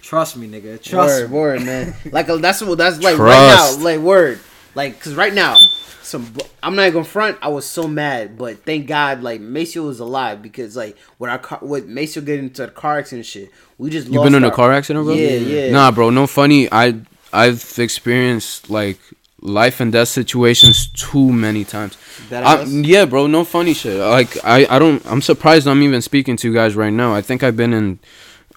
Trust 0.00 0.38
me, 0.38 0.48
nigga. 0.48 0.82
Trust 0.82 1.20
word, 1.22 1.30
me. 1.30 1.36
word, 1.36 1.62
man. 1.66 1.94
Like 2.12 2.28
uh, 2.30 2.36
that's 2.36 2.62
what 2.62 2.78
that's 2.78 2.96
like 3.02 3.16
Trust. 3.16 3.20
right 3.20 3.78
now. 3.78 3.84
Like 3.84 4.00
word, 4.00 4.40
like 4.74 4.94
because 4.98 5.14
right 5.14 5.34
now, 5.34 5.56
some 6.02 6.32
I'm 6.62 6.74
not 6.74 6.90
gonna 6.94 7.04
front. 7.04 7.36
I 7.42 7.48
was 7.48 7.66
so 7.66 7.86
mad, 7.86 8.38
but 8.38 8.64
thank 8.64 8.86
God, 8.86 9.22
like 9.22 9.42
Maceo 9.42 9.82
was 9.84 10.00
alive 10.00 10.40
because 10.40 10.76
like 10.76 10.96
with 11.18 11.28
our 11.30 11.38
car, 11.38 11.58
with 11.60 11.86
Maceo 11.86 12.22
getting 12.22 12.46
into 12.46 12.64
the 12.64 12.72
car 12.72 12.98
accident, 13.00 13.26
shit, 13.26 13.50
we 13.76 13.90
just 13.90 14.08
You 14.08 14.14
lost 14.20 14.24
been 14.28 14.34
in 14.34 14.44
a 14.44 14.50
car 14.50 14.72
accident, 14.72 15.04
bro? 15.04 15.12
Yeah, 15.14 15.30
yeah. 15.32 15.72
Nah, 15.72 15.90
bro, 15.90 16.08
no 16.08 16.26
funny. 16.26 16.72
I 16.72 16.94
I've 17.32 17.78
experienced 17.78 18.70
like 18.70 18.98
life 19.40 19.80
and 19.80 19.92
death 19.92 20.08
situations 20.08 20.88
too 20.88 21.32
many 21.32 21.64
times. 21.64 21.96
That 22.30 22.44
I, 22.44 22.62
yeah, 22.64 23.04
bro, 23.04 23.26
no 23.26 23.44
funny 23.44 23.74
shit. 23.74 23.98
Like 23.98 24.36
I 24.44 24.66
I 24.68 24.78
don't 24.78 25.04
I'm 25.06 25.22
surprised 25.22 25.66
I'm 25.68 25.82
even 25.82 26.02
speaking 26.02 26.36
to 26.38 26.48
you 26.48 26.54
guys 26.54 26.74
right 26.74 26.92
now. 26.92 27.14
I 27.14 27.22
think 27.22 27.42
I've 27.42 27.56
been 27.56 27.72
in 27.72 27.98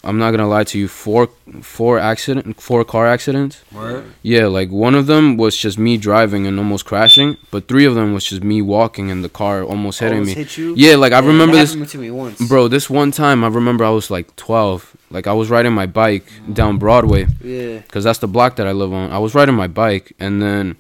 I'm 0.04 0.18
not 0.18 0.32
gonna 0.32 0.48
lie 0.48 0.64
to 0.64 0.80
you 0.80 0.88
four 0.88 1.30
four 1.62 2.00
accident 2.00 2.60
four 2.60 2.84
car 2.84 3.06
accidents. 3.06 3.62
Word. 3.72 4.06
Yeah, 4.24 4.48
like 4.48 4.70
one 4.72 4.96
of 4.96 5.06
them 5.06 5.38
was 5.38 5.56
just 5.56 5.78
me 5.78 5.98
driving 5.98 6.48
and 6.48 6.58
almost 6.58 6.86
crashing, 6.86 7.38
but 7.52 7.68
three 7.68 7.86
of 7.86 7.94
them 7.94 8.12
was 8.14 8.26
just 8.26 8.44
me 8.44 8.64
walking 8.64 9.12
and 9.12 9.24
the 9.24 9.30
car 9.30 9.64
almost 9.64 10.00
hitting 10.00 10.20
Almost 10.20 10.36
me. 10.38 10.44
hit 10.44 10.58
you? 10.58 10.74
Yeah, 10.76 10.96
like 10.96 11.14
I 11.14 11.20
Yeah, 11.20 11.28
remember 11.28 11.56
this 11.56 11.74
happened 11.74 11.90
to 11.90 11.98
me 12.00 12.10
once, 12.10 12.48
Bro, 12.48 12.70
this 12.70 12.90
one 12.90 13.12
time 13.12 13.44
I 13.44 13.48
remember 13.50 13.84
I 13.86 13.92
was 13.92 14.10
like 14.10 14.36
12. 14.38 14.96
Like 15.12 15.28
I 15.28 15.34
was 15.34 15.50
riding 15.50 15.74
my 15.74 15.86
bike 15.86 16.26
down 16.52 16.78
Broadway 16.78 17.28
Yeah, 17.44 17.80
because 17.80 18.04
that's 18.04 18.20
the 18.20 18.28
block 18.28 18.56
that 18.56 18.68
I 18.68 18.72
live 18.72 18.94
on. 18.94 19.12
I 19.12 19.20
was 19.20 19.36
riding 19.36 19.56
my 19.56 19.68
bike 19.68 20.14
and 20.20 20.42
then 20.42 20.78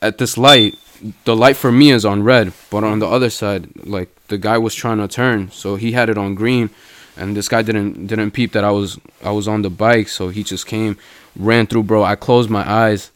at 0.00 0.18
this 0.18 0.38
light, 0.38 0.76
the 1.24 1.34
light 1.34 1.56
for 1.56 1.72
me 1.72 1.90
is 1.90 2.04
on 2.04 2.22
red, 2.22 2.52
but 2.70 2.84
on 2.84 2.98
the 2.98 3.06
other 3.06 3.30
side, 3.30 3.68
like 3.86 4.08
the 4.28 4.38
guy 4.38 4.58
was 4.58 4.74
trying 4.74 4.98
to 4.98 5.08
turn, 5.08 5.50
so 5.50 5.76
he 5.76 5.92
had 5.92 6.08
it 6.08 6.18
on 6.18 6.34
green, 6.34 6.70
and 7.16 7.36
this 7.36 7.48
guy 7.48 7.62
didn't 7.62 8.06
didn't 8.06 8.32
peep 8.32 8.52
that 8.52 8.64
I 8.64 8.70
was 8.70 8.98
I 9.22 9.30
was 9.30 9.48
on 9.48 9.62
the 9.62 9.70
bike, 9.70 10.08
so 10.08 10.28
he 10.28 10.42
just 10.42 10.66
came, 10.66 10.96
ran 11.36 11.66
through, 11.66 11.84
bro. 11.84 12.02
I 12.02 12.16
closed 12.16 12.50
my 12.50 12.68
eyes, 12.68 13.10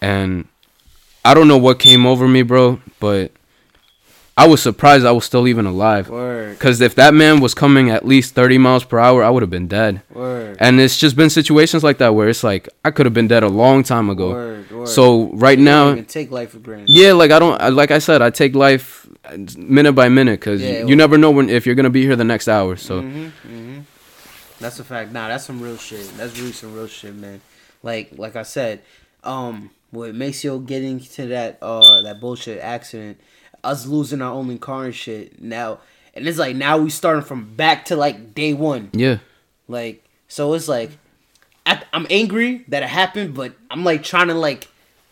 and 0.00 0.46
I 1.24 1.34
don't 1.34 1.48
know 1.48 1.58
what 1.58 1.78
came 1.78 2.06
over 2.06 2.26
me, 2.28 2.42
bro, 2.42 2.80
but 2.98 3.32
I 4.40 4.46
was 4.48 4.62
surprised 4.62 5.04
I 5.04 5.12
was 5.12 5.26
still 5.26 5.46
even 5.46 5.66
alive. 5.66 6.08
Cause 6.58 6.80
if 6.80 6.94
that 6.94 7.12
man 7.14 7.40
was 7.40 7.52
coming 7.54 7.90
at 7.90 8.04
least 8.06 8.34
thirty 8.34 8.58
miles 8.58 8.84
per 8.84 8.98
hour, 8.98 9.22
I 9.22 9.30
would 9.30 9.42
have 9.42 9.50
been 9.50 9.68
dead. 9.68 10.02
word, 10.12 10.56
And 10.60 10.80
it's 10.80 10.98
just 10.98 11.14
been 11.14 11.30
situations 11.30 11.82
like 11.84 11.98
that 11.98 12.14
where 12.14 12.28
it's 12.28 12.42
like 12.42 12.68
I 12.84 12.90
could 12.90 13.06
have 13.06 13.14
been 13.14 13.28
dead 13.28 13.42
a 13.42 13.48
long 13.48 13.82
time 13.82 14.08
ago. 14.10 14.30
word, 14.30 14.70
word. 14.70 14.88
So 14.88 15.30
right 15.34 15.58
You 15.58 15.64
now, 15.64 15.94
take 16.02 16.30
life 16.30 16.50
for 16.50 16.58
granted. 16.58 16.88
yeah, 16.94 17.12
like 17.12 17.30
I 17.30 17.38
don't, 17.38 17.74
like 17.74 17.90
I 17.90 17.98
said, 17.98 18.22
I 18.22 18.30
take 18.30 18.54
life 18.54 19.06
minute 19.56 19.92
by 19.92 20.08
minute 20.08 20.40
because 20.40 20.62
Yeah, 20.62 20.86
you 20.86 20.96
never 20.96 21.16
know 21.18 21.30
when 21.30 21.50
if 21.50 21.66
you're 21.66 21.74
gonna 21.74 21.90
be 21.90 22.02
here 22.02 22.16
the 22.16 22.24
next 22.24 22.48
hour. 22.48 22.76
So 22.76 23.02
hmm 23.02 23.28
hmm 23.28 23.78
That's 24.58 24.78
a 24.80 24.84
fact. 24.84 25.12
Nah, 25.12 25.28
that's 25.28 25.44
some 25.44 25.60
real 25.60 25.76
shit. 25.76 26.06
That's 26.16 26.38
really 26.38 26.52
some 26.52 26.74
real 26.74 26.86
shit, 26.86 27.14
man. 27.14 27.40
Like, 27.82 28.12
like 28.16 28.36
I 28.36 28.42
said, 28.42 28.80
um, 29.24 29.70
with 29.92 30.14
Maceo 30.14 30.58
getting 30.58 31.00
to 31.00 31.26
that 31.28 31.58
uh 31.62 32.00
that 32.02 32.20
bullshit 32.20 32.58
accident, 32.60 33.18
us 33.64 33.86
losing 33.86 34.22
our 34.22 34.32
only 34.32 34.58
car 34.58 34.84
and 34.84 34.94
shit. 34.94 35.40
Now, 35.40 35.80
and 36.14 36.26
it's 36.26 36.38
like 36.38 36.56
now 36.56 36.78
we 36.78 36.90
starting 36.90 37.22
from 37.24 37.54
back 37.54 37.86
to 37.86 37.96
like 37.96 38.34
day 38.34 38.52
one. 38.52 38.90
yeah, 38.92 39.18
Like, 39.68 40.04
so 40.28 40.54
it's 40.54 40.68
like, 40.68 40.90
I, 41.66 41.82
I'm 41.92 42.06
angry 42.10 42.64
that 42.68 42.82
it 42.82 42.88
happened, 42.88 43.34
but 43.34 43.52
I'm 43.70 43.84
like 43.84 44.02
trying 44.02 44.28
to 44.28 44.34
like, 44.34 44.68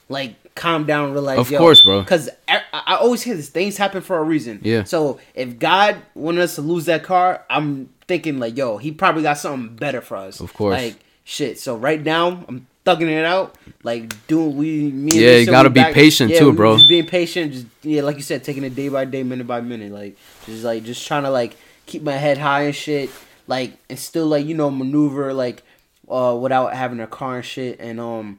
like 0.09 0.35
calm 0.55 0.87
down, 0.87 1.07
and 1.07 1.13
realize. 1.13 1.39
Of 1.39 1.49
course, 1.57 1.83
bro. 1.83 2.01
Because 2.01 2.29
I, 2.49 2.63
I 2.73 2.97
always 2.97 3.23
hear 3.23 3.37
this: 3.37 3.49
things 3.49 3.77
happen 3.77 4.01
for 4.01 4.19
a 4.19 4.23
reason. 4.23 4.61
Yeah. 4.63 4.85
So 4.85 5.21
if 5.35 5.59
God 5.59 5.97
wanted 6.15 6.43
us 6.43 6.57
to 6.57 6.63
lose 6.63 6.87
that 6.87 7.05
car, 7.05 7.45
I'm 7.49 7.91
thinking 8.07 8.39
like, 8.39 8.57
yo, 8.57 8.79
he 8.79 8.91
probably 8.91 9.23
got 9.23 9.39
something 9.39 9.77
better 9.77 10.01
for 10.01 10.17
us. 10.17 10.41
Of 10.41 10.55
course. 10.55 10.73
Like 10.73 10.97
shit. 11.25 11.59
So 11.59 11.77
right 11.77 12.03
now, 12.03 12.45
I'm 12.49 12.67
thugging 12.89 13.11
it 13.11 13.25
out. 13.25 13.55
Like 13.83 14.27
doing 14.27 14.57
we 14.57 14.91
me. 14.91 15.13
Yeah, 15.13 15.37
you 15.37 15.47
gotta 15.47 15.71
be 15.71 15.83
patient 15.93 16.33
yeah, 16.33 16.41
too, 16.41 16.51
we 16.51 16.57
bro. 16.57 16.77
Just 16.77 16.89
being 16.89 17.07
patient, 17.07 17.53
just 17.53 17.67
yeah, 17.83 18.03
like 18.03 18.17
you 18.17 18.23
said, 18.23 18.43
taking 18.43 18.65
it 18.65 18.75
day 18.75 18.89
by 18.89 19.05
day, 19.05 19.23
minute 19.23 19.47
by 19.47 19.61
minute. 19.61 19.93
Like 19.93 20.17
just 20.47 20.65
like 20.65 20.85
just 20.85 21.07
trying 21.07 21.23
to 21.23 21.31
like 21.31 21.57
keep 21.87 22.03
my 22.03 22.13
head 22.13 22.39
high 22.39 22.63
and 22.63 22.75
shit. 22.75 23.11
Like 23.47 23.79
and 23.89 23.99
still 23.99 24.27
like 24.27 24.47
you 24.47 24.55
know 24.55 24.71
maneuver 24.71 25.33
like 25.33 25.63
uh 26.09 26.37
without 26.41 26.75
having 26.75 27.01
a 27.01 27.07
car 27.07 27.37
and 27.37 27.45
shit 27.45 27.79
and 27.81 28.01
um 28.01 28.39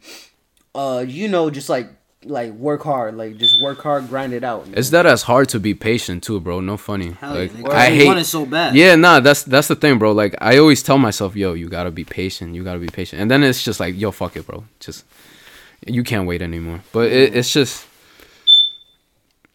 uh 0.76 1.04
you 1.08 1.28
know 1.28 1.50
just 1.50 1.70
like 1.70 1.90
like 2.26 2.52
work 2.52 2.84
hard 2.84 3.16
like 3.16 3.38
just 3.38 3.62
work 3.62 3.80
hard 3.80 4.10
grind 4.10 4.34
it 4.34 4.44
out. 4.44 4.66
man. 4.68 4.78
It's 4.78 4.90
that 4.90 5.06
as 5.06 5.24
hard 5.24 5.48
to 5.50 5.60
be 5.60 5.74
patient 5.74 6.22
too, 6.22 6.40
bro. 6.40 6.60
No 6.60 6.76
funny. 6.76 7.12
Hell 7.12 7.36
like 7.36 7.54
yeah. 7.58 7.70
I 7.70 7.90
hate. 7.90 8.08
want 8.08 8.20
it 8.20 8.26
so 8.26 8.46
bad. 8.46 8.76
Yeah, 8.76 8.96
nah, 8.96 9.20
that's 9.22 9.44
that's 9.44 9.70
the 9.70 9.76
thing, 9.76 9.98
bro. 10.00 10.12
Like 10.12 10.36
I 10.42 10.58
always 10.58 10.84
tell 10.84 10.98
myself, 10.98 11.36
yo, 11.36 11.54
you 11.54 11.70
gotta 11.70 11.92
be 11.92 12.04
patient. 12.04 12.56
You 12.56 12.64
gotta 12.64 12.80
be 12.80 12.88
patient, 12.88 13.22
and 13.22 13.32
then 13.32 13.44
it's 13.44 13.64
just 13.64 13.80
like, 13.80 13.98
yo, 13.98 14.12
fuck 14.12 14.36
it, 14.36 14.46
bro. 14.46 14.66
Just 14.80 15.06
you 15.88 16.04
can't 16.04 16.28
wait 16.28 16.42
anymore. 16.42 16.82
But 16.92 17.12
it, 17.12 17.36
it's 17.36 17.54
just 17.54 17.88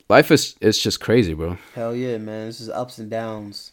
life 0.08 0.30
is 0.30 0.56
it's 0.60 0.78
just 0.78 1.00
crazy, 1.00 1.34
bro. 1.34 1.58
Hell 1.74 1.94
yeah, 1.94 2.16
man. 2.16 2.46
This 2.46 2.60
is 2.60 2.70
ups 2.70 2.98
and 2.98 3.10
downs. 3.10 3.72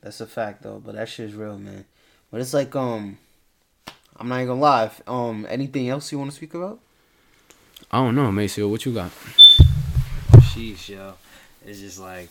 That's 0.00 0.20
a 0.20 0.26
fact 0.26 0.62
though, 0.62 0.80
but 0.84 0.94
that 0.94 1.08
shit's 1.08 1.34
real, 1.34 1.58
man. 1.58 1.84
But 2.30 2.40
it's 2.40 2.54
like 2.54 2.76
um 2.76 3.18
I'm 4.16 4.28
not 4.28 4.36
even 4.36 4.46
gonna 4.48 4.60
lie. 4.60 4.84
if, 4.84 5.02
Um 5.08 5.44
anything 5.50 5.88
else 5.88 6.12
you 6.12 6.20
wanna 6.20 6.30
speak 6.30 6.54
about? 6.54 6.78
I 7.96 8.00
don't 8.00 8.14
know, 8.14 8.30
Maceo, 8.30 8.68
what 8.68 8.84
you 8.84 8.92
got? 8.92 9.10
Sheesh, 10.52 10.90
yo. 10.90 11.14
It's 11.64 11.80
just 11.80 11.98
like, 11.98 12.28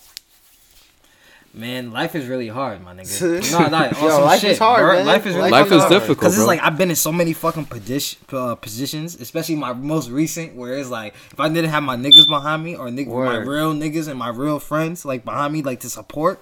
man, 1.56 1.90
life 1.92 2.14
is 2.14 2.28
really 2.28 2.50
hard, 2.50 2.84
my 2.84 2.94
nigga. 2.94 3.52
no, 3.52 3.68
no, 3.70 3.78
on 3.88 3.94
Yo, 3.96 4.24
life 4.24 4.42
shit, 4.42 4.52
is 4.52 4.60
hard, 4.60 4.82
bro. 4.84 4.94
man. 4.98 5.08
Life 5.08 5.26
is 5.26 5.34
really 5.36 5.50
Life 5.50 5.72
is 5.72 5.80
hard. 5.80 5.92
difficult, 5.92 6.20
Cause 6.20 6.34
it's 6.34 6.38
bro. 6.38 6.46
like 6.46 6.62
I've 6.62 6.78
been 6.78 6.92
in 6.92 6.96
so 6.96 7.12
many 7.12 7.34
fucking 7.34 7.66
position, 7.66 8.20
uh, 8.32 8.54
positions, 8.54 9.20
especially 9.20 9.56
my 9.56 9.74
most 9.74 10.12
recent, 10.12 10.54
where 10.56 10.78
it's 10.78 10.92
like 10.92 11.16
if 11.32 11.40
I 11.40 11.50
didn't 11.50 11.72
have 11.72 11.82
my 11.82 11.96
niggas 11.98 12.30
behind 12.30 12.64
me 12.64 12.76
or 12.76 12.90
niggas, 12.90 13.08
my 13.26 13.38
real 13.38 13.74
niggas 13.74 14.08
and 14.08 14.20
my 14.20 14.30
real 14.30 14.60
friends 14.60 15.04
like 15.04 15.26
behind 15.26 15.52
me, 15.52 15.64
like 15.64 15.80
to 15.80 15.90
support. 15.90 16.40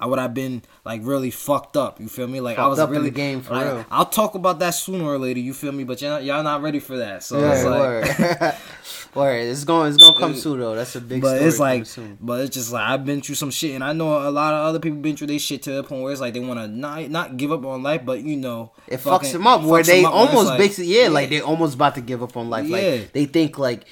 I 0.00 0.06
would 0.06 0.18
have 0.18 0.32
been 0.34 0.62
like 0.84 1.00
really 1.04 1.30
fucked 1.30 1.76
up. 1.76 2.00
You 2.00 2.08
feel 2.08 2.26
me? 2.28 2.40
Like 2.40 2.58
I 2.58 2.66
was 2.66 2.78
up 2.78 2.88
in 2.90 2.96
really 2.96 3.10
the 3.10 3.16
game, 3.16 3.40
for 3.42 3.54
like, 3.54 3.66
real. 3.66 3.84
I'll 3.90 4.06
talk 4.06 4.34
about 4.34 4.58
that 4.60 4.70
sooner 4.70 5.04
or 5.04 5.18
later. 5.18 5.40
You 5.40 5.52
feel 5.54 5.72
me? 5.72 5.84
But 5.84 6.00
y'all, 6.02 6.20
y'all 6.20 6.42
not 6.42 6.62
ready 6.62 6.78
for 6.80 6.96
that. 6.98 7.22
So 7.24 7.40
Yeah, 7.40 7.52
it's 7.54 7.64
like, 7.64 7.78
word. 7.80 8.54
word. 9.14 9.48
It's 9.48 9.64
going 9.64 9.92
it's 9.92 10.02
gonna 10.02 10.18
come 10.18 10.34
soon 10.34 10.60
though. 10.60 10.74
That's 10.74 10.94
a 10.96 11.00
big 11.00 11.20
but 11.22 11.34
story 11.36 11.48
it's 11.48 11.58
like, 11.58 11.86
soon. 11.86 12.18
but 12.20 12.40
it's 12.42 12.54
just 12.54 12.72
like 12.72 12.88
I've 12.88 13.04
been 13.04 13.20
through 13.20 13.34
some 13.34 13.50
shit, 13.50 13.74
and 13.74 13.82
I 13.82 13.92
know 13.92 14.28
a 14.28 14.30
lot 14.30 14.54
of 14.54 14.66
other 14.66 14.78
people 14.78 14.98
been 14.98 15.16
through 15.16 15.26
their 15.28 15.38
shit 15.38 15.62
to 15.64 15.72
the 15.72 15.82
point 15.82 16.02
where 16.02 16.12
it's 16.12 16.20
like 16.20 16.34
they 16.34 16.40
want 16.40 16.60
to 16.60 16.68
not 16.68 17.08
not 17.10 17.36
give 17.36 17.50
up 17.52 17.64
on 17.64 17.82
life, 17.82 18.02
but 18.04 18.20
you 18.20 18.36
know, 18.36 18.72
It 18.86 18.98
fucking- 18.98 19.28
fucks 19.28 19.32
them 19.32 19.46
up 19.46 19.62
where 19.62 19.82
fucks 19.82 19.86
they 19.86 20.04
up 20.04 20.14
almost 20.14 20.46
like- 20.48 20.58
basically 20.58 21.00
yeah, 21.00 21.08
like 21.08 21.28
they 21.30 21.40
almost 21.40 21.74
about 21.74 21.94
to 21.96 22.00
give 22.00 22.22
up 22.22 22.36
on 22.36 22.48
life. 22.50 22.66
Yeah. 22.66 22.76
Like 22.78 23.12
they 23.12 23.24
think 23.26 23.58
like 23.58 23.84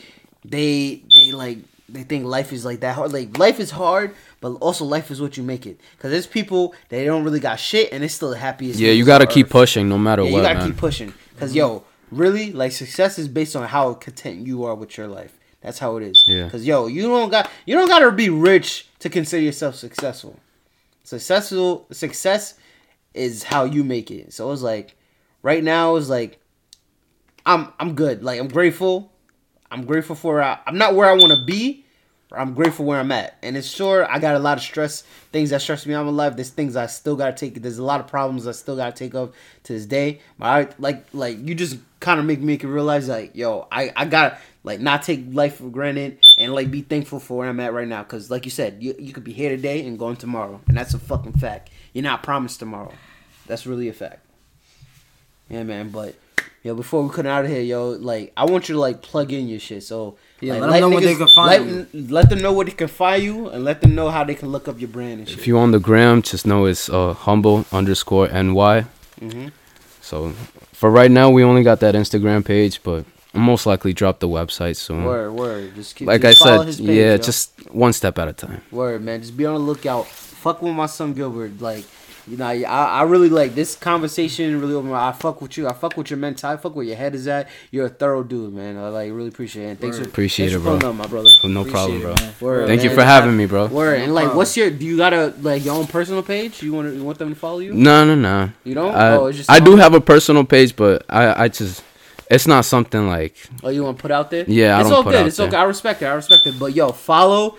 they 0.44 1.02
they 1.14 1.32
like 1.32 1.58
they 1.88 2.02
think 2.02 2.24
life 2.24 2.52
is 2.52 2.64
like 2.64 2.80
that 2.80 2.94
hard. 2.96 3.12
Like 3.12 3.38
life 3.38 3.60
is 3.60 3.70
hard, 3.70 4.14
but 4.40 4.50
also 4.54 4.84
life 4.84 5.10
is 5.10 5.20
what 5.20 5.36
you 5.36 5.42
make 5.42 5.66
it. 5.66 5.80
Cause 5.98 6.10
there's 6.10 6.26
people 6.26 6.74
they 6.88 7.04
don't 7.04 7.24
really 7.24 7.40
got 7.40 7.56
shit 7.58 7.92
and 7.92 8.04
it's 8.04 8.14
still 8.14 8.30
the 8.30 8.36
happiest. 8.38 8.78
Yeah, 8.78 8.92
you 8.92 9.04
gotta 9.04 9.26
keep 9.26 9.46
earth. 9.46 9.52
pushing 9.52 9.88
no 9.88 9.98
matter 9.98 10.22
Yeah, 10.22 10.32
what, 10.32 10.38
you 10.38 10.42
gotta 10.44 10.58
man. 10.60 10.68
keep 10.68 10.76
pushing. 10.76 11.14
because 11.34 11.54
yo, 11.54 11.84
really, 12.10 12.52
like 12.52 12.72
success 12.72 13.18
is 13.18 13.28
based 13.28 13.56
on 13.56 13.66
how 13.68 13.94
content 13.94 14.46
you 14.46 14.64
are 14.64 14.74
with 14.74 14.96
your 14.98 15.08
life. 15.08 15.32
That's 15.62 15.78
how 15.78 15.96
it 15.96 16.04
is. 16.04 16.22
Yeah. 16.28 16.44
Because 16.44 16.66
yo, 16.66 16.86
you 16.86 17.02
don't 17.02 17.30
got 17.30 17.50
you 17.64 17.74
don't 17.74 17.88
gotta 17.88 18.12
be 18.12 18.28
rich 18.30 18.86
to 19.00 19.08
consider 19.10 19.42
yourself 19.42 19.74
successful. 19.74 20.38
Successful 21.04 21.86
success 21.92 22.54
is 23.14 23.44
how 23.44 23.64
you 23.64 23.82
make 23.84 24.10
it. 24.10 24.32
So 24.32 24.52
it's 24.52 24.62
like 24.62 24.96
right 25.42 25.62
now 25.64 25.96
it's 25.96 26.08
like 26.08 26.38
I'm 27.46 27.72
I'm 27.80 27.94
good. 27.94 28.22
Like 28.22 28.40
I'm 28.40 28.48
grateful. 28.48 29.12
I'm 29.70 29.84
grateful 29.84 30.14
for 30.16 30.42
uh, 30.42 30.58
I'm 30.66 30.78
not 30.78 30.94
where 30.94 31.08
I 31.08 31.12
want 31.14 31.32
to 31.32 31.44
be. 31.44 31.84
I'm 32.32 32.54
grateful 32.54 32.84
where 32.84 32.98
I'm 32.98 33.12
at. 33.12 33.36
And 33.42 33.56
it's 33.56 33.68
sure 33.68 34.10
I 34.10 34.18
got 34.18 34.34
a 34.34 34.40
lot 34.40 34.58
of 34.58 34.64
stress, 34.64 35.02
things 35.30 35.50
that 35.50 35.62
stress 35.62 35.86
me 35.86 35.94
out 35.94 36.00
in 36.00 36.06
my 36.06 36.12
life. 36.12 36.34
There's 36.34 36.50
things 36.50 36.74
I 36.74 36.86
still 36.86 37.14
gotta 37.14 37.32
take. 37.32 37.62
There's 37.62 37.78
a 37.78 37.84
lot 37.84 38.00
of 38.00 38.08
problems 38.08 38.46
I 38.46 38.52
still 38.52 38.76
gotta 38.76 38.92
take 38.92 39.14
up 39.14 39.32
to 39.64 39.72
this 39.72 39.86
day. 39.86 40.20
But 40.38 40.46
I 40.46 40.68
like 40.78 41.06
like 41.12 41.38
you 41.46 41.54
just 41.54 41.78
kind 42.00 42.18
of 42.18 42.26
make 42.26 42.40
me 42.40 42.56
realize 42.56 43.08
like 43.08 43.36
yo 43.36 43.68
I 43.70 43.92
I 43.96 44.06
gotta 44.06 44.38
like 44.64 44.80
not 44.80 45.04
take 45.04 45.24
life 45.30 45.56
for 45.58 45.68
granted 45.68 46.18
and 46.38 46.52
like 46.52 46.70
be 46.70 46.82
thankful 46.82 47.20
for 47.20 47.38
where 47.38 47.48
I'm 47.48 47.60
at 47.60 47.72
right 47.72 47.86
now. 47.86 48.02
Cause 48.02 48.28
like 48.30 48.44
you 48.44 48.50
said, 48.50 48.82
you 48.82 48.96
you 48.98 49.12
could 49.12 49.24
be 49.24 49.32
here 49.32 49.50
today 49.50 49.86
and 49.86 49.96
gone 49.96 50.16
tomorrow, 50.16 50.60
and 50.66 50.76
that's 50.76 50.94
a 50.94 50.98
fucking 50.98 51.34
fact. 51.34 51.70
You're 51.92 52.02
not 52.02 52.24
promised 52.24 52.58
tomorrow. 52.58 52.92
That's 53.46 53.66
really 53.66 53.88
a 53.88 53.92
fact. 53.92 54.26
Yeah, 55.48 55.62
man. 55.62 55.90
But 55.90 56.16
yo, 56.64 56.74
before 56.74 57.04
we 57.04 57.14
cut 57.14 57.26
out 57.26 57.44
of 57.44 57.50
here, 57.50 57.62
yo, 57.62 57.90
like 57.90 58.32
I 58.36 58.46
want 58.46 58.68
you 58.68 58.74
to 58.74 58.80
like 58.80 59.02
plug 59.02 59.32
in 59.32 59.46
your 59.46 59.60
shit. 59.60 59.84
So 59.84 60.18
Yeah, 60.40 60.54
like, 60.54 60.70
let 60.70 60.74
'em 60.74 60.80
know 60.82 60.88
where 60.90 61.00
they 61.00 61.14
can 61.14 61.28
find 61.28 61.86
let, 61.94 62.10
let 62.10 62.28
them 62.30 62.40
know 62.40 62.52
where 62.52 62.66
they 62.66 62.72
can 62.72 62.88
find 62.88 63.22
you, 63.22 63.48
and 63.48 63.64
let 63.64 63.80
them 63.80 63.94
know 63.94 64.10
how 64.10 64.22
they 64.22 64.34
can 64.34 64.50
look 64.50 64.68
up 64.68 64.78
your 64.78 64.88
brand 64.88 65.20
and 65.20 65.28
shit. 65.28 65.38
If 65.38 65.46
you're 65.46 65.58
on 65.58 65.70
the 65.70 65.78
gram, 65.80 66.20
just 66.22 66.46
know 66.46 66.66
it's 66.66 66.90
uh, 66.90 67.14
humble 67.14 67.64
underscore 67.72 68.28
ny. 68.28 68.84
Mhm. 69.20 69.52
So 70.02 70.32
for 70.72 70.90
right 70.90 71.10
now, 71.10 71.30
we 71.30 71.42
only 71.42 71.62
got 71.62 71.80
that 71.80 71.94
Instagram 71.94 72.44
page, 72.44 72.80
but 72.82 73.04
I'll 73.34 73.40
most 73.40 73.64
likely 73.66 73.92
drop 73.94 74.20
the 74.20 74.28
website 74.28 74.76
soon. 74.76 75.04
Word, 75.04 75.32
word. 75.32 75.74
Just 75.74 75.96
keep, 75.96 76.06
Like 76.06 76.20
just 76.22 76.42
I 76.42 76.56
said, 76.58 76.66
his 76.66 76.76
page, 76.80 76.88
yeah, 76.88 77.10
yo. 77.12 77.16
just 77.18 77.52
one 77.72 77.92
step 77.94 78.18
at 78.18 78.28
a 78.28 78.32
time. 78.34 78.60
word, 78.70 79.02
man. 79.02 79.20
Just 79.22 79.36
be 79.36 79.46
on 79.46 79.54
the 79.54 79.60
lookout. 79.60 80.06
Fuck 80.06 80.60
with 80.62 80.74
my 80.74 80.86
son 80.86 81.12
Gilbert. 81.14 81.60
Like, 81.60 81.84
you 82.28 82.36
know, 82.36 82.44
I, 82.46 82.62
I 82.64 83.02
really 83.04 83.28
like 83.28 83.54
this 83.54 83.76
conversation. 83.76 84.60
Really 84.60 84.74
open 84.74 84.90
my. 84.90 85.08
I 85.08 85.12
fuck 85.12 85.40
with 85.40 85.56
you. 85.56 85.68
I 85.68 85.72
fuck 85.72 85.96
with 85.96 86.10
your 86.10 86.16
mental. 86.18 86.50
I 86.50 86.56
fuck 86.56 86.74
where 86.74 86.84
your 86.84 86.96
head 86.96 87.14
is 87.14 87.28
at. 87.28 87.48
You're 87.70 87.86
a 87.86 87.88
thorough 87.88 88.22
dude, 88.24 88.52
man. 88.52 88.76
I 88.76 88.88
like 88.88 89.12
really 89.12 89.28
appreciate 89.28 89.64
it. 89.64 89.68
And 89.68 89.80
thanks 89.80 89.98
Word. 89.98 90.04
for 90.04 90.10
Appreciate 90.10 90.46
thanks 90.50 90.56
it, 90.56 90.58
for 90.58 90.70
bro. 90.70 90.78
pulling 90.80 90.90
up, 91.00 91.04
my 91.04 91.06
brother. 91.06 91.28
Oh, 91.44 91.48
no 91.48 91.60
Appreciate 91.60 91.72
problem, 91.82 92.00
bro. 92.02 92.14
man. 92.14 92.34
Word, 92.40 92.66
Thank 92.66 92.82
you 92.84 92.90
for 92.90 93.04
having 93.04 93.36
me, 93.36 93.46
bro. 93.46 93.66
Word 93.66 94.00
and 94.00 94.14
like, 94.14 94.34
what's 94.34 94.56
your? 94.56 94.70
Do 94.70 94.84
you 94.84 94.96
got 94.96 95.12
a 95.12 95.32
like 95.40 95.64
your 95.64 95.74
own 95.76 95.86
personal 95.86 96.22
page? 96.22 96.62
You 96.62 96.72
want 96.72 96.88
to, 96.88 96.96
you 96.96 97.04
want 97.04 97.18
them 97.18 97.30
to 97.30 97.36
follow 97.36 97.60
you? 97.60 97.72
No, 97.74 98.04
no, 98.04 98.14
no. 98.14 98.50
You 98.64 98.74
don't? 98.74 98.94
I, 98.94 99.12
oh, 99.16 99.26
it's 99.26 99.38
just 99.38 99.50
I 99.50 99.60
do 99.60 99.76
have 99.76 99.94
a 99.94 100.00
personal 100.00 100.44
page, 100.44 100.74
but 100.74 101.04
I, 101.08 101.44
I 101.44 101.48
just, 101.48 101.84
it's 102.28 102.46
not 102.48 102.64
something 102.64 103.06
like, 103.06 103.36
Oh, 103.62 103.68
you 103.68 103.84
want 103.84 103.98
to 103.98 104.02
put 104.02 104.10
out 104.10 104.30
there? 104.32 104.44
Yeah, 104.48 104.76
I 104.76 104.80
it's 104.80 104.88
don't 104.88 104.96
all 104.98 105.02
put 105.04 105.12
good. 105.12 105.20
out 105.20 105.26
It's 105.28 105.36
there. 105.36 105.46
okay. 105.46 105.56
I 105.56 105.62
respect 105.62 106.02
it. 106.02 106.06
I 106.06 106.14
respect 106.14 106.44
it. 106.46 106.58
But 106.58 106.74
yo, 106.74 106.90
follow 106.90 107.56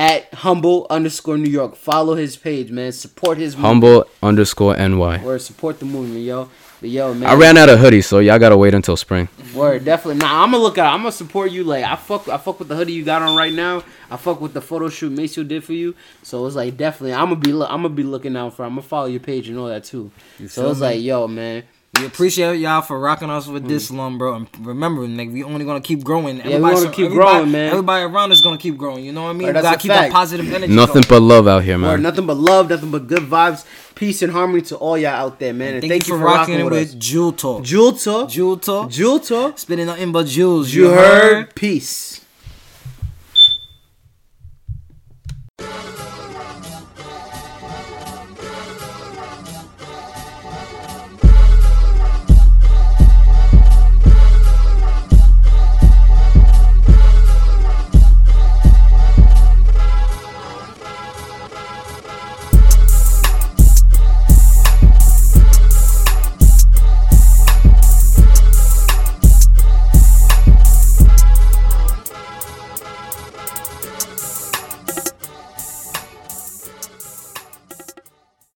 at 0.00 0.32
humble 0.32 0.86
underscore 0.88 1.36
New 1.36 1.50
York. 1.50 1.76
Follow 1.76 2.14
his 2.14 2.34
page, 2.34 2.70
man. 2.70 2.90
Support 2.90 3.36
his 3.36 3.54
movement. 3.54 3.68
humble 3.84 4.06
underscore 4.22 4.74
ny. 4.74 5.22
Word, 5.22 5.42
support 5.42 5.78
the 5.78 5.84
movement, 5.84 6.24
yo. 6.24 6.48
But 6.80 6.88
yo, 6.88 7.12
man. 7.12 7.28
I 7.28 7.34
ran 7.34 7.58
out 7.58 7.68
of 7.68 7.78
hoodies, 7.78 8.04
so 8.04 8.18
y'all 8.18 8.38
gotta 8.38 8.56
wait 8.56 8.72
until 8.72 8.96
spring. 8.96 9.28
Word, 9.54 9.84
definitely. 9.84 10.22
Nah, 10.22 10.42
I'm 10.42 10.52
gonna 10.52 10.62
look 10.62 10.78
out. 10.78 10.94
I'm 10.94 11.00
gonna 11.00 11.12
support 11.12 11.50
you. 11.50 11.64
Like 11.64 11.84
I 11.84 11.96
fuck, 11.96 12.30
I 12.30 12.38
fuck 12.38 12.58
with 12.58 12.68
the 12.68 12.76
hoodie 12.76 12.94
you 12.94 13.04
got 13.04 13.20
on 13.20 13.36
right 13.36 13.52
now. 13.52 13.84
I 14.10 14.16
fuck 14.16 14.40
with 14.40 14.54
the 14.54 14.62
photo 14.62 14.88
shoot 14.88 15.12
Maceo 15.12 15.44
did 15.44 15.62
for 15.62 15.74
you. 15.74 15.94
So 16.22 16.46
it's 16.46 16.56
like 16.56 16.78
definitely, 16.78 17.12
I'm 17.12 17.28
gonna 17.28 17.36
be, 17.36 17.52
look, 17.52 17.70
I'm 17.70 17.82
gonna 17.82 17.94
be 17.94 18.02
looking 18.02 18.38
out 18.38 18.54
for. 18.54 18.64
I'm 18.64 18.70
gonna 18.70 18.82
follow 18.82 19.06
your 19.06 19.20
page 19.20 19.50
and 19.50 19.58
all 19.58 19.68
that 19.68 19.84
too. 19.84 20.10
so 20.48 20.70
it's 20.70 20.80
me? 20.80 20.86
like, 20.86 21.02
yo, 21.02 21.28
man. 21.28 21.64
We 22.00 22.06
appreciate 22.06 22.58
y'all 22.58 22.80
for 22.80 22.98
rocking 22.98 23.28
us 23.28 23.46
with 23.46 23.68
this 23.68 23.90
mm. 23.90 23.96
long, 23.96 24.16
bro. 24.16 24.34
And 24.34 24.48
remember, 24.66 25.06
nigga, 25.06 25.32
we 25.32 25.44
only 25.44 25.66
gonna 25.66 25.82
keep 25.82 26.02
growing. 26.02 26.38
Yeah, 26.38 26.56
we 26.56 26.60
wanna 26.60 26.76
sur- 26.78 26.88
keep 26.88 27.06
everybody- 27.06 27.30
growing, 27.30 27.50
man. 27.50 27.70
Everybody 27.70 28.04
around 28.04 28.32
us 28.32 28.40
gonna 28.40 28.56
keep 28.56 28.78
growing. 28.78 29.04
You 29.04 29.12
know 29.12 29.24
what 29.24 29.30
I 29.30 29.32
mean? 29.34 29.48
Word, 29.48 29.54
gotta 29.54 29.76
a 29.76 29.78
keep 29.78 29.90
fact. 29.90 30.10
that 30.10 30.12
positive 30.12 30.50
energy. 30.50 30.72
Nothing 30.72 31.02
going. 31.02 31.20
but 31.20 31.20
love 31.20 31.46
out 31.46 31.62
here, 31.62 31.76
Word, 31.76 31.82
man. 31.82 32.02
nothing 32.02 32.26
but 32.26 32.38
love, 32.38 32.70
nothing 32.70 32.90
but 32.90 33.06
good 33.06 33.24
vibes, 33.24 33.66
peace 33.94 34.22
and 34.22 34.32
harmony 34.32 34.62
to 34.62 34.76
all 34.76 34.96
y'all 34.96 35.10
out 35.10 35.38
there, 35.38 35.52
man. 35.52 35.74
And 35.74 35.86
Thank, 35.86 36.08
you 36.08 36.16
for 36.16 36.24
rocking, 36.24 36.64
with 36.70 36.98
Jewel 36.98 37.32
Talk. 37.32 37.64
Jewel 37.64 37.92
Talk. 37.92 38.30
Jewel 38.30 38.56
Talk. 38.56 38.90
Jewel 38.90 39.20
Talk. 39.20 39.58
Spitting 39.58 39.86
nothing 39.86 40.12
but 40.12 40.26
jewels. 40.26 40.72
You 40.72 40.88
heard? 40.88 41.54
Peace. 41.54 42.24